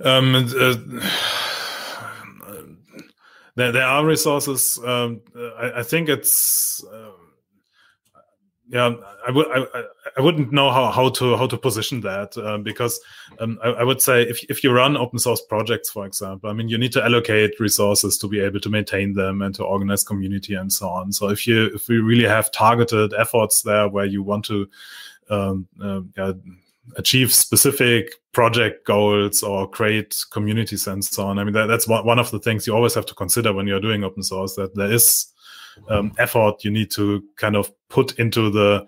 Um, 0.05 0.37
uh, 0.37 0.43
there, 3.57 3.72
there 3.72 3.87
are 3.87 4.07
resources. 4.07 4.79
Um, 4.85 5.20
I, 5.37 5.81
I, 5.81 5.83
think 5.83 6.09
it's. 6.09 6.85
Uh, 6.85 7.11
yeah, 8.71 8.95
I 9.27 9.31
would 9.31 9.47
I, 9.51 9.85
I 10.19 10.21
wouldn't 10.21 10.53
know 10.53 10.71
how, 10.71 10.91
how 10.91 11.09
to 11.11 11.37
how 11.37 11.47
to 11.47 11.57
position 11.57 12.03
that 12.03 12.37
uh, 12.37 12.59
because 12.59 13.01
um, 13.41 13.59
I, 13.64 13.69
I, 13.69 13.83
would 13.83 14.03
say 14.03 14.23
if 14.23 14.45
if 14.51 14.62
you 14.62 14.73
run 14.73 14.95
open 14.95 15.19
source 15.19 15.41
projects, 15.41 15.89
for 15.89 16.05
example, 16.05 16.51
I 16.51 16.53
mean 16.53 16.69
you 16.69 16.77
need 16.77 16.93
to 16.93 17.03
allocate 17.03 17.59
resources 17.61 18.19
to 18.19 18.29
be 18.29 18.41
able 18.41 18.61
to 18.61 18.69
maintain 18.69 19.14
them 19.14 19.41
and 19.41 19.55
to 19.55 19.64
organize 19.64 20.05
community 20.05 20.55
and 20.55 20.71
so 20.71 20.87
on. 20.87 21.12
So 21.12 21.31
if 21.31 21.47
you 21.47 21.66
if 21.75 21.89
we 21.89 21.97
really 21.97 22.29
have 22.29 22.53
targeted 22.53 23.14
efforts 23.14 23.62
there 23.62 23.89
where 23.89 24.05
you 24.05 24.23
want 24.23 24.45
to 24.47 24.69
um, 25.31 25.66
uh, 25.83 26.03
yeah, 26.19 26.33
achieve 26.97 27.33
specific 27.33 28.16
project 28.33 28.87
goals 28.87 29.43
or 29.43 29.66
create 29.66 30.25
communities 30.31 30.87
and 30.87 31.03
so 31.03 31.27
on, 31.27 31.39
I 31.39 31.45
mean 31.45 31.55
that, 31.55 31.66
that's 31.66 31.89
one, 31.89 32.05
one 32.05 32.19
of 32.19 32.31
the 32.31 32.39
things 32.39 32.66
you 32.66 32.75
always 32.75 32.95
have 32.95 33.07
to 33.07 33.14
consider 33.14 33.55
when 33.55 33.66
you're 33.66 33.81
doing 33.81 34.05
open 34.05 34.23
source 34.23 34.57
that 34.57 34.75
there 34.75 34.93
is 34.93 35.33
um, 35.89 36.12
effort 36.18 36.64
you 36.64 36.70
need 36.70 36.91
to 36.91 37.22
kind 37.37 37.57
of 37.57 37.72
put 37.89 38.18
into 38.18 38.51
the 38.51 38.87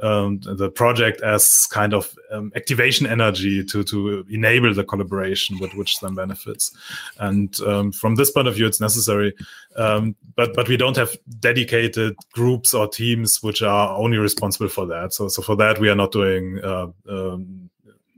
um, 0.00 0.40
the 0.40 0.70
project 0.70 1.20
as 1.22 1.66
kind 1.66 1.94
of 1.94 2.14
um, 2.30 2.52
activation 2.56 3.06
energy 3.06 3.64
to 3.64 3.84
to 3.84 4.24
enable 4.28 4.74
the 4.74 4.84
collaboration 4.84 5.58
with 5.60 5.74
which 5.74 6.00
then 6.00 6.14
benefits. 6.14 6.74
And 7.18 7.58
um, 7.60 7.92
from 7.92 8.16
this 8.16 8.30
point 8.30 8.48
of 8.48 8.54
view, 8.54 8.66
it's 8.66 8.80
necessary. 8.80 9.32
Um, 9.76 10.16
but 10.34 10.54
but 10.54 10.68
we 10.68 10.76
don't 10.76 10.96
have 10.96 11.16
dedicated 11.38 12.16
groups 12.32 12.74
or 12.74 12.88
teams 12.88 13.42
which 13.42 13.62
are 13.62 13.96
only 13.96 14.18
responsible 14.18 14.68
for 14.68 14.86
that. 14.86 15.12
So 15.12 15.28
so 15.28 15.42
for 15.42 15.56
that, 15.56 15.78
we 15.78 15.88
are 15.88 15.96
not 15.96 16.12
doing. 16.12 16.60
Uh, 16.62 16.88
um, 17.08 17.70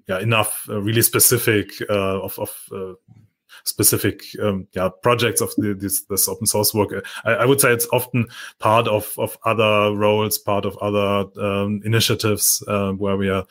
yeah, 0.07 0.21
enough 0.21 0.67
uh, 0.69 0.83
really 0.83 1.01
specific 1.01 1.71
uh, 1.89 2.21
of, 2.21 2.39
of 2.39 2.51
uh, 2.73 2.93
specific 3.65 4.23
um, 4.43 4.67
yeah 4.73 4.89
projects 5.03 5.41
of 5.41 5.55
the, 5.57 5.75
this 5.75 6.05
this 6.05 6.29
open 6.29 6.47
source 6.47 6.75
work. 6.75 7.05
I, 7.25 7.33
I, 7.33 7.45
would 7.45 7.61
say 7.61 7.73
it's 7.73 7.89
often 7.93 8.27
part 8.59 8.87
of 8.87 9.15
of 9.19 9.37
other 9.45 9.95
roles, 9.95 10.39
part 10.39 10.65
of 10.65 10.77
other 10.79 11.29
um, 11.41 11.81
initiatives 11.85 12.63
uh, 12.69 12.93
where 12.93 13.17
we 13.17 13.29
are 13.29 13.45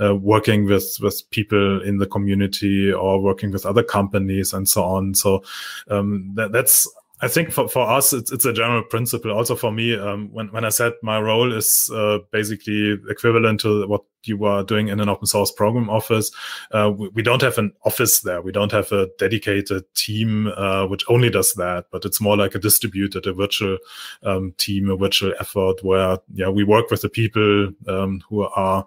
uh, 0.00 0.14
working 0.14 0.64
with 0.64 0.96
with 1.00 1.22
people 1.30 1.82
in 1.82 1.98
the 1.98 2.06
community 2.06 2.92
or 2.92 3.20
working 3.20 3.50
with 3.50 3.66
other 3.66 3.82
companies 3.82 4.52
and 4.52 4.68
so 4.68 4.82
on. 4.82 5.14
So 5.14 5.42
um, 5.88 6.32
that, 6.34 6.52
that's 6.52 6.88
I 7.22 7.28
think 7.28 7.52
for, 7.52 7.68
for 7.68 7.86
us, 7.86 8.12
it's, 8.12 8.32
it's 8.32 8.46
a 8.46 8.52
general 8.52 8.82
principle. 8.82 9.30
Also 9.32 9.54
for 9.54 9.70
me, 9.70 9.94
um, 9.94 10.30
when, 10.32 10.48
when 10.48 10.64
I 10.64 10.70
said 10.70 10.94
my 11.02 11.20
role 11.20 11.52
is 11.52 11.90
uh, 11.94 12.18
basically 12.30 12.98
equivalent 13.10 13.60
to 13.60 13.86
what 13.86 14.04
you 14.24 14.44
are 14.44 14.62
doing 14.62 14.88
in 14.88 15.00
an 15.00 15.08
open 15.08 15.26
source 15.26 15.50
program 15.50 15.88
office. 15.88 16.30
Uh, 16.72 16.92
we, 16.96 17.08
we, 17.08 17.22
don't 17.22 17.42
have 17.42 17.58
an 17.58 17.72
office 17.84 18.20
there. 18.20 18.42
We 18.42 18.52
don't 18.52 18.72
have 18.72 18.90
a 18.92 19.08
dedicated 19.18 19.84
team 19.94 20.48
uh, 20.56 20.86
which 20.86 21.04
only 21.08 21.30
does 21.30 21.54
that, 21.54 21.86
but 21.90 22.04
it's 22.04 22.20
more 22.20 22.36
like 22.36 22.54
a 22.54 22.58
distributed, 22.58 23.26
a 23.26 23.32
virtual 23.32 23.78
um, 24.22 24.52
team, 24.56 24.90
a 24.90 24.96
virtual 24.96 25.32
effort 25.40 25.82
where 25.82 26.18
yeah 26.34 26.48
we 26.48 26.64
work 26.64 26.90
with 26.90 27.02
the 27.02 27.08
people 27.08 27.70
um, 27.88 28.22
who 28.28 28.42
are 28.42 28.86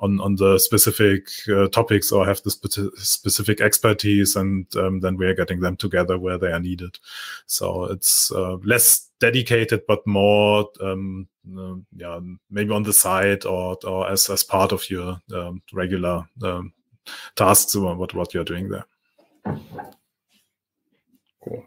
on 0.00 0.20
on 0.20 0.36
the 0.36 0.58
specific 0.58 1.28
uh, 1.48 1.68
topics 1.68 2.12
or 2.12 2.26
have 2.26 2.42
the 2.42 2.50
spe- 2.50 2.96
specific 2.96 3.60
expertise, 3.60 4.36
and 4.36 4.66
um, 4.76 5.00
then 5.00 5.16
we 5.16 5.26
are 5.26 5.34
getting 5.34 5.60
them 5.60 5.76
together 5.76 6.18
where 6.18 6.38
they 6.38 6.52
are 6.52 6.60
needed. 6.60 6.98
So 7.46 7.84
it's 7.84 8.32
uh, 8.32 8.56
less 8.64 9.08
dedicated, 9.22 9.82
but 9.86 10.04
more 10.06 10.68
um, 10.80 11.28
uh, 11.56 11.76
yeah 11.96 12.18
maybe 12.50 12.72
on 12.74 12.82
the 12.82 12.92
side 12.92 13.44
or 13.46 13.78
or 13.84 14.10
as 14.10 14.28
as 14.28 14.42
part 14.42 14.72
of 14.72 14.90
your 14.90 15.16
um, 15.32 15.62
regular 15.72 16.26
um, 16.42 16.72
tasks 17.36 17.76
or 17.76 17.94
what 17.94 18.14
what 18.14 18.34
you're 18.34 18.50
doing 18.52 18.68
there. 18.68 18.86
Cool. 21.44 21.64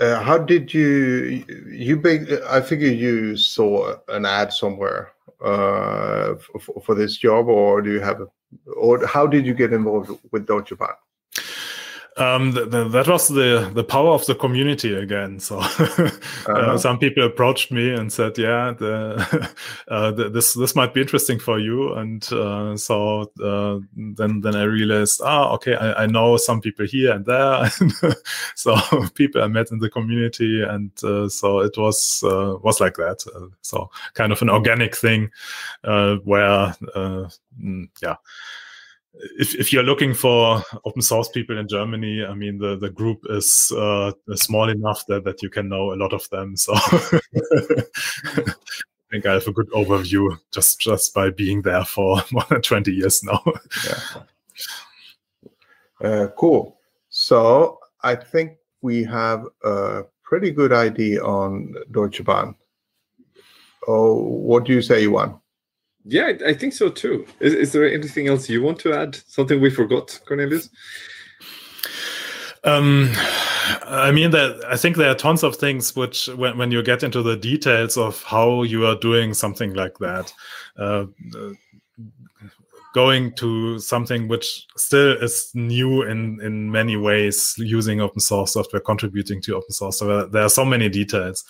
Uh, 0.00 0.20
how 0.20 0.38
did 0.38 0.74
you 0.74 1.44
you 1.70 1.96
big? 1.96 2.32
I 2.48 2.60
figure 2.60 2.90
you 2.90 3.36
saw 3.36 3.94
an 4.08 4.26
ad 4.26 4.52
somewhere 4.52 5.12
uh, 5.44 6.34
for, 6.64 6.82
for 6.82 6.94
this 6.96 7.16
job, 7.16 7.46
or 7.46 7.80
do 7.80 7.92
you 7.92 8.00
have 8.00 8.20
a, 8.20 8.26
or 8.74 9.06
how 9.06 9.26
did 9.28 9.46
you 9.46 9.54
get 9.54 9.72
involved 9.72 10.10
with 10.32 10.46
Deutsche 10.46 10.76
Bahn? 10.76 10.98
Um, 12.16 12.52
the, 12.52 12.66
the, 12.66 12.88
that 12.88 13.08
was 13.08 13.28
the 13.28 13.70
the 13.74 13.84
power 13.84 14.10
of 14.10 14.26
the 14.26 14.34
community 14.34 14.94
again. 14.94 15.40
So 15.40 15.58
uh, 15.60 15.62
uh-huh. 15.64 16.52
uh, 16.52 16.78
some 16.78 16.98
people 16.98 17.24
approached 17.24 17.70
me 17.70 17.90
and 17.90 18.12
said, 18.12 18.36
"Yeah, 18.36 18.72
the, 18.72 19.50
uh, 19.88 20.10
this 20.10 20.54
this 20.54 20.74
might 20.74 20.92
be 20.92 21.00
interesting 21.00 21.38
for 21.38 21.58
you." 21.58 21.94
And 21.94 22.30
uh, 22.32 22.76
so 22.76 23.32
uh, 23.42 23.78
then 23.96 24.40
then 24.40 24.56
I 24.56 24.64
realized, 24.64 25.22
ah, 25.24 25.52
okay, 25.54 25.74
I, 25.74 26.04
I, 26.04 26.06
know 26.06 26.36
some 26.36 26.60
people 26.60 26.86
here 26.86 27.12
and 27.12 27.24
there, 27.24 27.70
so 28.54 28.76
people 29.14 29.42
I 29.42 29.46
met 29.46 29.70
in 29.70 29.78
the 29.78 29.90
community, 29.90 30.62
and 30.62 30.90
uh, 31.02 31.28
so 31.28 31.60
it 31.60 31.76
was 31.78 32.20
was 32.24 32.80
like 32.80 32.96
that. 32.96 33.24
so 33.62 33.90
kind 34.14 34.32
of 34.32 34.42
an 34.42 34.50
organic 34.50 34.96
thing 34.96 35.30
where, 35.82 36.74
mm, 36.94 37.88
yeah 38.02 38.16
if, 39.14 39.54
if 39.54 39.72
you're 39.72 39.82
looking 39.82 40.14
for 40.14 40.62
open 40.84 41.02
source 41.02 41.28
people 41.28 41.58
in 41.58 41.68
Germany, 41.68 42.24
I 42.24 42.34
mean 42.34 42.58
the, 42.58 42.76
the 42.76 42.90
group 42.90 43.24
is 43.28 43.72
uh, 43.76 44.12
small 44.34 44.68
enough 44.68 45.04
that, 45.06 45.24
that 45.24 45.42
you 45.42 45.50
can 45.50 45.68
know 45.68 45.92
a 45.92 45.96
lot 45.96 46.12
of 46.12 46.28
them. 46.30 46.56
So 46.56 46.72
I 46.76 47.84
think 49.10 49.26
I 49.26 49.34
have 49.34 49.46
a 49.46 49.52
good 49.52 49.70
overview 49.70 50.38
just 50.50 50.80
just 50.80 51.14
by 51.14 51.30
being 51.30 51.62
there 51.62 51.84
for 51.84 52.22
more 52.32 52.44
than 52.48 52.62
20 52.62 52.92
years 52.92 53.22
now. 53.22 53.42
yeah. 53.84 54.22
Uh, 56.02 56.26
cool. 56.36 56.78
So 57.10 57.78
I 58.02 58.14
think 58.14 58.56
we 58.80 59.04
have 59.04 59.44
a 59.62 60.02
pretty 60.24 60.50
good 60.50 60.72
idea 60.72 61.22
on 61.22 61.74
Deutsche 61.90 62.24
Bahn. 62.24 62.54
Oh, 63.86 64.14
what 64.14 64.64
do 64.64 64.72
you 64.72 64.80
say, 64.82 65.02
Johan? 65.02 65.41
Yeah, 66.04 66.32
I 66.46 66.54
think 66.54 66.72
so 66.72 66.88
too. 66.88 67.26
Is, 67.40 67.54
is 67.54 67.72
there 67.72 67.90
anything 67.90 68.26
else 68.28 68.48
you 68.48 68.62
want 68.62 68.78
to 68.80 68.92
add? 68.92 69.16
Something 69.28 69.60
we 69.60 69.70
forgot, 69.70 70.18
Cornelius? 70.26 70.68
Um, 72.64 73.10
I 73.84 74.12
mean 74.12 74.30
that 74.32 74.64
I 74.68 74.76
think 74.76 74.96
there 74.96 75.10
are 75.10 75.16
tons 75.16 75.42
of 75.42 75.56
things 75.56 75.96
which, 75.96 76.28
when, 76.28 76.58
when 76.58 76.70
you 76.70 76.82
get 76.82 77.02
into 77.02 77.22
the 77.22 77.36
details 77.36 77.96
of 77.96 78.22
how 78.22 78.62
you 78.62 78.86
are 78.86 78.96
doing 78.96 79.34
something 79.34 79.74
like 79.74 79.98
that, 79.98 80.32
uh, 80.76 81.06
going 82.92 83.34
to 83.34 83.78
something 83.78 84.28
which 84.28 84.66
still 84.76 85.12
is 85.22 85.50
new 85.54 86.02
in 86.02 86.40
in 86.42 86.70
many 86.70 86.96
ways 86.96 87.54
using 87.58 88.00
open 88.00 88.20
source 88.20 88.52
software 88.52 88.80
contributing 88.80 89.40
to 89.42 89.56
open 89.56 89.72
source. 89.72 89.98
Software 89.98 90.26
there 90.26 90.42
are 90.42 90.48
so 90.48 90.64
many 90.64 90.88
details. 90.88 91.44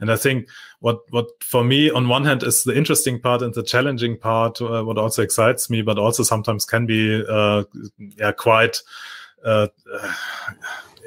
And 0.00 0.10
i 0.10 0.16
think 0.16 0.48
what 0.80 1.00
what 1.10 1.26
for 1.42 1.64
me 1.64 1.90
on 1.90 2.08
one 2.08 2.24
hand 2.24 2.42
is 2.42 2.64
the 2.64 2.76
interesting 2.76 3.20
part 3.20 3.42
and 3.42 3.54
the 3.54 3.62
challenging 3.62 4.18
part 4.18 4.60
uh, 4.60 4.82
what 4.82 4.98
also 4.98 5.22
excites 5.22 5.70
me 5.70 5.82
but 5.82 5.98
also 5.98 6.22
sometimes 6.22 6.64
can 6.64 6.84
be 6.84 7.24
uh, 7.28 7.64
yeah 8.18 8.32
quite 8.32 8.82
uh, 9.44 9.68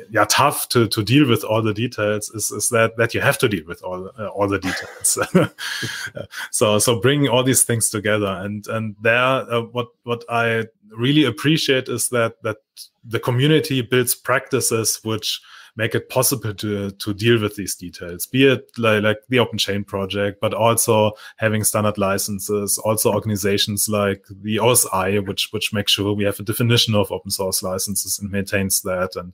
yeah 0.09 0.25
tough 0.29 0.69
to 0.69 0.87
to 0.87 1.03
deal 1.03 1.27
with 1.27 1.43
all 1.43 1.61
the 1.61 1.73
details 1.73 2.29
is 2.31 2.51
is 2.51 2.69
that 2.69 2.95
that 2.97 3.13
you 3.13 3.21
have 3.21 3.37
to 3.37 3.49
deal 3.49 3.65
with 3.65 3.81
all 3.83 4.09
uh, 4.19 4.27
all 4.27 4.47
the 4.47 4.59
details. 4.59 5.17
so 6.51 6.79
so 6.79 6.99
bringing 6.99 7.29
all 7.29 7.43
these 7.43 7.63
things 7.63 7.89
together 7.89 8.39
and 8.41 8.67
and 8.67 8.95
there 9.01 9.17
uh, 9.17 9.61
what 9.61 9.89
what 10.03 10.23
I 10.29 10.65
really 10.95 11.25
appreciate 11.25 11.89
is 11.89 12.09
that 12.09 12.41
that 12.43 12.57
the 13.03 13.19
community 13.19 13.81
builds 13.81 14.15
practices 14.15 14.99
which 15.03 15.41
make 15.77 15.93
it 15.93 16.09
possible 16.09 16.53
to 16.55 16.91
to 16.91 17.13
deal 17.13 17.39
with 17.39 17.55
these 17.55 17.75
details 17.75 18.25
be 18.25 18.47
it 18.47 18.69
like, 18.77 19.03
like 19.03 19.19
the 19.29 19.37
OpenChain 19.37 19.85
project 19.85 20.41
but 20.41 20.53
also 20.53 21.11
having 21.37 21.63
standard 21.63 21.97
licenses 21.97 22.77
also 22.79 23.13
organizations 23.13 23.87
like 23.87 24.25
the 24.41 24.57
osi 24.57 25.25
which 25.27 25.49
which 25.53 25.71
make 25.71 25.87
sure 25.87 26.13
we 26.13 26.23
have 26.23 26.39
a 26.39 26.43
definition 26.43 26.95
of 26.95 27.11
open 27.11 27.31
source 27.31 27.61
licenses 27.63 28.19
and 28.19 28.31
maintains 28.31 28.81
that. 28.81 29.15
And 29.15 29.33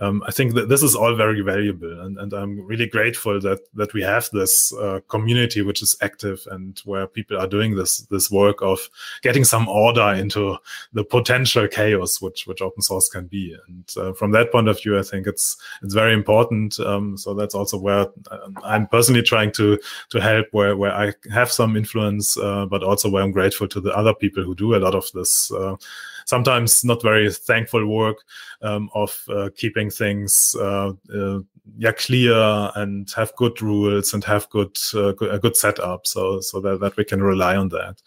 um, 0.00 0.22
i 0.26 0.32
think 0.32 0.54
that 0.54 0.68
this 0.68 0.82
is 0.82 0.96
all 0.96 1.14
very 1.14 1.40
valuable 1.42 2.00
and, 2.00 2.18
and 2.18 2.32
i'm 2.32 2.66
really 2.66 2.86
grateful 2.86 3.40
that 3.40 3.60
that 3.74 3.94
we 3.94 4.02
have 4.02 4.28
this 4.32 4.72
uh, 4.74 5.00
community 5.08 5.62
which 5.62 5.80
is 5.82 5.96
active 6.02 6.46
and 6.50 6.80
where 6.84 7.06
people 7.06 7.38
are 7.38 7.46
doing 7.46 7.76
this 7.76 7.98
this 8.10 8.30
work 8.30 8.60
of 8.62 8.90
getting 9.22 9.44
some 9.44 9.68
order 9.68 10.12
into 10.12 10.56
the 10.92 11.04
potential 11.04 11.66
chaos 11.68 12.20
which 12.20 12.46
which 12.46 12.62
open 12.62 12.82
source 12.82 13.08
can 13.08 13.26
be 13.26 13.56
and 13.68 13.84
uh, 13.96 14.12
from 14.12 14.30
that 14.30 14.50
point 14.52 14.68
of 14.68 14.80
view 14.80 14.98
i 14.98 15.02
think 15.02 15.26
it's 15.26 15.56
it's 15.82 15.94
very 15.94 16.12
important. 16.12 16.78
Um, 16.80 17.16
so 17.16 17.34
that's 17.34 17.54
also 17.54 17.78
where 17.78 18.06
um, 18.30 18.58
I'm 18.62 18.86
personally 18.86 19.22
trying 19.22 19.52
to 19.52 19.78
to 20.10 20.20
help, 20.20 20.46
where 20.52 20.76
where 20.76 20.94
I 20.94 21.12
have 21.32 21.50
some 21.50 21.76
influence, 21.76 22.36
uh, 22.36 22.66
but 22.66 22.82
also 22.82 23.08
where 23.10 23.22
I'm 23.22 23.32
grateful 23.32 23.68
to 23.68 23.80
the 23.80 23.96
other 23.96 24.14
people 24.14 24.42
who 24.42 24.54
do 24.54 24.74
a 24.74 24.78
lot 24.78 24.94
of 24.94 25.10
this. 25.12 25.50
Uh, 25.52 25.76
sometimes 26.24 26.84
not 26.84 27.02
very 27.02 27.32
thankful 27.32 27.86
work 27.86 28.18
um, 28.60 28.90
of 28.94 29.24
uh, 29.30 29.48
keeping 29.56 29.88
things 29.88 30.54
uh, 30.60 30.92
uh, 31.14 31.38
yeah 31.76 31.92
clear 31.92 32.70
and 32.76 33.10
have 33.16 33.34
good 33.36 33.60
rules 33.60 34.14
and 34.14 34.24
have 34.24 34.48
good 34.50 34.76
uh, 34.94 35.14
a 35.16 35.38
good 35.38 35.56
setup. 35.56 36.06
So 36.06 36.40
so 36.40 36.60
that, 36.60 36.80
that 36.80 36.96
we 36.96 37.04
can 37.04 37.22
rely 37.22 37.56
on 37.56 37.68
that. 37.70 38.00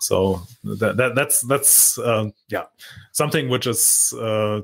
So 0.00 0.42
that, 0.64 0.96
that 0.96 1.14
that's 1.14 1.40
that's 1.42 1.98
uh, 1.98 2.30
yeah 2.48 2.64
something 3.12 3.48
which 3.48 3.66
is 3.66 4.14
uh, 4.18 4.60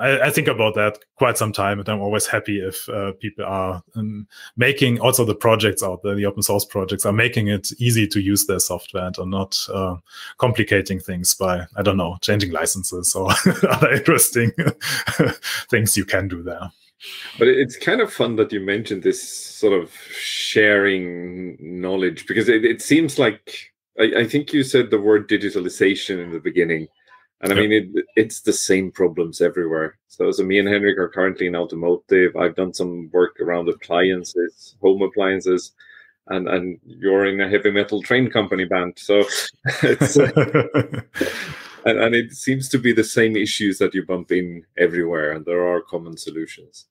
I, 0.00 0.20
I, 0.22 0.30
think 0.30 0.48
about 0.48 0.74
that 0.74 0.98
quite 1.16 1.38
some 1.38 1.52
time 1.52 1.78
and 1.78 1.88
i'm 1.88 2.00
always 2.00 2.26
happy 2.26 2.58
if 2.60 2.88
uh, 2.88 3.12
people 3.20 3.44
are 3.44 3.82
um, 3.94 4.26
making 4.56 5.00
also 5.00 5.24
the 5.24 5.34
projects 5.34 5.82
out 5.82 6.02
there 6.02 6.14
the 6.14 6.26
open 6.26 6.42
source 6.42 6.64
projects 6.64 7.06
are 7.06 7.12
making 7.12 7.48
it 7.48 7.70
easy 7.78 8.06
to 8.08 8.20
use 8.20 8.46
their 8.46 8.58
software 8.58 9.06
and 9.06 9.18
are 9.18 9.26
not 9.26 9.58
uh, 9.72 9.96
complicating 10.38 10.98
things 10.98 11.34
by 11.34 11.64
i 11.76 11.82
don't 11.82 11.96
know 11.96 12.16
changing 12.20 12.50
licenses 12.50 13.14
or 13.14 13.30
other 13.68 13.92
interesting 13.92 14.50
things 15.70 15.96
you 15.96 16.04
can 16.04 16.28
do 16.28 16.42
there 16.42 16.70
but 17.38 17.48
it's 17.48 17.76
kind 17.76 18.00
of 18.00 18.12
fun 18.12 18.36
that 18.36 18.52
you 18.52 18.60
mentioned 18.60 19.02
this 19.02 19.22
sort 19.22 19.72
of 19.72 19.92
sharing 20.12 21.56
knowledge 21.60 22.26
because 22.26 22.48
it, 22.48 22.64
it 22.64 22.80
seems 22.82 23.18
like 23.18 23.72
I, 23.98 24.12
I, 24.18 24.26
think 24.26 24.52
you 24.52 24.62
said 24.62 24.90
the 24.90 25.00
word 25.00 25.28
digitalization 25.28 26.22
in 26.22 26.32
the 26.32 26.40
beginning. 26.40 26.88
And 27.40 27.52
I 27.52 27.56
mean, 27.56 27.72
it, 27.72 28.04
it's 28.16 28.40
the 28.40 28.52
same 28.52 28.90
problems 28.90 29.40
everywhere. 29.40 29.98
So, 30.08 30.30
so 30.30 30.44
me 30.44 30.58
and 30.58 30.68
Henrik 30.68 30.96
are 30.96 31.08
currently 31.08 31.46
in 31.46 31.56
automotive. 31.56 32.36
I've 32.36 32.54
done 32.54 32.72
some 32.72 33.10
work 33.12 33.38
around 33.40 33.68
appliances, 33.68 34.76
home 34.80 35.02
appliances, 35.02 35.72
and 36.28 36.48
and 36.48 36.78
you're 36.86 37.26
in 37.26 37.40
a 37.40 37.48
heavy 37.48 37.70
metal 37.70 38.02
train 38.02 38.30
company 38.30 38.64
band. 38.64 38.94
So 38.96 39.24
it's 39.82 40.16
and, 41.84 41.98
and 41.98 42.14
it 42.14 42.32
seems 42.32 42.68
to 42.70 42.78
be 42.78 42.92
the 42.92 43.04
same 43.04 43.36
issues 43.36 43.78
that 43.78 43.94
you 43.94 44.06
bump 44.06 44.32
in 44.32 44.64
everywhere, 44.78 45.32
and 45.32 45.44
there 45.44 45.66
are 45.66 45.82
common 45.82 46.16
solutions. 46.16 46.86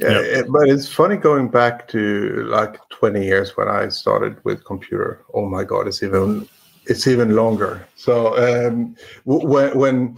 Yeah, 0.00 0.20
it, 0.20 0.46
but 0.50 0.68
it's 0.68 0.88
funny 0.88 1.16
going 1.16 1.48
back 1.48 1.86
to 1.88 2.44
like 2.48 2.78
20 2.88 3.22
years 3.22 3.56
when 3.56 3.68
I 3.68 3.88
started 3.88 4.42
with 4.44 4.64
computer. 4.64 5.24
Oh 5.34 5.46
my 5.46 5.64
God, 5.64 5.86
it's 5.88 6.02
even 6.02 6.48
it's 6.86 7.06
even 7.06 7.36
longer. 7.36 7.86
So 7.96 8.36
um, 8.38 8.96
when 9.24 9.76
when 9.76 10.16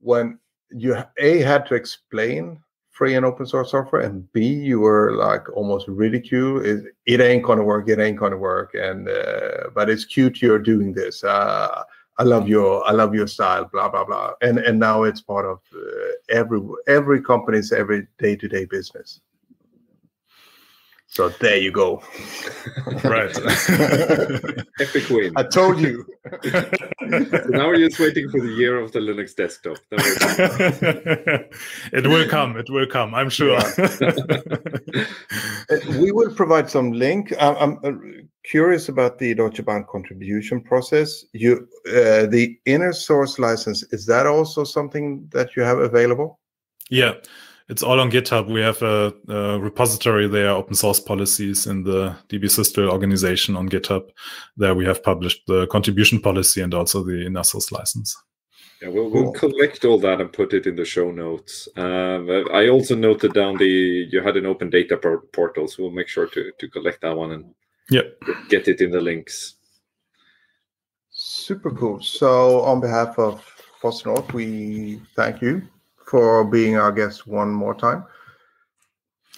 when 0.00 0.38
you 0.70 0.96
a 1.18 1.38
had 1.40 1.66
to 1.66 1.74
explain 1.74 2.60
free 2.90 3.14
and 3.14 3.26
open 3.26 3.44
source 3.44 3.72
software, 3.72 4.02
and 4.02 4.30
b 4.32 4.46
you 4.46 4.80
were 4.80 5.12
like 5.12 5.54
almost 5.54 5.86
ridiculed. 5.88 6.64
It, 6.64 6.84
it 7.04 7.20
ain't 7.20 7.44
gonna 7.44 7.62
work. 7.62 7.88
It 7.88 7.98
ain't 7.98 8.18
gonna 8.18 8.38
work. 8.38 8.74
And 8.74 9.08
uh, 9.08 9.68
but 9.74 9.90
it's 9.90 10.06
cute 10.06 10.40
you're 10.40 10.58
doing 10.58 10.94
this. 10.94 11.22
Uh, 11.22 11.82
I 12.18 12.22
love 12.22 12.48
your 12.48 12.86
I 12.88 12.92
love 12.92 13.14
your 13.14 13.26
style, 13.26 13.68
blah 13.70 13.88
blah 13.88 14.04
blah, 14.04 14.32
and 14.40 14.58
and 14.58 14.78
now 14.78 15.02
it's 15.02 15.20
part 15.20 15.44
of 15.44 15.58
uh, 15.74 16.12
every 16.30 16.60
every 16.88 17.22
company's 17.22 17.72
every 17.72 18.06
day 18.18 18.36
to 18.36 18.48
day 18.48 18.64
business. 18.64 19.20
So 21.08 21.28
there 21.28 21.56
you 21.56 21.70
go. 21.70 22.02
right. 23.04 23.30
Epic 24.80 25.08
win. 25.08 25.32
I 25.36 25.44
told 25.44 25.78
you. 25.78 26.04
so 26.42 26.70
now 27.48 27.68
we're 27.68 27.88
just 27.88 27.98
waiting 27.98 28.28
for 28.28 28.40
the 28.40 28.48
year 28.48 28.80
of 28.80 28.92
the 28.92 28.98
Linux 28.98 29.34
desktop. 29.34 29.78
it 31.92 32.06
will 32.06 32.28
come. 32.28 32.58
It 32.58 32.68
will 32.68 32.86
come. 32.86 33.14
I'm 33.14 33.30
sure. 33.30 33.58
Uh, 35.68 35.78
we 36.00 36.12
will 36.12 36.32
provide 36.34 36.68
some 36.68 36.92
link. 36.92 37.32
I'm, 37.40 37.78
I'm 37.82 38.25
curious 38.48 38.88
about 38.88 39.18
the 39.18 39.34
Deutsche 39.34 39.64
Bahn 39.64 39.84
contribution 39.90 40.60
process. 40.60 41.24
You, 41.32 41.68
uh, 41.88 42.26
the 42.26 42.58
inner 42.64 42.92
source 42.92 43.38
license, 43.38 43.82
is 43.92 44.06
that 44.06 44.26
also 44.26 44.64
something 44.64 45.28
that 45.32 45.56
you 45.56 45.62
have 45.62 45.78
available? 45.78 46.38
Yeah, 46.90 47.14
it's 47.68 47.82
all 47.82 47.98
on 48.00 48.10
GitHub. 48.10 48.48
We 48.48 48.60
have 48.60 48.80
a, 48.82 49.12
a 49.28 49.58
repository 49.58 50.28
there, 50.28 50.50
open 50.50 50.74
source 50.74 51.00
policies 51.00 51.66
in 51.66 51.82
the 51.82 52.16
DB 52.28 52.44
dbsystel 52.44 52.88
organization 52.88 53.56
on 53.56 53.68
GitHub. 53.68 54.08
There 54.56 54.74
we 54.74 54.84
have 54.84 55.02
published 55.02 55.42
the 55.46 55.66
contribution 55.66 56.20
policy 56.20 56.60
and 56.60 56.72
also 56.72 57.02
the 57.02 57.26
inner 57.26 57.42
source 57.42 57.72
license. 57.72 58.16
Yeah, 58.80 58.88
we'll, 58.88 59.08
we'll 59.08 59.32
collect 59.32 59.86
all 59.86 59.98
that 60.00 60.20
and 60.20 60.30
put 60.30 60.52
it 60.52 60.66
in 60.66 60.76
the 60.76 60.84
show 60.84 61.10
notes. 61.10 61.66
Um, 61.76 62.28
I 62.52 62.68
also 62.68 62.94
noted 62.94 63.32
down 63.32 63.56
the 63.56 64.06
you 64.10 64.22
had 64.22 64.36
an 64.36 64.44
open 64.44 64.68
data 64.68 64.98
portal, 65.32 65.66
so 65.66 65.82
we'll 65.82 65.92
make 65.92 66.08
sure 66.08 66.26
to 66.26 66.52
to 66.58 66.68
collect 66.68 67.00
that 67.00 67.16
one 67.16 67.32
and 67.32 67.54
yeah 67.90 68.02
get 68.48 68.68
it 68.68 68.80
in 68.80 68.90
the 68.90 69.00
links. 69.00 69.54
Super 71.10 71.70
cool. 71.70 72.02
So 72.02 72.60
on 72.60 72.80
behalf 72.80 73.18
of 73.18 73.42
FOSS 73.80 74.04
we 74.32 75.00
thank 75.14 75.40
you 75.40 75.62
for 76.06 76.44
being 76.44 76.76
our 76.76 76.92
guest 76.92 77.26
one 77.26 77.50
more 77.50 77.74
time. 77.74 78.04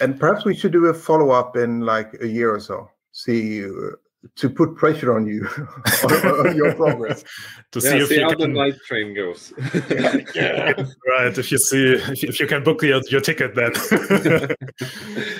And 0.01 0.19
perhaps 0.19 0.45
we 0.45 0.55
should 0.55 0.71
do 0.71 0.85
a 0.85 0.93
follow-up 0.93 1.57
in 1.57 1.81
like 1.81 2.15
a 2.21 2.27
year 2.27 2.53
or 2.53 2.59
so. 2.59 2.89
See 3.11 3.65
uh, 3.65 3.95
to 4.35 4.49
put 4.49 4.75
pressure 4.75 5.15
on 5.15 5.25
you 5.25 5.47
on, 6.03 6.47
on, 6.47 6.55
your 6.55 6.73
progress. 6.73 7.23
To 7.71 7.79
yeah, 7.79 7.99
see, 7.99 8.05
see 8.07 8.21
how 8.21 8.29
can... 8.31 8.39
the 8.39 8.47
night 8.47 8.75
train 8.85 9.13
goes. 9.13 9.53
Yeah, 9.89 10.17
yeah, 10.33 10.83
right 11.07 11.37
if 11.37 11.51
you 11.51 11.59
see 11.59 11.93
if 11.93 12.23
you, 12.23 12.29
if 12.29 12.39
you 12.39 12.47
can 12.47 12.63
book 12.63 12.81
your, 12.81 13.01
your 13.09 13.21
ticket 13.21 13.53
then. 13.53 13.71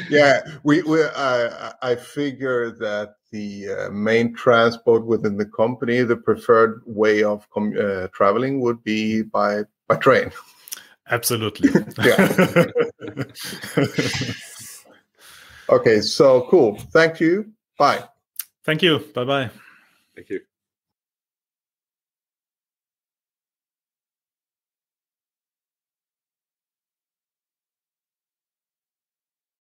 Yeah 0.10 0.42
we, 0.64 0.84
we 0.84 1.04
I, 1.04 1.74
I 1.82 1.96
figure 1.96 2.70
that 2.72 3.16
the 3.32 3.70
uh, 3.70 3.90
main 3.90 4.34
transport 4.36 5.06
within 5.06 5.38
the 5.38 5.46
company 5.46 6.02
the 6.02 6.18
preferred 6.18 6.82
way 6.86 7.24
of 7.24 7.48
uh, 7.58 8.08
traveling 8.14 8.62
would 8.62 8.84
be 8.84 9.24
by 9.24 9.64
by 9.88 9.96
train. 9.96 10.32
Absolutely. 11.10 11.72
Yeah. 12.04 12.66
Okay 15.70 16.02
so 16.02 16.48
cool. 16.50 16.78
Thank 16.92 17.20
you. 17.20 17.52
Bye 17.78 18.04
Thank 18.70 18.84
you. 18.84 19.00
Bye 19.16 19.24
bye. 19.24 19.50
Thank 20.16 20.30
you. 20.30 20.42